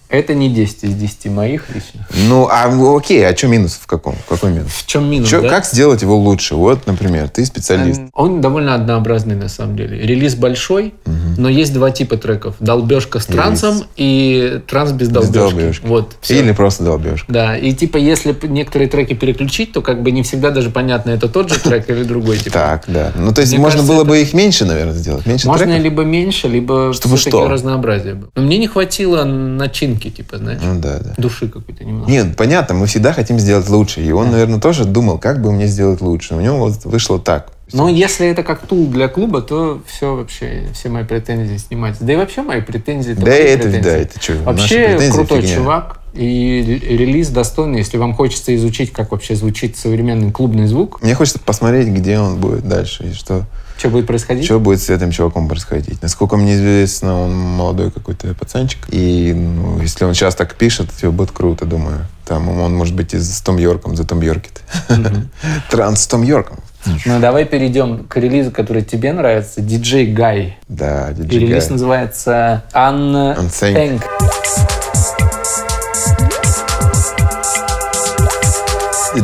это 0.09 0.33
не 0.35 0.49
10 0.49 0.83
из 0.83 0.93
10 0.93 1.25
моих 1.31 1.69
лично. 1.73 2.07
Ну, 2.27 2.47
а 2.49 2.67
ну, 2.69 2.95
окей, 2.95 3.27
а 3.27 3.35
что 3.35 3.47
минус 3.47 3.79
в 3.81 3.87
каком? 3.87 4.15
Какой 4.29 4.51
минус? 4.51 4.71
В 4.71 4.85
чем 4.85 5.09
минус, 5.09 5.29
Чё- 5.29 5.41
да? 5.41 5.49
Как 5.49 5.65
сделать 5.65 6.01
его 6.03 6.15
лучше? 6.17 6.55
Вот, 6.55 6.85
например, 6.85 7.27
ты 7.29 7.43
специалист. 7.45 7.99
Эм, 7.99 8.09
Он 8.13 8.39
довольно 8.39 8.75
однообразный 8.75 9.35
на 9.35 9.49
самом 9.49 9.75
деле. 9.75 9.99
Релиз 9.99 10.35
большой, 10.35 10.93
но 11.37 11.49
есть 11.49 11.73
два 11.73 11.91
типа 11.91 12.17
треков. 12.17 12.55
Долбежка 12.59 13.19
с 13.19 13.25
трансом 13.25 13.83
и 13.95 14.61
транс 14.67 14.91
без 14.91 15.09
долбежки. 15.09 15.33
долбежки. 15.37 15.85
Вот. 15.85 16.15
всё. 16.21 16.39
Или 16.39 16.51
просто 16.51 16.83
долбежка. 16.83 17.31
Да, 17.31 17.57
и 17.57 17.71
типа 17.73 17.97
если 17.97 18.35
некоторые 18.43 18.89
треки 18.89 19.13
переключить, 19.13 19.71
то 19.73 19.81
как 19.81 20.01
бы 20.03 20.11
не 20.11 20.23
всегда 20.23 20.51
даже 20.51 20.69
понятно, 20.69 21.11
это 21.11 21.27
тот 21.29 21.49
же 21.49 21.59
трек 21.59 21.89
или 21.89 22.03
другой. 22.03 22.37
Типа. 22.37 22.51
Так, 22.53 22.83
да. 22.87 23.11
Ну, 23.15 23.31
то 23.33 23.41
есть 23.41 23.53
Мне 23.53 23.61
можно 23.61 23.79
кажется, 23.79 23.93
было 23.93 24.01
это- 24.03 24.09
бы 24.09 24.21
их 24.21 24.33
меньше, 24.33 24.65
наверное, 24.65 24.93
сделать. 24.93 25.25
Меньше 25.25 25.47
Можно 25.47 25.65
треков? 25.65 25.83
либо 25.83 26.03
меньше, 26.03 26.47
либо 26.47 26.93
Чтобы 26.93 27.17
что? 27.17 27.47
разнообразие 27.47 28.15
было. 28.15 28.29
Но 28.35 28.41
мне 28.41 28.57
не 28.57 28.67
хватило 28.67 29.23
начинки, 29.23 30.09
типа, 30.09 30.37
знаешь, 30.37 30.61
Ну, 30.63 30.79
да, 30.79 30.99
да. 30.99 31.13
души 31.17 31.47
какой-то 31.47 31.83
немного. 31.83 32.09
Нет, 32.11 32.35
понятно, 32.35 32.75
мы 32.75 32.87
всегда 32.87 33.13
хотим 33.13 33.39
сделать 33.39 33.69
лучше. 33.69 34.01
И 34.01 34.11
он, 34.11 34.31
наверное, 34.31 34.59
тоже 34.59 34.85
думал, 34.85 35.17
как 35.17 35.41
бы 35.41 35.51
мне 35.51 35.67
сделать 35.67 36.01
лучше. 36.01 36.35
У 36.35 36.39
него 36.39 36.57
вот 36.57 36.85
вышло 36.85 37.19
так. 37.19 37.51
Но 37.73 37.89
если 37.89 38.27
это 38.27 38.43
как 38.43 38.67
тул 38.67 38.87
для 38.87 39.07
клуба, 39.07 39.41
то 39.41 39.81
все 39.87 40.15
вообще, 40.15 40.67
все 40.73 40.89
мои 40.89 41.03
претензии 41.03 41.57
снимаются. 41.57 42.03
Да 42.03 42.13
и 42.13 42.15
вообще 42.15 42.41
мои 42.41 42.61
претензии. 42.61 43.13
Да, 43.13 43.31
это, 43.31 43.63
претензии. 43.63 43.83
да, 43.83 43.97
это 43.97 44.21
что? 44.21 44.33
Вообще 44.43 45.11
крутой 45.11 45.47
чувак. 45.47 45.99
И 46.13 46.61
релиз 46.61 47.27
достойный, 47.27 47.79
если 47.79 47.97
вам 47.97 48.13
хочется 48.13 48.55
изучить, 48.55 48.93
как 48.93 49.11
вообще 49.11 49.35
звучит 49.35 49.75
современный 49.75 50.31
клубный 50.31 50.65
звук, 50.65 51.01
Мне 51.01 51.13
хочется 51.13 51.39
посмотреть, 51.39 51.89
где 51.89 52.17
он 52.17 52.37
будет 52.37 52.65
дальше 52.65 53.09
и 53.09 53.13
что, 53.13 53.43
что 53.77 53.89
будет 53.89 54.07
происходить. 54.07 54.45
что 54.45 54.61
будет 54.61 54.81
с 54.81 54.89
этим 54.89 55.11
чуваком 55.11 55.49
происходить. 55.49 56.01
Насколько 56.01 56.37
мне 56.37 56.55
известно, 56.55 57.19
он 57.19 57.35
молодой 57.35 57.91
какой-то 57.91 58.33
пацанчик. 58.33 58.79
И 58.91 59.33
ну, 59.35 59.81
если 59.81 60.05
он 60.05 60.13
сейчас 60.13 60.35
так 60.35 60.55
пишет, 60.55 60.89
все 60.95 61.11
будет 61.11 61.31
круто, 61.31 61.65
думаю. 61.65 62.05
Там 62.25 62.47
он 62.47 62.73
может 62.73 62.95
быть 62.95 63.13
и 63.13 63.19
с 63.19 63.41
Том 63.41 63.57
Йорком, 63.57 63.97
за 63.97 64.05
Том 64.05 64.21
Йоркит. 64.21 64.61
Транс 65.69 66.01
с 66.01 66.07
Том 66.07 66.23
Йорком. 66.23 66.59
Ну, 67.05 67.19
давай 67.19 67.45
перейдем 67.45 68.05
к 68.07 68.17
релизу, 68.17 68.51
который 68.51 68.81
тебе 68.83 69.13
нравится. 69.13 69.61
DJ 69.61 70.13
Гай. 70.13 70.57
Да, 70.67 71.11
И 71.11 71.15
диджей 71.15 71.47
релиз 71.47 71.69
называется 71.69 72.63
Untanked. 72.73 73.37
Untanked. 73.37 74.01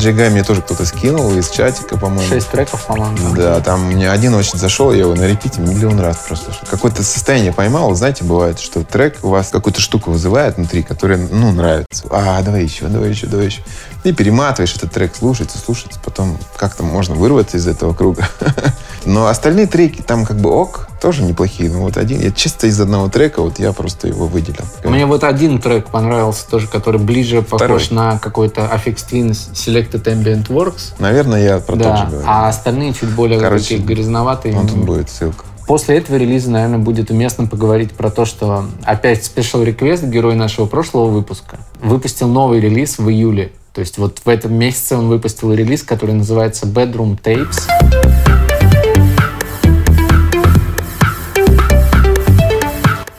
Диджей 0.02 0.14
Гай 0.16 0.32
мне 0.32 0.44
тоже 0.44 0.64
кто-то 0.64 0.84
скинул 0.84 1.32
из 1.38 1.52
чатика, 1.52 1.96
по-моему. 1.96 2.28
Шесть 2.28 2.50
треков, 2.50 2.88
по-моему. 2.88 3.36
Да, 3.36 3.62
там 3.62 3.86
мне 3.86 4.10
один 4.10 4.34
очень 4.34 4.58
зашел, 4.58 4.92
я 4.92 5.02
его 5.02 5.14
на 5.14 5.28
репите 5.28 5.62
миллион 5.62 6.00
раз 6.00 6.18
прослушал. 6.28 6.64
Какое-то 6.68 7.04
состояние 7.04 7.54
поймал, 7.54 7.94
знаете, 7.94 8.24
бывает, 8.24 8.60
что 8.60 8.84
трек 8.84 9.20
у 9.22 9.30
вас 9.30 9.50
какую-то 9.50 9.80
штуку 9.80 10.10
вызывает 10.10 10.58
внутри, 10.58 10.82
которая, 10.82 11.20
ну, 11.20 11.52
нравится. 11.52 12.04
А, 12.10 12.42
давай 12.42 12.64
еще, 12.64 12.88
давай 12.88 13.12
еще, 13.12 13.28
давай 13.28 13.46
еще. 13.46 13.62
И 14.04 14.12
перематываешь 14.12 14.76
этот 14.76 14.92
трек, 14.92 15.16
слушается, 15.16 15.60
слушается, 15.60 16.00
потом 16.04 16.36
как-то 16.58 16.82
можно 16.82 17.14
вырваться 17.14 17.58
из 17.58 17.68
этого 17.68 17.94
круга. 17.94 18.28
Но 19.06 19.28
остальные 19.28 19.68
треки 19.68 20.02
там 20.02 20.26
как 20.26 20.38
бы 20.38 20.50
ок, 20.52 20.88
тоже 21.02 21.24
неплохие. 21.24 21.70
Но 21.72 21.82
вот 21.82 21.98
один, 21.98 22.22
я 22.22 22.32
чисто 22.32 22.68
из 22.68 22.80
одного 22.80 23.10
трека, 23.10 23.42
вот 23.42 23.60
я 23.60 23.74
просто 23.74 24.08
его 24.08 24.28
выделил. 24.28 24.64
Мне 24.84 25.06
вот 25.06 25.24
один 25.24 25.60
трек 25.60 25.88
понравился 25.88 26.48
тоже, 26.48 26.68
который 26.68 27.00
ближе 27.00 27.42
похож 27.42 27.84
Второй. 27.86 27.88
на 27.92 28.20
какой-то 28.20 28.62
Affix 28.62 28.98
Twin 29.12 29.30
Selected 29.32 30.04
Ambient 30.04 30.48
Works. 30.50 30.94
Наверное, 31.00 31.44
я 31.44 31.60
про 31.60 31.74
тот 31.74 31.82
Да, 31.82 31.98
же 31.98 32.06
говорю. 32.08 32.26
а 32.28 32.48
остальные 32.50 32.94
чуть 32.94 33.10
более 33.10 33.40
Короче, 33.40 33.64
такие 33.64 33.80
грязноватые. 33.82 34.54
Вот 34.56 34.68
тут 34.70 34.78
будет 34.86 35.10
ссылка. 35.10 35.46
После 35.68 35.98
этого 35.98 36.18
релиза, 36.18 36.52
наверное, 36.52 36.80
будет 36.80 37.12
уместно 37.12 37.48
поговорить 37.48 37.94
про 37.94 38.10
то, 38.12 38.26
что 38.26 38.66
опять 38.84 39.20
Special 39.24 39.66
Request, 39.66 40.10
герой 40.10 40.36
нашего 40.36 40.66
прошлого 40.66 41.06
выпуска, 41.10 41.58
выпустил 41.82 42.28
новый 42.28 42.60
релиз 42.60 42.98
в 42.98 43.10
июле. 43.10 43.52
То 43.74 43.80
есть 43.80 43.98
вот 43.98 44.20
в 44.26 44.28
этом 44.28 44.54
месяце 44.54 44.98
он 44.98 45.08
выпустил 45.08 45.54
релиз, 45.54 45.84
который 45.84 46.14
называется 46.14 46.66
Bedroom 46.66 47.18
Tapes. 47.22 48.31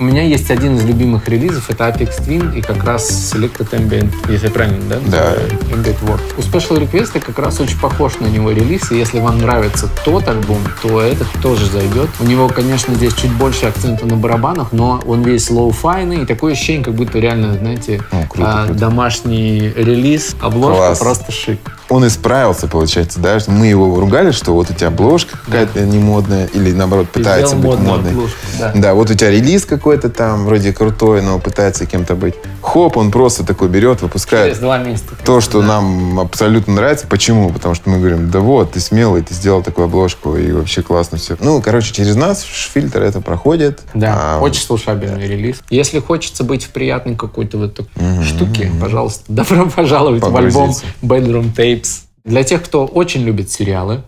У 0.03 0.05
меня 0.05 0.23
есть 0.25 0.51
один 0.51 0.79
из 0.79 0.85
любимых 0.85 1.29
релизов, 1.29 1.71
это 1.71 1.85
Aphex 1.85 2.27
Twin 2.27 2.59
и 2.59 2.61
как 2.61 2.83
раз 2.83 3.09
Selected 3.09 3.71
Ambient, 3.71 4.13
если 4.29 4.49
правильно, 4.49 4.81
да? 4.89 4.99
Да. 5.07 5.35
Ambient 5.71 5.97
Works. 6.03 6.21
У 6.37 6.41
Special 6.41 6.81
Request 6.81 7.21
как 7.21 7.39
раз 7.39 7.61
очень 7.61 7.79
похож 7.79 8.19
на 8.19 8.27
него 8.27 8.51
релиз, 8.51 8.91
и 8.91 8.97
если 8.97 9.21
вам 9.21 9.39
нравится 9.39 9.89
тот 10.05 10.27
альбом, 10.27 10.59
то 10.83 11.01
этот 11.01 11.29
тоже 11.41 11.67
зайдет. 11.67 12.09
У 12.19 12.25
него, 12.25 12.49
конечно, 12.49 12.93
здесь 12.97 13.15
чуть 13.15 13.31
больше 13.31 13.67
акцента 13.67 14.05
на 14.05 14.17
барабанах, 14.17 14.73
но 14.73 15.01
он 15.07 15.23
весь 15.23 15.49
lo-fi 15.51 15.87
йный, 15.87 16.23
и 16.25 16.27
такое 16.27 16.55
ощущение, 16.55 16.83
как 16.83 16.95
будто 16.95 17.21
реально, 17.21 17.57
знаете, 17.57 18.03
О, 18.11 18.27
круто, 18.27 18.51
а, 18.53 18.65
круто. 18.67 18.81
домашний 18.81 19.73
релиз, 19.77 20.35
обложка 20.41 20.79
Класс. 20.79 20.99
просто 20.99 21.31
шик. 21.31 21.61
Он 21.93 22.07
исправился, 22.07 22.69
получается, 22.69 23.21
да? 23.21 23.39
что 23.39 23.51
Мы 23.51 23.67
его 23.67 24.01
ругали, 24.01 24.31
что 24.31 24.55
вот 24.55 24.71
у 24.71 24.73
тебя 24.75 24.87
обложка 24.89 25.37
какая-то 25.45 25.81
не 25.83 25.99
модная, 25.99 26.47
или 26.47 26.73
наоборот 26.73 27.11
пытается 27.11 27.55
быть 27.55 27.79
модной. 27.79 28.13
обложку, 28.13 28.37
да. 28.59 28.73
Да, 28.75 28.95
вот 28.95 29.11
у 29.11 29.15
тебя 29.15 29.29
релиз 29.31 29.67
какой-то 29.67 30.09
там, 30.09 30.47
вроде 30.47 30.73
крутой, 30.73 31.21
но 31.21 31.39
пытается 31.39 31.85
кем-то 31.85 32.15
быть. 32.15 32.35
Хоп, 32.63 32.97
он 32.97 33.11
просто 33.11 33.45
такой 33.45 33.69
берет, 33.69 34.01
выпускает 34.01 34.47
Через 34.53 34.59
два 34.61 34.79
месяца. 34.79 35.11
то, 35.23 35.43
что 35.43 35.61
Да. 35.61 35.67
нам 35.67 36.19
абсолютно 36.21 36.73
нравится. 36.75 37.07
Почему? 37.07 37.51
Потому 37.51 37.75
что 37.75 37.91
мы 37.91 37.99
говорим, 37.99 38.31
да 38.31 38.41
вот, 38.41 38.73
ты 38.73 38.81
смелый, 38.81 39.21
ты 39.23 39.35
сделал 39.35 39.63
такую 39.63 39.85
обложку, 39.85 40.37
и 40.39 40.51
вообще 40.51 40.81
классно 40.81 41.19
все. 41.19 41.37
Ну, 41.41 41.61
короче, 41.61 41.93
через 41.93 42.17
нас 42.17 42.41
фильтр 42.43 43.03
это 43.03 43.21
проходит. 43.21 43.81
Да, 43.93 44.37
А, 44.37 44.41
очень 44.41 44.63
слушабельный 44.63 45.29
релиз. 45.29 45.57
Если 45.69 45.99
хочется 45.99 46.43
быть 46.43 46.65
в 46.65 46.71
приятной 46.71 47.17
какой-то 47.17 47.59
вот 47.59 47.75
такой 47.75 48.25
штуке, 48.25 48.71
пожалуйста, 48.81 49.25
добро 49.29 49.67
пожаловать 49.67 50.23
в 50.23 50.35
альбом. 50.35 50.75
Bedroom 51.03 51.53
Tapes. 51.83 52.03
Для 52.25 52.45
тех, 52.45 52.63
кто 52.63 52.87
очень 52.87 53.23
любит 53.23 53.51
сериалы. 53.51 54.03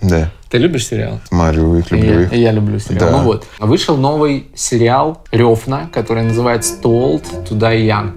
Да, 0.00 0.30
Ты 0.48 0.58
любишь 0.58 0.86
сериалы? 0.86 1.18
смотрю 1.28 1.74
их, 1.76 1.90
люблю 1.90 2.20
я, 2.20 2.22
их. 2.26 2.32
я 2.32 2.52
люблю 2.52 2.78
сериалы. 2.78 3.00
Да. 3.00 3.18
Ну 3.18 3.24
вот, 3.24 3.46
вышел 3.58 3.96
новый 3.96 4.46
сериал 4.54 5.24
Рёфна, 5.32 5.90
который 5.92 6.22
называется 6.22 6.74
Too 6.80 6.82
Old 7.22 7.48
to 7.48 7.58
Die 7.58 7.86
Young. 7.86 8.12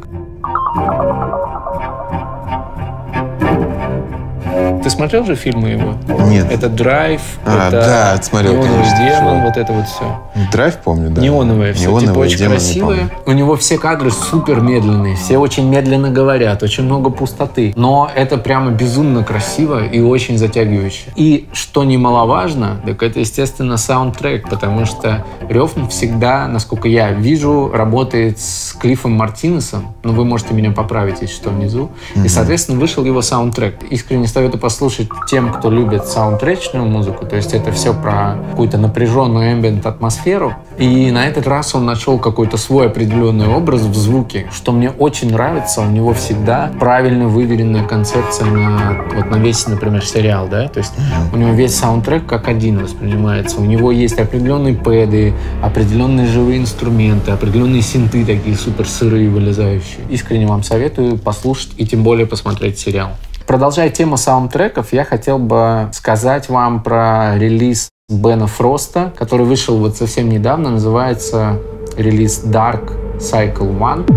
Ты 4.84 4.90
смотрел 4.90 5.24
же 5.26 5.36
фильмы 5.36 5.70
его? 5.70 5.94
Нет. 6.28 6.52
Это 6.52 6.68
Драйв, 6.70 7.22
А, 7.46 7.68
это 7.68 7.82
да, 8.18 8.22
смотрел, 8.24 8.54
Неоновый 8.54 8.72
конечно, 8.84 8.98
демон, 8.98 9.36
шел. 9.36 9.42
вот 9.46 9.58
это 9.58 9.74
вот 9.74 9.86
все. 9.88 10.22
Драйв 10.52 10.78
помню, 10.78 11.10
да. 11.12 11.22
Неоновое 11.22 11.74
все, 11.74 11.84
Неоновое, 11.84 12.08
типа 12.08 12.18
очень 12.20 12.38
демон 12.38 12.52
красивое. 12.54 13.10
У 13.26 13.32
него 13.32 13.56
все 13.58 13.78
кадры 13.78 14.10
супер 14.12 14.62
медленные, 14.62 15.16
все 15.16 15.38
очень 15.38 15.70
медленно 15.70 16.10
говорят, 16.10 16.64
очень 16.64 16.84
много 16.86 17.10
пустоты. 17.12 17.74
Но 17.76 18.10
это 18.16 18.38
прямо 18.38 18.72
безумно 18.72 19.24
красиво 19.24 19.86
и 19.86 20.00
очень 20.02 20.38
затягивающе. 20.40 21.12
И 21.16 21.48
что 21.54 21.84
немаловажно, 21.84 22.82
так 22.86 23.04
это, 23.04 23.20
естественно, 23.20 23.78
саундтрек, 23.78 24.50
потому 24.50 24.86
что 24.86 25.26
Рёфн 25.48 25.88
всегда, 25.90 26.48
насколько 26.48 26.88
я 26.88 27.12
вижу, 27.12 27.70
работает 27.72 28.40
с 28.40 28.74
Клиффом 28.80 29.12
Мартинесом. 29.14 29.94
Ну, 30.04 30.14
вы 30.14 30.26
можете 30.26 30.54
меня 30.54 30.72
поправить, 30.72 31.22
если 31.22 31.36
что, 31.36 31.50
внизу. 31.52 31.92
И, 32.16 32.28
соответственно, 32.28 32.80
вышел 32.80 33.06
его 33.06 33.22
саундтрек. 33.22 33.76
Искренне 33.92 34.28
советую 34.28 34.60
послушать 34.72 35.10
тем, 35.28 35.52
кто 35.52 35.70
любит 35.70 36.06
саундтречную 36.06 36.86
музыку. 36.86 37.26
То 37.26 37.36
есть 37.36 37.54
это 37.54 37.74
все 37.74 37.94
про 37.94 38.38
какую-то 38.52 38.78
напряженную 38.78 39.54
ambient 39.54 39.86
атмосферу. 39.86 40.54
И 40.78 41.12
на 41.12 41.28
этот 41.28 41.46
раз 41.46 41.76
он 41.76 41.86
нашел 41.86 42.18
какой-то 42.18 42.56
свой 42.56 42.88
определенный 42.88 43.50
образ 43.50 43.82
в 43.82 43.94
звуке, 43.96 44.48
что 44.54 44.72
мне 44.72 44.90
очень 44.90 45.34
нравится. 45.34 45.82
У 45.82 45.88
него 45.88 46.14
всегда 46.14 46.72
правильно 46.80 47.28
выверенная 47.28 47.86
концепция 47.86 48.46
на, 48.46 49.02
вот 49.14 49.30
на 49.30 49.36
весь, 49.36 49.68
например, 49.68 50.06
сериал, 50.06 50.48
да? 50.50 50.70
То 50.70 50.80
есть 50.80 50.94
у 51.34 51.36
него 51.36 51.52
весь 51.52 51.76
саундтрек 51.76 52.26
как 52.26 52.48
один 52.48 52.82
воспринимается. 52.82 53.60
У 53.60 53.66
него 53.66 53.92
есть 53.92 54.20
определенные 54.20 54.76
пэды, 54.76 55.34
определенные 55.62 56.28
живые 56.28 56.60
инструменты, 56.60 57.32
определенные 57.32 57.82
синты 57.82 58.24
такие 58.26 58.56
супер 58.56 58.88
сырые, 58.88 59.30
вылезающие. 59.30 60.06
Искренне 60.10 60.48
вам 60.48 60.64
советую 60.64 61.18
послушать 61.18 61.72
и 61.76 61.86
тем 61.86 62.04
более 62.04 62.26
посмотреть 62.26 62.80
сериал. 62.80 63.10
Продолжая 63.52 63.90
тему 63.90 64.16
саундтреков, 64.16 64.94
я 64.94 65.04
хотел 65.04 65.38
бы 65.38 65.90
сказать 65.92 66.48
вам 66.48 66.82
про 66.82 67.38
релиз 67.38 67.90
Бена 68.08 68.48
Фроста, 68.48 69.12
который 69.18 69.46
вышел 69.46 69.78
вот 69.78 69.98
совсем 69.98 70.30
недавно, 70.30 70.70
называется 70.70 71.60
релиз 71.98 72.46
Dark 72.46 72.94
Cycle 73.18 73.78
One. 73.78 74.10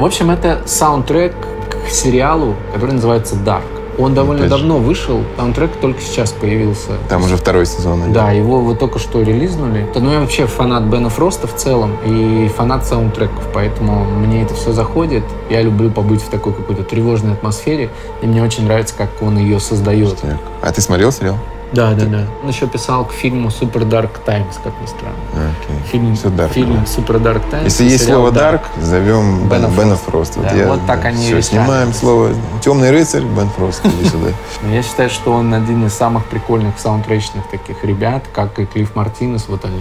В 0.00 0.02
общем, 0.02 0.30
это 0.30 0.62
саундтрек 0.64 1.34
к 1.70 1.90
сериалу, 1.90 2.54
который 2.72 2.92
называется 2.92 3.34
Dark. 3.34 3.75
Он 3.98 4.14
довольно 4.14 4.44
Опять 4.44 4.52
же. 4.58 4.58
давно 4.64 4.78
вышел, 4.78 5.22
саундтрек 5.36 5.72
только 5.76 6.00
сейчас 6.00 6.32
появился. 6.32 6.92
Там 7.08 7.24
уже 7.24 7.36
второй 7.36 7.64
сезон. 7.66 8.02
идет. 8.04 8.12
Да, 8.12 8.30
его 8.30 8.60
вот 8.60 8.78
только 8.78 8.98
что 8.98 9.22
релизнули. 9.22 9.86
Ну, 9.94 10.12
я 10.12 10.20
вообще 10.20 10.46
фанат 10.46 10.84
Бена 10.84 11.08
Фроста 11.08 11.46
в 11.46 11.54
целом 11.56 11.96
и 12.04 12.48
фанат 12.54 12.86
саундтреков, 12.86 13.48
поэтому 13.54 14.04
мне 14.04 14.42
это 14.42 14.54
все 14.54 14.72
заходит. 14.72 15.24
Я 15.48 15.62
люблю 15.62 15.90
побыть 15.90 16.20
в 16.22 16.28
такой 16.28 16.52
какой-то 16.52 16.82
тревожной 16.82 17.32
атмосфере, 17.32 17.90
и 18.22 18.26
мне 18.26 18.42
очень 18.42 18.64
нравится, 18.64 18.94
как 18.96 19.08
он 19.22 19.38
ее 19.38 19.60
создает. 19.60 20.18
А 20.62 20.72
ты 20.72 20.80
смотрел 20.80 21.10
сериал? 21.10 21.36
Да, 21.72 21.94
да, 21.94 22.06
да. 22.06 22.26
Он 22.42 22.48
еще 22.48 22.66
писал 22.68 23.04
к 23.04 23.12
фильму 23.12 23.48
Super 23.48 23.82
Dark 23.88 24.10
Times, 24.24 24.54
как 24.62 24.72
ни 24.80 24.86
странно. 24.86 25.16
Окей. 25.34 25.76
Фильм, 25.90 26.14
Всё 26.14 26.28
dark, 26.28 26.52
фильм 26.52 26.74
да. 26.76 26.82
Super 26.84 27.20
Dark 27.20 27.50
Times. 27.50 27.64
Если 27.64 27.84
есть 27.84 28.04
слово 28.06 28.30
dark, 28.30 28.60
зовем 28.80 29.48
Бена 29.48 29.66
Бена, 29.66 29.96
Фроста. 29.96 30.40
Фроста. 30.40 30.40
Да, 30.42 30.68
вот 30.68 30.86
так 30.86 31.04
они 31.04 31.24
Все, 31.24 31.42
снимаем 31.42 31.92
слово 31.92 32.30
темный 32.62 32.90
рыцарь, 32.92 33.22
Бен 33.24 33.48
Фрост, 33.50 33.84
иди 33.84 34.08
сюда. 34.08 34.30
Я 34.70 34.82
считаю, 34.82 35.10
что 35.10 35.32
он 35.32 35.52
один 35.54 35.84
из 35.86 35.92
самых 35.92 36.26
прикольных 36.26 36.78
саундтречных 36.78 37.46
таких 37.48 37.82
ребят, 37.84 38.22
как 38.32 38.58
и 38.60 38.64
Клифф 38.64 38.94
Мартинес. 38.94 39.46
Вот 39.48 39.64
они, 39.64 39.80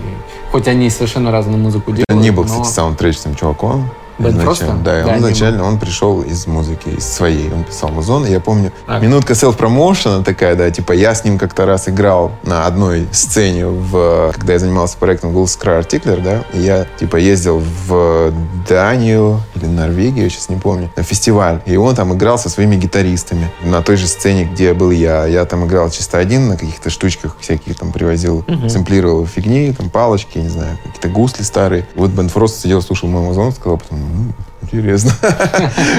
хоть 0.52 0.68
они 0.68 0.90
совершенно 0.90 1.32
разную 1.32 1.60
музыку 1.60 1.92
делают. 1.92 2.10
Он 2.12 2.20
не 2.20 2.32
был, 2.32 2.44
но- 2.46 2.62
кстати, 2.62 2.74
саундтречным 2.76 3.36
чуваком. 3.36 3.90
Изначально. 4.20 4.44
Фроста? 4.44 4.66
Да, 4.84 5.04
Да, 5.04 5.08
он 5.08 5.20
был. 5.22 5.28
изначально 5.28 5.64
он 5.64 5.80
пришел 5.80 6.22
из 6.22 6.48
музыки, 6.48 6.90
из 6.90 7.06
своей. 7.06 7.52
Он 7.52 7.64
писал 7.64 7.90
музон. 7.90 8.26
И 8.26 8.32
я 8.32 8.40
помню, 8.40 8.72
А. 8.88 9.00
минутка 9.00 9.34
селф-промоушена 9.36 10.24
такая, 10.24 10.56
да, 10.56 10.70
типа 10.72 10.94
я 10.94 11.14
с 11.16 11.24
ним 11.24 11.38
как-то 11.38 11.66
раз 11.66 11.88
играл 11.90 12.32
на 12.44 12.66
одной 12.66 13.08
сцене, 13.12 13.66
в, 13.68 14.32
когда 14.36 14.54
я 14.54 14.60
занимался 14.60 14.98
проектом 14.98 15.32
Google 15.32 15.46
Scrum 15.46 15.80
Articler, 15.86 16.22
да, 16.22 16.44
и 16.54 16.62
я, 16.62 16.86
типа, 17.00 17.18
ездил 17.18 17.62
в 17.88 18.32
Данию 18.70 19.42
или 19.56 19.66
Норвегию, 19.66 20.24
я 20.26 20.30
сейчас 20.30 20.50
не 20.50 20.58
помню, 20.58 20.90
на 20.96 21.04
фестиваль. 21.04 21.62
И 21.66 21.76
он 21.78 21.96
там 21.96 22.14
играл 22.14 22.38
со 22.38 22.50
своими 22.50 22.76
гитаристами 22.76 23.52
на 23.64 23.82
той 23.82 23.96
же 23.98 24.08
сцене, 24.08 24.46
где 24.46 24.74
был 24.74 24.92
я. 24.92 25.26
Я 25.26 25.46
там 25.46 25.66
играл 25.66 25.90
чисто 25.90 26.18
один 26.18 26.48
на 26.50 26.58
каких-то 26.58 26.90
штучках 26.90 27.38
всяких, 27.40 27.78
там 27.78 27.92
привозил, 27.92 28.46
сэмплировал 28.68 29.26
фигни, 29.26 29.72
там 29.74 29.90
палочки, 29.90 30.38
я 30.38 30.44
не 30.44 30.50
знаю, 30.50 30.78
какие-то 30.84 31.10
гусли 31.10 31.44
старые. 31.44 31.88
Вот 31.96 32.12
Бен 32.12 32.30
Фрост 32.30 32.62
сидел, 32.62 32.82
слушал 32.82 33.10
мой 33.10 33.22
музон, 33.22 33.52
сказал 33.52 33.78
потом, 33.78 34.00
Mm-hmm. 34.06 34.55
Интересно. 34.72 35.12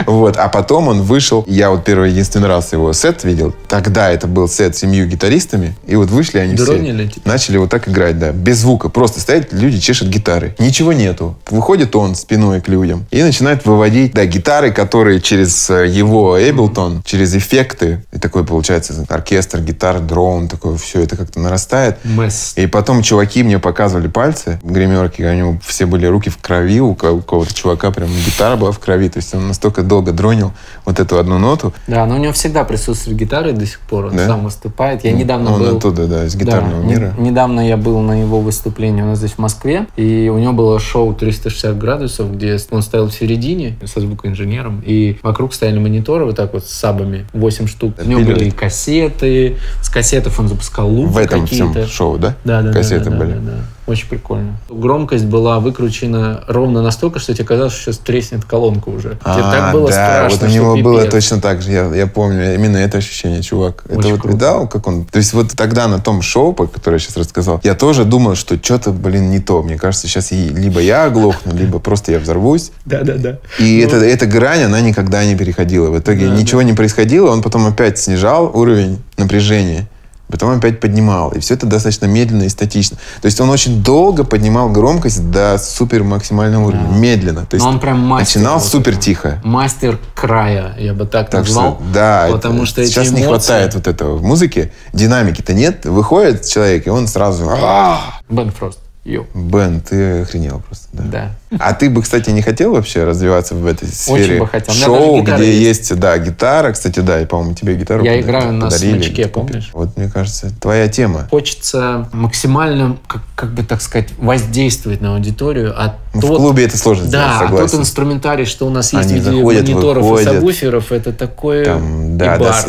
Вот. 0.07 0.37
А 0.37 0.49
потом 0.49 0.89
он 0.89 1.03
вышел. 1.03 1.45
Я 1.47 1.71
вот 1.71 1.85
первый 1.85 2.11
единственный 2.11 2.49
раз 2.49 2.73
его 2.73 2.93
сет 2.93 3.25
видел. 3.25 3.55
Тогда 3.69 4.11
это 4.11 4.27
был 4.27 4.49
сет 4.49 4.77
с 4.77 4.81
семью 4.81 5.07
гитаристами. 5.07 5.75
И 5.87 5.97
вот 5.97 6.09
вышли 6.11 6.39
они 6.39 6.55
Дронили, 6.55 7.05
все. 7.07 7.14
типа? 7.14 7.29
Начали 7.29 7.57
вот 7.59 7.71
так 7.71 7.89
играть, 7.89 8.19
да. 8.19 8.33
Без 8.33 8.59
звука. 8.59 8.89
Просто 8.89 9.21
стоят 9.21 9.53
люди, 9.53 9.79
чешут 9.79 10.09
гитары. 10.09 10.55
Ничего 10.59 10.93
нету. 10.93 11.37
Выходит 11.51 11.95
он 11.97 12.14
спиной 12.14 12.61
к 12.61 12.69
людям. 12.69 13.07
И 13.11 13.23
начинает 13.23 13.64
выводить, 13.67 14.12
да, 14.14 14.25
гитары, 14.27 14.73
которые 14.73 15.21
через 15.21 15.69
э, 15.71 15.87
его 15.89 16.39
Эйблтон, 16.39 17.03
через 17.05 17.35
эффекты. 17.35 18.05
И 18.12 18.19
такой 18.19 18.45
получается 18.45 19.05
оркестр, 19.09 19.61
гитар, 19.61 20.01
дрон, 20.01 20.49
такое 20.49 20.77
все 20.77 21.03
это 21.03 21.17
как-то 21.17 21.41
нарастает. 21.41 21.99
Месс. 22.05 22.53
И 22.57 22.67
потом 22.67 23.03
чуваки 23.03 23.43
мне 23.43 23.59
показывали 23.59 24.09
пальцы, 24.09 24.59
гримерки, 24.62 25.23
у 25.23 25.33
него 25.35 25.59
все 25.64 25.87
были 25.87 26.07
руки 26.07 26.31
в 26.31 26.39
крови, 26.39 26.81
у 26.81 26.95
ко- 26.95 27.12
у 27.12 27.21
кого-то 27.21 27.55
чувака 27.55 27.91
прям 27.91 28.09
гитара 28.27 28.56
была 28.57 28.73
в 28.73 28.79
крови, 28.79 29.09
то 29.09 29.19
есть 29.19 29.35
он 29.35 29.49
настолько 29.49 29.83
долго 29.83 30.13
дронил 30.13 30.53
вот 30.85 30.99
эту 31.01 31.19
одну 31.19 31.39
ноту. 31.39 31.73
Да, 31.87 32.05
но 32.07 32.17
у 32.17 32.19
него 32.19 32.33
всегда 32.33 32.65
присутствует 32.65 33.17
гитара 33.17 33.53
до 33.53 33.67
сих 33.67 33.81
пор. 33.81 34.07
Он 34.07 34.17
Да? 34.17 34.27
сам 34.27 34.45
выступает. 34.45 35.05
Я 35.05 35.13
недавно 35.13 35.53
он 35.53 35.61
был... 35.61 35.77
оттуда, 35.77 36.07
да, 36.07 36.25
из 36.25 36.35
гитарного 36.37 36.81
Да, 36.83 36.87
не- 36.87 36.95
мира. 36.95 37.15
недавно 37.19 37.67
я 37.67 37.77
был 37.77 38.01
на 38.01 38.21
его 38.21 38.41
выступлении 38.41 39.03
у 39.03 39.07
нас 39.07 39.19
здесь 39.19 39.33
в 39.33 39.39
Москве, 39.39 39.87
и 39.97 40.31
у 40.35 40.39
него 40.39 40.53
было 40.53 40.79
шоу 40.81 41.15
360 41.15 41.79
градусов, 41.79 42.35
где 42.35 42.57
он 42.71 42.83
стоял 42.83 43.09
в 43.09 43.13
середине 43.13 43.77
со 43.85 44.01
звукоинженером, 44.01 44.83
и 44.85 45.19
вокруг 45.23 45.55
стояли 45.55 45.79
мониторы 45.79 46.25
вот 46.25 46.37
так 46.37 46.53
вот 46.53 46.65
с 46.67 46.71
сабами, 46.71 47.27
8 47.33 47.67
штук. 47.67 47.95
У 48.05 48.09
него 48.09 48.21
были 48.23 48.47
и 48.47 48.51
кассеты, 48.51 49.57
с 49.83 49.89
кассетов 49.89 50.39
он 50.41 50.49
запускал 50.49 50.89
лупы 50.89 51.13
В 51.13 51.17
этом 51.19 51.47
всем 51.47 51.75
шоу, 51.87 52.19
да? 52.19 52.35
Да, 52.45 52.63
да, 52.63 52.69
да, 52.69 52.73
Кассеты 52.73 53.05
да, 53.07 53.11
да, 53.11 53.17
были. 53.17 53.33
да, 53.33 53.39
да. 53.41 53.53
Очень 53.87 54.09
прикольно. 54.09 54.59
Громкость 54.68 55.26
была 55.26 55.61
выкручена 55.61 56.43
ровно 56.49 56.82
настолько, 56.82 57.20
что 57.20 57.32
тебе 57.34 57.45
казалось, 57.45 57.72
что 57.72 57.82
сейчас 57.93 57.99
треснет 57.99 58.45
колонка 58.45 58.89
уже. 58.89 59.11
Тебе 59.11 59.18
А, 59.24 59.53
так 59.53 59.72
было 59.72 59.89
да, 59.89 59.93
страшно, 60.28 60.39
вот 60.39 60.49
у 60.49 60.53
него 60.53 60.76
было 60.78 60.99
пипец. 61.03 61.12
точно 61.14 61.41
так 61.41 61.62
же, 61.62 61.70
я, 61.70 61.87
я 61.95 62.07
помню, 62.09 62.55
именно 62.55 62.78
это 62.78 62.99
ощущение, 62.99 63.43
чувак. 63.43 63.84
это 63.89 63.99
Очень 63.99 64.11
вот 64.12 64.20
круто. 64.20 64.34
видал, 64.37 64.68
как 64.68 64.89
он... 64.89 65.05
То 65.05 65.18
есть 65.18 65.32
вот 65.34 65.53
тогда 65.57 65.87
на 65.87 66.01
том 66.01 66.20
шоу, 66.20 66.53
по 66.53 66.66
которое 66.66 66.97
я 66.97 66.99
сейчас 66.99 67.16
рассказал, 67.16 67.61
я 67.62 67.74
тоже 67.74 68.05
думал, 68.05 68.34
что 68.34 68.57
что-то, 68.61 68.91
блин, 68.91 69.30
не 69.30 69.39
то. 69.39 69.62
Мне 69.62 69.78
кажется, 69.78 70.09
сейчас 70.09 70.32
и- 70.32 70.49
либо 70.49 70.80
я 70.80 71.05
оглохну, 71.05 71.53
либо 71.57 71.78
просто 71.78 72.11
я 72.11 72.18
взорвусь. 72.18 72.72
Да-да-да. 72.87 73.39
И 73.61 73.80
Ну, 73.82 73.87
эта, 73.97 74.05
эта 74.05 74.26
грань, 74.26 74.62
она 74.64 74.80
никогда 74.80 75.24
не 75.24 75.37
переходила. 75.37 75.91
В 75.91 75.99
итоге 76.01 76.28
Да, 76.28 76.34
ничего 76.34 76.62
не 76.62 76.72
происходило, 76.72 77.30
он 77.30 77.41
потом 77.41 77.66
опять 77.68 77.99
снижал 78.01 78.51
уровень 78.53 79.01
напряжения, 79.16 79.87
потом 80.29 80.51
опять 80.57 80.81
поднимал. 80.81 81.31
И 81.33 81.41
все 81.41 81.55
это 81.55 81.66
достаточно 81.66 82.07
медленно 82.07 82.45
и 82.45 82.49
статично. 82.49 82.97
То 83.20 83.27
есть 83.27 83.41
он 83.41 83.49
очень 83.51 83.83
долго 83.83 84.24
поднимал 84.24 84.68
громкость 84.70 85.31
до 85.31 85.59
супер 85.59 86.03
максимального 86.05 86.66
уровня. 86.68 86.89
Да. 86.91 86.97
Медленно. 86.97 87.47
То 87.47 87.55
есть 87.55 87.64
Но 87.64 87.70
он 87.70 87.81
прям 87.81 88.01
мастер. 88.01 88.39
начинал 88.41 88.59
вот 88.59 88.66
супер 88.68 88.97
тихо. 88.97 89.41
Мастер 89.45 89.99
края, 90.14 90.74
я 90.79 90.95
бы 90.95 91.07
так, 91.07 91.31
Так 91.31 91.41
назвал. 91.43 91.74
что, 91.77 91.83
да, 91.95 92.29
потому 92.33 92.59
это- 92.59 92.66
что 92.66 92.81
эти 92.83 92.91
сейчас 92.91 93.11
не 93.11 93.22
эмоции- 93.24 93.27
хватает 93.29 93.74
вот 93.74 93.87
этого 93.87 94.16
в 94.16 94.22
музыке. 94.22 94.72
Динамики-то 94.93 95.53
нет. 95.55 95.85
Выходит 95.87 96.45
человек, 96.47 96.87
и 96.87 96.91
он 96.91 97.07
сразу... 97.09 97.49
«А, 97.51 98.01
Бен 98.29 98.51
Фрост. 98.51 98.79
Йоу. 99.07 99.25
Бен, 99.35 99.81
ты 99.81 100.23
охренел 100.23 100.61
просто. 100.67 100.89
Да. 100.93 101.31
Да. 101.51 101.57
А 101.61 101.75
ты 101.75 101.89
бы, 101.89 102.03
кстати, 102.03 102.31
не 102.31 102.43
хотел 102.43 102.73
вообще 102.73 103.05
развиваться 103.05 103.55
в 103.55 103.65
этой 103.65 103.87
сфере 103.89 104.41
бы 104.41 104.49
хотел. 104.49 104.75
Шоу, 104.75 105.23
где 105.23 105.45
есть. 105.61 105.91
есть. 105.91 106.01
да, 106.01 106.19
гитара, 106.19 106.73
кстати, 106.73 106.99
да, 106.99 107.21
и, 107.21 107.25
по-моему, 107.25 107.55
тебе 107.55 107.77
гитару 107.77 108.03
Я 108.03 108.13
пода- 108.13 108.21
играю 108.21 108.53
на 108.53 108.67
подарили, 108.67 108.95
смычке, 109.03 109.29
помнишь? 109.29 109.71
Вот, 109.73 109.97
мне 109.97 110.09
кажется, 110.11 110.51
твоя 110.61 110.89
тема. 110.89 111.29
Хочется 111.31 112.09
максимально, 112.13 112.97
как, 113.07 113.23
как 113.37 113.53
бы 113.55 113.63
так 113.63 113.81
сказать, 113.81 114.09
воздействовать 114.19 115.01
на 115.01 115.15
аудиторию, 115.15 115.73
а 115.77 115.97
Ну, 116.13 116.21
тот- 116.23 116.31
в 116.31 116.37
клубе 116.39 116.65
это 116.65 116.77
сложно 116.77 117.05
Да, 117.05 117.09
сделать, 117.11 117.31
а 117.31 117.39
согласен. 117.47 117.71
тот 117.71 117.81
инструментарий, 117.81 118.45
что 118.45 118.67
у 118.67 118.71
нас 118.71 118.93
есть 118.93 119.05
Они 119.09 119.21
в 119.21 119.25
виде 119.25 119.37
заходят, 119.37 119.69
мониторов 119.69 120.03
выходят. 120.05 120.33
и 120.33 120.35
сабвуферов, 120.35 120.91
это 120.93 121.13
такое 121.13 121.65
Там, 121.65 122.19
да, 122.19 122.35
и 122.35 122.39
да, 122.41 122.45
бар. 122.45 122.65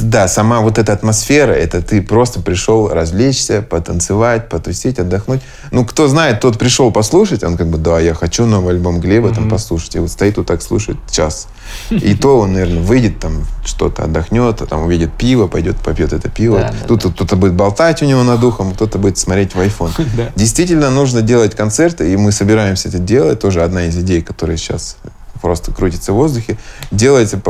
да, 0.00 0.28
сама 0.28 0.60
вот 0.60 0.78
эта 0.78 0.94
атмосфера, 0.94 1.52
это 1.52 1.82
ты 1.82 2.00
просто 2.00 2.40
пришел 2.40 2.88
развлечься, 2.88 3.60
потанцевать, 3.60 4.48
потусить, 4.48 4.98
отдохнуть. 4.98 5.42
Ну, 5.74 5.84
кто 5.84 6.06
знает, 6.06 6.40
тот 6.40 6.56
пришел 6.56 6.92
послушать, 6.92 7.42
он 7.42 7.56
как 7.56 7.66
бы, 7.66 7.78
да, 7.78 7.98
я 7.98 8.14
хочу 8.14 8.46
новый 8.46 8.74
альбом 8.74 9.00
Глеба 9.00 9.34
там 9.34 9.50
послушать. 9.50 9.96
И 9.96 9.98
вот 9.98 10.08
стоит 10.08 10.36
вот 10.36 10.46
так 10.46 10.62
слушает 10.62 10.98
час. 11.10 11.48
И 11.90 12.14
то 12.14 12.38
он, 12.38 12.52
наверное, 12.52 12.80
выйдет 12.80 13.18
там, 13.18 13.44
что-то 13.64 14.04
отдохнет, 14.04 14.62
а 14.62 14.66
там 14.66 14.84
увидит 14.84 15.12
пиво, 15.14 15.48
пойдет 15.48 15.76
попьет 15.78 16.12
это 16.12 16.28
пиво. 16.28 16.60
Да, 16.60 16.74
Тут 16.86 17.12
кто-то 17.12 17.34
будет 17.34 17.54
болтать 17.54 18.02
у 18.02 18.06
него 18.06 18.22
над 18.22 18.42
ухом, 18.44 18.72
кто-то 18.72 18.98
будет 18.98 19.18
смотреть 19.18 19.54
в 19.54 19.60
iPhone. 19.60 19.90
Да. 20.16 20.30
Действительно 20.36 20.90
нужно 20.90 21.22
делать 21.22 21.56
концерты, 21.56 22.12
и 22.12 22.16
мы 22.16 22.30
собираемся 22.30 22.88
это 22.88 22.98
делать. 22.98 23.40
Тоже 23.40 23.64
одна 23.64 23.86
из 23.86 23.96
идей, 23.96 24.22
которая 24.22 24.56
сейчас 24.56 24.96
просто 25.42 25.72
крутится 25.72 26.12
в 26.12 26.16
воздухе. 26.16 26.56
Делайте 26.92 27.40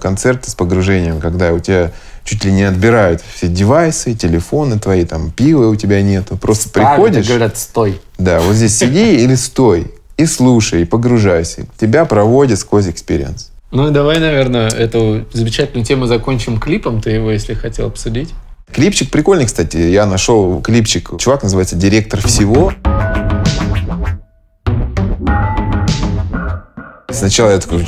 концерты 0.00 0.50
с 0.50 0.54
погружением, 0.54 1.20
когда 1.20 1.52
у 1.52 1.60
тебя 1.60 1.92
чуть 2.28 2.44
ли 2.44 2.52
не 2.52 2.64
отбирают 2.64 3.22
все 3.34 3.48
девайсы, 3.48 4.12
телефоны 4.12 4.78
твои, 4.78 5.04
там 5.06 5.30
пива 5.30 5.68
у 5.68 5.76
тебя 5.76 6.02
нету. 6.02 6.36
Просто 6.36 6.68
Ставят 6.68 6.96
приходишь, 6.96 7.26
говорят, 7.26 7.56
стой. 7.56 8.00
да, 8.18 8.40
вот 8.40 8.54
здесь 8.54 8.76
сиди 8.76 9.14
или 9.24 9.34
стой, 9.34 9.92
и 10.18 10.26
слушай, 10.26 10.82
и 10.82 10.84
погружайся. 10.84 11.66
Тебя 11.78 12.04
проводят 12.04 12.58
сквозь 12.58 12.86
experience. 12.88 13.50
Ну 13.70 13.88
и 13.88 13.90
давай, 13.90 14.18
наверное, 14.18 14.68
эту 14.68 15.26
замечательную 15.32 15.86
тему 15.86 16.06
закончим 16.06 16.60
клипом. 16.60 17.00
Ты 17.00 17.10
его, 17.12 17.30
если 17.30 17.54
хотел 17.54 17.86
обсудить. 17.86 18.30
Клипчик 18.72 19.10
прикольный, 19.10 19.46
кстати. 19.46 19.76
Я 19.78 20.04
нашел 20.04 20.60
клипчик. 20.60 21.18
Чувак 21.18 21.42
называется 21.42 21.76
«Директор 21.76 22.20
всего». 22.20 22.72
Сначала 27.10 27.50
я 27.50 27.58
такой, 27.58 27.86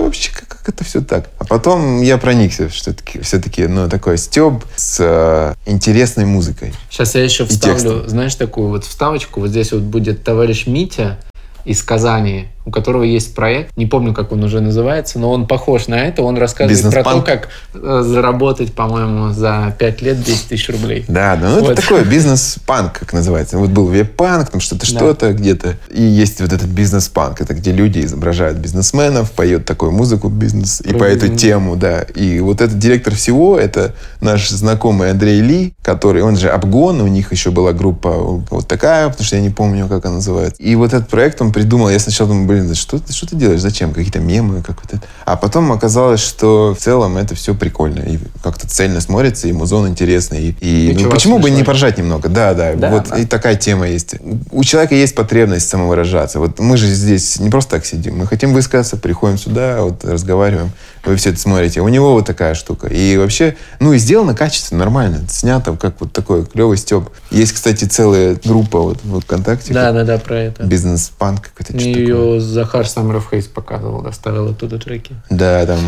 вообще, 0.00 0.30
как, 0.66 0.74
это 0.74 0.84
все 0.84 1.00
так? 1.00 1.30
А 1.38 1.44
потом 1.44 2.02
я 2.02 2.18
проникся, 2.18 2.68
что 2.70 2.92
таки, 2.92 3.20
все-таки, 3.20 3.66
ну, 3.66 3.88
такой 3.88 4.18
стеб 4.18 4.64
с 4.76 4.98
э, 5.00 5.54
интересной 5.66 6.24
музыкой. 6.24 6.72
Сейчас 6.90 7.14
я 7.14 7.24
еще 7.24 7.46
вставлю, 7.46 7.74
текстом. 7.74 8.08
знаешь, 8.08 8.34
такую 8.34 8.68
вот 8.68 8.84
вставочку. 8.84 9.40
Вот 9.40 9.50
здесь 9.50 9.72
вот 9.72 9.82
будет 9.82 10.24
товарищ 10.24 10.66
Митя 10.66 11.18
из 11.64 11.82
Казани, 11.82 12.48
у 12.66 12.72
которого 12.72 13.04
есть 13.04 13.34
проект. 13.34 13.76
Не 13.76 13.86
помню, 13.86 14.12
как 14.12 14.32
он 14.32 14.42
уже 14.42 14.60
называется, 14.60 15.20
но 15.20 15.30
он 15.30 15.46
похож 15.46 15.86
на 15.86 15.94
это. 15.94 16.22
Он 16.22 16.36
рассказывает 16.36 16.92
про 16.92 17.04
то, 17.04 17.22
как 17.22 17.48
э, 17.74 18.02
заработать, 18.04 18.74
по-моему, 18.74 19.32
за 19.32 19.74
5 19.78 20.02
лет 20.02 20.22
10 20.22 20.48
тысяч 20.48 20.68
рублей. 20.68 21.04
Да, 21.06 21.38
ну 21.40 21.60
Вот. 21.60 21.70
это 21.70 21.82
такой 21.82 22.04
бизнес-панк, 22.04 22.98
как 22.98 23.12
называется. 23.12 23.56
Вот 23.58 23.70
был 23.70 23.86
веб-панк, 23.86 24.50
там 24.50 24.60
что-то, 24.60 24.80
Да. 24.80 24.98
что-то 24.98 25.32
где-то. 25.32 25.76
И 25.90 26.02
есть 26.02 26.40
вот 26.40 26.52
этот 26.52 26.68
бизнес-панк. 26.68 27.40
Это 27.40 27.54
где 27.54 27.70
люди 27.70 28.00
изображают 28.00 28.58
бизнесменов, 28.58 29.30
поют 29.30 29.64
такую 29.64 29.92
музыку 29.92 30.28
бизнес 30.28 30.80
и 30.80 30.88
Про 30.90 30.98
по 30.98 31.04
эту 31.04 31.28
тему, 31.28 31.76
да. 31.76 32.02
И 32.02 32.40
вот 32.40 32.60
этот 32.60 32.78
директор 32.78 33.14
всего, 33.14 33.56
это 33.56 33.94
наш 34.20 34.48
знакомый 34.48 35.12
Андрей 35.12 35.40
Ли, 35.40 35.74
который, 35.82 36.22
он 36.22 36.36
же 36.36 36.48
Обгон, 36.48 37.00
у 37.00 37.06
них 37.06 37.30
еще 37.30 37.52
была 37.52 37.72
группа 37.72 38.10
вот 38.50 38.66
такая, 38.66 39.08
потому 39.08 39.24
что 39.24 39.36
я 39.36 39.42
не 39.42 39.50
помню, 39.50 39.86
как 39.86 40.04
она 40.04 40.16
называется. 40.16 40.60
И 40.60 40.74
вот 40.74 40.92
этот 40.92 41.08
проект 41.08 41.40
он 41.40 41.52
придумал. 41.52 41.90
Я 41.90 42.00
сначала 42.00 42.30
думаю, 42.30 42.55
блин, 42.56 42.74
что, 42.74 42.98
ты- 42.98 43.12
что 43.12 43.26
ты 43.26 43.36
делаешь? 43.36 43.60
Зачем? 43.60 43.92
Какие-то 43.92 44.18
мемы, 44.18 44.62
как 44.62 44.82
вот 44.82 44.92
это. 44.92 45.02
А 45.24 45.36
потом 45.36 45.72
оказалось, 45.72 46.20
что 46.20 46.74
в 46.74 46.82
целом 46.82 47.16
это 47.16 47.34
все 47.34 47.54
прикольно. 47.54 48.00
И 48.00 48.18
как-то 48.42 48.68
цельно 48.68 49.00
смотрится, 49.00 49.48
и 49.48 49.52
музон 49.52 49.88
интересный. 49.88 50.56
И, 50.60 50.90
и, 50.90 50.96
ну, 50.98 51.10
почему 51.10 51.38
бы 51.38 51.50
не 51.50 51.62
поржать 51.62 51.98
немного? 51.98 52.28
Да, 52.28 52.54
да. 52.54 52.74
Да, 52.74 52.90
вот 52.90 53.08
да. 53.08 53.18
и 53.18 53.26
такая 53.26 53.56
тема 53.56 53.88
есть. 53.88 54.16
У 54.50 54.64
человека 54.64 54.94
есть 54.94 55.14
потребность 55.14 55.68
самовыражаться. 55.68 56.38
Вот 56.38 56.58
мы 56.58 56.76
же 56.76 56.86
здесь 56.86 57.38
не 57.40 57.50
просто 57.50 57.72
так 57.72 57.86
сидим. 57.86 58.18
Мы 58.18 58.26
хотим 58.26 58.52
высказаться, 58.52 58.96
приходим 58.96 59.38
сюда, 59.38 59.82
вот 59.82 60.04
разговариваем. 60.04 60.70
Вы 61.04 61.16
все 61.16 61.30
это 61.30 61.38
смотрите. 61.38 61.80
У 61.80 61.88
него 61.88 62.12
вот 62.12 62.26
такая 62.26 62.54
штука. 62.54 62.88
И 62.88 63.16
вообще, 63.16 63.56
ну 63.80 63.92
и 63.92 63.98
сделано 63.98 64.34
качественно, 64.34 64.80
нормально. 64.80 65.20
Снято 65.28 65.76
как 65.76 66.00
вот 66.00 66.12
такой 66.12 66.44
клевый 66.44 66.76
степ. 66.78 67.10
Есть, 67.30 67.52
кстати, 67.52 67.84
целая 67.84 68.36
группа 68.44 68.80
вот 68.80 68.98
в 69.04 69.20
ВКонтакте. 69.20 69.72
Да, 69.72 69.92
да, 69.92 70.04
да, 70.04 70.18
про 70.18 70.38
это. 70.40 70.64
Бизнес-панк 70.64 71.50
какой-то. 71.54 71.76
Ее 71.76 72.40
Захар 72.46 72.86
Саммеров 72.86 73.28
Хейс 73.30 73.46
показывал, 73.46 74.02
доставил 74.02 74.48
оттуда 74.50 74.78
треки. 74.78 75.14
Да, 75.30 75.64
там 75.66 75.78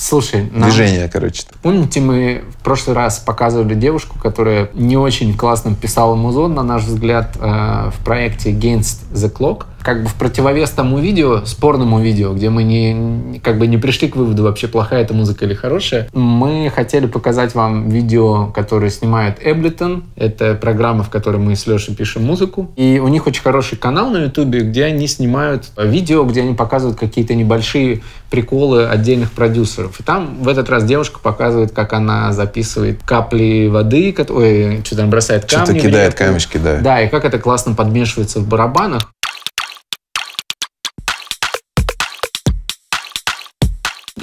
Слушай, 0.00 0.48
нам- 0.50 0.70
движение, 0.70 1.08
короче. 1.08 1.42
Помните, 1.62 2.00
мы 2.00 2.42
в 2.58 2.64
прошлый 2.64 2.96
раз 2.96 3.18
показывали 3.18 3.74
девушку, 3.74 4.18
которая 4.18 4.70
не 4.72 4.96
очень 4.96 5.36
классно 5.36 5.74
писала 5.74 6.14
музон, 6.14 6.54
на 6.54 6.62
наш 6.62 6.84
взгляд, 6.84 7.36
э, 7.38 7.90
в 7.90 8.02
проекте 8.02 8.50
Against 8.50 9.12
the 9.12 9.30
Clock. 9.30 9.66
Как 9.82 10.02
бы 10.02 10.08
в 10.08 10.14
противовес 10.14 10.70
тому 10.70 10.98
видео, 10.98 11.44
спорному 11.44 12.00
видео, 12.00 12.32
где 12.32 12.50
мы 12.50 12.62
не, 12.62 13.40
как 13.40 13.58
бы 13.58 13.66
не 13.66 13.78
пришли 13.78 14.08
к 14.08 14.16
выводу, 14.16 14.42
вообще 14.42 14.68
плохая 14.68 15.02
эта 15.02 15.14
музыка 15.14 15.44
или 15.44 15.54
хорошая, 15.54 16.08
мы 16.12 16.70
хотели 16.74 17.06
показать 17.06 17.54
вам 17.54 17.88
видео, 17.88 18.46
которое 18.46 18.90
снимает 18.90 19.38
Эблитон. 19.42 20.04
Это 20.16 20.54
программа, 20.54 21.02
в 21.02 21.10
которой 21.10 21.38
мы 21.38 21.56
с 21.56 21.66
Лешей 21.66 21.94
пишем 21.94 22.24
музыку. 22.24 22.70
И 22.76 23.00
у 23.02 23.08
них 23.08 23.26
очень 23.26 23.42
хороший 23.42 23.78
канал 23.78 24.10
на 24.10 24.24
Ютубе, 24.24 24.60
где 24.60 24.84
они 24.84 25.06
снимают 25.06 25.70
видео, 25.76 26.24
где 26.24 26.42
они 26.42 26.54
показывают 26.54 26.98
какие-то 26.98 27.34
небольшие 27.34 28.02
приколы 28.30 28.86
отдельных 28.86 29.32
продюсеров. 29.32 29.98
И 30.00 30.02
там 30.02 30.36
в 30.42 30.48
этот 30.48 30.70
раз 30.70 30.84
девушка 30.84 31.18
показывает, 31.20 31.72
как 31.72 31.92
она 31.92 32.32
записывает 32.32 33.02
капли 33.02 33.68
воды, 33.68 34.14
ой, 34.28 34.82
что 34.84 34.96
там 34.96 35.10
бросает 35.10 35.50
камни. 35.50 35.64
Что-то 35.64 35.80
кидает 35.80 36.14
камешки, 36.14 36.58
да. 36.58 36.78
Да, 36.78 37.00
и 37.02 37.08
как 37.08 37.24
это 37.24 37.38
классно 37.38 37.74
подмешивается 37.74 38.40
в 38.40 38.48
барабанах. 38.48 39.10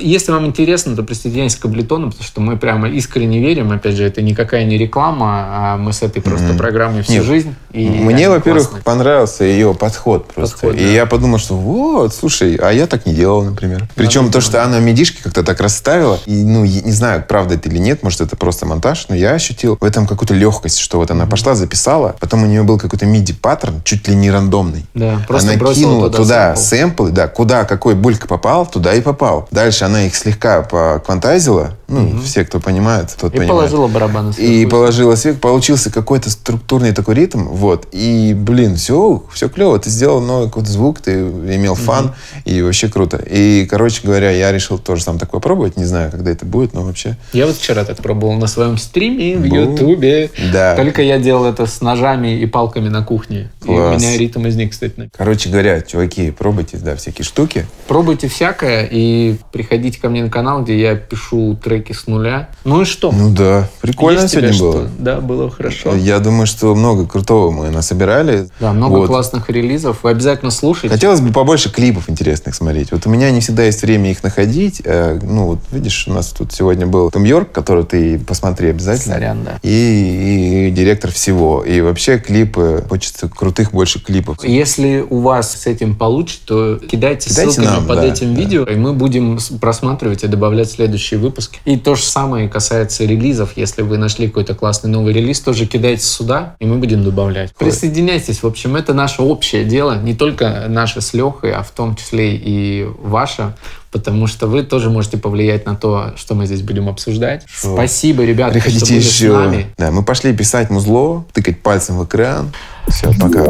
Если 0.07 0.31
вам 0.31 0.45
интересно, 0.45 0.95
то 0.95 1.03
присоединяйтесь 1.03 1.57
к 1.57 1.61
Каблетону, 1.63 2.07
потому 2.07 2.23
что 2.23 2.39
мы 2.39 2.55
прямо 2.55 2.87
искренне 2.87 3.39
верим. 3.39 3.71
Опять 3.73 3.95
же, 3.95 4.05
это 4.05 4.21
никакая 4.21 4.63
не 4.63 4.77
реклама, 4.77 5.45
а 5.49 5.77
мы 5.77 5.91
с 5.91 6.01
этой 6.01 6.21
просто 6.21 6.47
Мгм. 6.47 6.57
программой 6.57 7.01
всю 7.03 7.13
Нет, 7.13 7.23
жизнь. 7.25 7.55
И 7.73 7.87
Мне, 7.89 8.29
во-первых, 8.29 8.63
классные. 8.63 8.83
понравился 8.83 9.43
ее 9.43 9.73
подход 9.73 10.31
просто. 10.33 10.55
Подход, 10.55 10.75
и 10.75 10.83
да. 10.85 10.89
я 10.91 11.05
подумал, 11.05 11.39
что 11.39 11.55
вот, 11.55 12.15
слушай, 12.15 12.55
а 12.55 12.71
я 12.71 12.87
так 12.87 13.05
не 13.05 13.13
делал, 13.13 13.43
например. 13.43 13.87
Причем 13.95 14.21
Надо 14.21 14.33
то, 14.35 14.41
что 14.41 14.63
она 14.63 14.79
медишки 14.79 15.21
как-то 15.21 15.43
так 15.43 15.59
расставила, 15.59 16.17
и, 16.25 16.43
ну, 16.43 16.63
не 16.63 16.91
знаю, 16.93 17.25
правда 17.27 17.55
это 17.55 17.67
или 17.67 17.77
нет, 17.77 18.01
может, 18.01 18.21
это 18.21 18.37
просто 18.37 18.65
монтаж, 18.65 19.07
но 19.09 19.15
я 19.15 19.31
ощутил 19.31 19.77
в 19.79 19.83
этом 19.83 20.07
какую-то 20.07 20.33
легкость, 20.33 20.79
что 20.79 20.99
вот 20.99 21.11
она 21.11 21.25
пошла, 21.25 21.53
записала, 21.53 22.15
потом 22.19 22.43
у 22.43 22.45
нее 22.45 22.63
был 22.63 22.79
какой-то 22.79 23.05
миди-паттерн, 23.05 23.81
чуть 23.83 24.07
ли 24.07 24.15
не 24.15 24.31
рандомный. 24.31 24.85
Да, 24.93 25.21
просто 25.27 25.51
она 25.51 25.73
кинула 25.73 26.09
туда 26.09 26.17
туда, 26.17 26.55
сэмпл. 26.55 26.61
сэмплы, 26.69 27.11
да, 27.11 27.27
куда 27.27 27.65
какой 27.65 27.93
булька 27.95 28.27
попал, 28.27 28.65
туда 28.65 28.93
и 28.93 29.01
попал. 29.01 29.47
Дальше 29.51 29.83
она 29.83 29.96
их 30.05 30.15
слегка 30.15 30.61
поквантазила, 30.61 31.76
Ну, 31.87 32.09
угу. 32.09 32.21
все, 32.21 32.43
кто 32.43 32.59
понимает, 32.59 33.15
тот 33.19 33.33
и 33.33 33.37
понимает. 33.37 33.49
положила 33.49 33.87
барабаны 33.87 34.33
сверху. 34.33 34.51
И 34.51 34.65
положила 34.65 35.15
сверху. 35.15 35.39
Получился 35.39 35.89
какой-то 35.89 36.29
структурный 36.29 36.91
такой 36.91 37.15
ритм. 37.15 37.47
Вот. 37.47 37.87
И, 37.93 38.33
блин, 38.37 38.75
все, 38.75 39.23
все 39.31 39.47
клево. 39.47 39.79
Ты 39.79 39.89
сделал 39.89 40.19
новый 40.19 40.47
какой-то 40.47 40.69
звук, 40.69 40.99
ты 40.99 41.13
имел 41.19 41.75
фан. 41.75 42.07
Угу. 42.07 42.13
И 42.45 42.61
вообще 42.61 42.89
круто. 42.89 43.17
И, 43.17 43.65
короче 43.69 44.01
говоря, 44.03 44.31
я 44.31 44.51
решил 44.51 44.77
тоже 44.77 45.03
сам 45.03 45.17
такое 45.17 45.39
пробовать. 45.39 45.77
Не 45.77 45.85
знаю, 45.85 46.11
когда 46.11 46.29
это 46.31 46.45
будет, 46.45 46.73
но 46.73 46.81
вообще... 46.81 47.15
Я 47.31 47.47
вот 47.47 47.55
вчера 47.55 47.85
так 47.85 47.97
пробовал 47.97 48.33
на 48.33 48.47
своем 48.47 48.77
стриме 48.77 49.37
в 49.37 49.45
Ютубе. 49.45 50.29
Да. 50.51 50.75
Только 50.75 51.01
я 51.01 51.19
делал 51.19 51.45
это 51.45 51.65
с 51.65 51.79
ножами 51.81 52.37
и 52.39 52.45
палками 52.45 52.89
на 52.89 53.01
кухне. 53.01 53.49
Класс. 53.61 53.77
И 53.77 54.05
у 54.05 54.09
меня 54.09 54.17
ритм 54.17 54.45
из 54.45 54.55
них, 54.55 54.71
кстати. 54.71 55.09
Короче 55.17 55.49
говоря, 55.49 55.81
чуваки, 55.81 56.31
пробуйте, 56.31 56.77
да, 56.77 56.95
всякие 56.95 57.23
штуки. 57.23 57.65
Пробуйте 57.87 58.27
всякое 58.27 58.87
и 58.89 59.37
приходите 59.53 60.01
ко 60.01 60.09
мне 60.09 60.23
на 60.23 60.29
канал, 60.29 60.63
где 60.63 60.79
я 60.79 60.95
пишу 60.95 61.57
треки 61.61 61.76
с 61.93 62.07
нуля. 62.07 62.49
Ну 62.63 62.81
и 62.81 62.85
что? 62.85 63.11
Ну 63.11 63.29
да, 63.31 63.69
прикольно 63.81 64.21
Есть 64.21 64.33
сегодня 64.33 64.57
было. 64.57 64.73
Что? 64.73 64.89
Да, 64.99 65.21
было 65.21 65.49
хорошо. 65.49 65.95
Я 65.95 66.19
думаю, 66.19 66.47
что 66.47 66.73
много 66.75 67.05
крутого 67.05 67.51
мы 67.51 67.69
насобирали. 67.69 68.49
Да, 68.59 68.73
много 68.73 68.97
вот. 68.97 69.07
классных 69.07 69.49
релизов. 69.49 70.03
Вы 70.03 70.11
обязательно 70.11 70.51
слушайте. 70.51 70.89
Хотелось 70.89 71.21
бы 71.21 71.31
побольше 71.31 71.71
клипов 71.71 72.09
интересных 72.09 72.55
смотреть. 72.55 72.91
Вот 72.91 73.05
у 73.05 73.09
меня 73.09 73.31
не 73.31 73.39
всегда 73.39 73.63
есть 73.63 73.81
время 73.81 74.11
их 74.11 74.23
находить. 74.23 74.81
Э, 74.83 75.19
ну 75.21 75.45
вот 75.45 75.59
видишь, 75.71 76.07
у 76.07 76.13
нас 76.13 76.27
тут 76.31 76.51
сегодня 76.51 76.87
был 76.87 77.11
Том 77.11 77.23
Йорк, 77.23 77.51
который 77.51 77.83
ты 77.83 78.19
посмотри 78.19 78.69
обязательно. 78.69 79.15
Сорян, 79.15 79.43
да. 79.43 79.59
И, 79.63 80.67
и 80.67 80.71
директор 80.71 81.11
всего. 81.11 81.63
И 81.63 81.81
вообще 81.81 82.19
клипы, 82.19 82.83
хочется 82.87 83.29
крутых 83.29 83.71
больше 83.71 84.03
клипов. 84.03 84.43
Если 84.43 85.05
у 85.07 85.19
вас 85.19 85.51
с 85.51 85.67
этим 85.67 85.95
получится, 85.95 86.47
то 86.47 86.79
кидайте, 86.79 87.29
кидайте 87.29 87.51
ссылками 87.51 87.65
нам, 87.65 87.87
под 87.87 87.97
да, 87.97 88.05
этим 88.05 88.33
да. 88.33 88.39
видео, 88.39 88.63
и 88.63 88.75
мы 88.75 88.93
будем 88.93 89.39
просматривать 89.59 90.23
и 90.23 90.27
добавлять 90.27 90.71
следующие 90.71 91.19
выпуски. 91.19 91.59
И 91.67 91.75
то 91.75 91.95
же 91.95 92.03
самое 92.03 92.47
касается 92.47 93.03
релизов. 93.03 93.57
Если 93.57 93.81
вы 93.81 93.97
нашли 93.97 94.27
какой-то 94.27 94.55
классный 94.55 94.89
новый 94.89 95.11
релиз, 95.11 95.41
тоже 95.41 95.65
кидайте 95.65 96.01
сюда, 96.01 96.55
и 96.59 96.65
мы 96.65 96.77
будем 96.77 97.03
добавлять. 97.03 97.53
Присоединяйтесь. 97.57 98.41
В 98.41 98.47
общем, 98.47 98.77
это 98.77 98.93
наше 98.93 99.21
общее 99.21 99.65
дело. 99.65 100.01
Не 100.01 100.15
только 100.15 100.67
наше 100.69 101.01
с 101.01 101.13
Лехой, 101.13 101.51
а 101.51 101.63
в 101.63 101.71
том 101.71 101.97
числе 101.97 102.37
и 102.37 102.87
ваше 102.99 103.53
потому 103.89 104.27
что 104.27 104.47
вы 104.47 104.63
тоже 104.63 104.89
можете 104.89 105.17
повлиять 105.17 105.65
на 105.65 105.75
то, 105.75 106.13
что 106.17 106.35
мы 106.35 106.45
здесь 106.45 106.61
будем 106.61 106.87
обсуждать. 106.87 107.45
Шо? 107.47 107.73
Спасибо, 107.73 108.23
ребята, 108.23 108.53
Приходите 108.53 108.85
что 108.85 108.93
были 108.93 109.03
еще. 109.03 109.31
с 109.31 109.33
нами. 109.33 109.67
Да, 109.77 109.91
мы 109.91 110.03
пошли 110.03 110.33
писать 110.35 110.69
музло, 110.69 111.25
тыкать 111.33 111.61
пальцем 111.61 111.97
в 111.97 112.05
экран. 112.05 112.53
Все, 112.87 113.11
пока. 113.19 113.45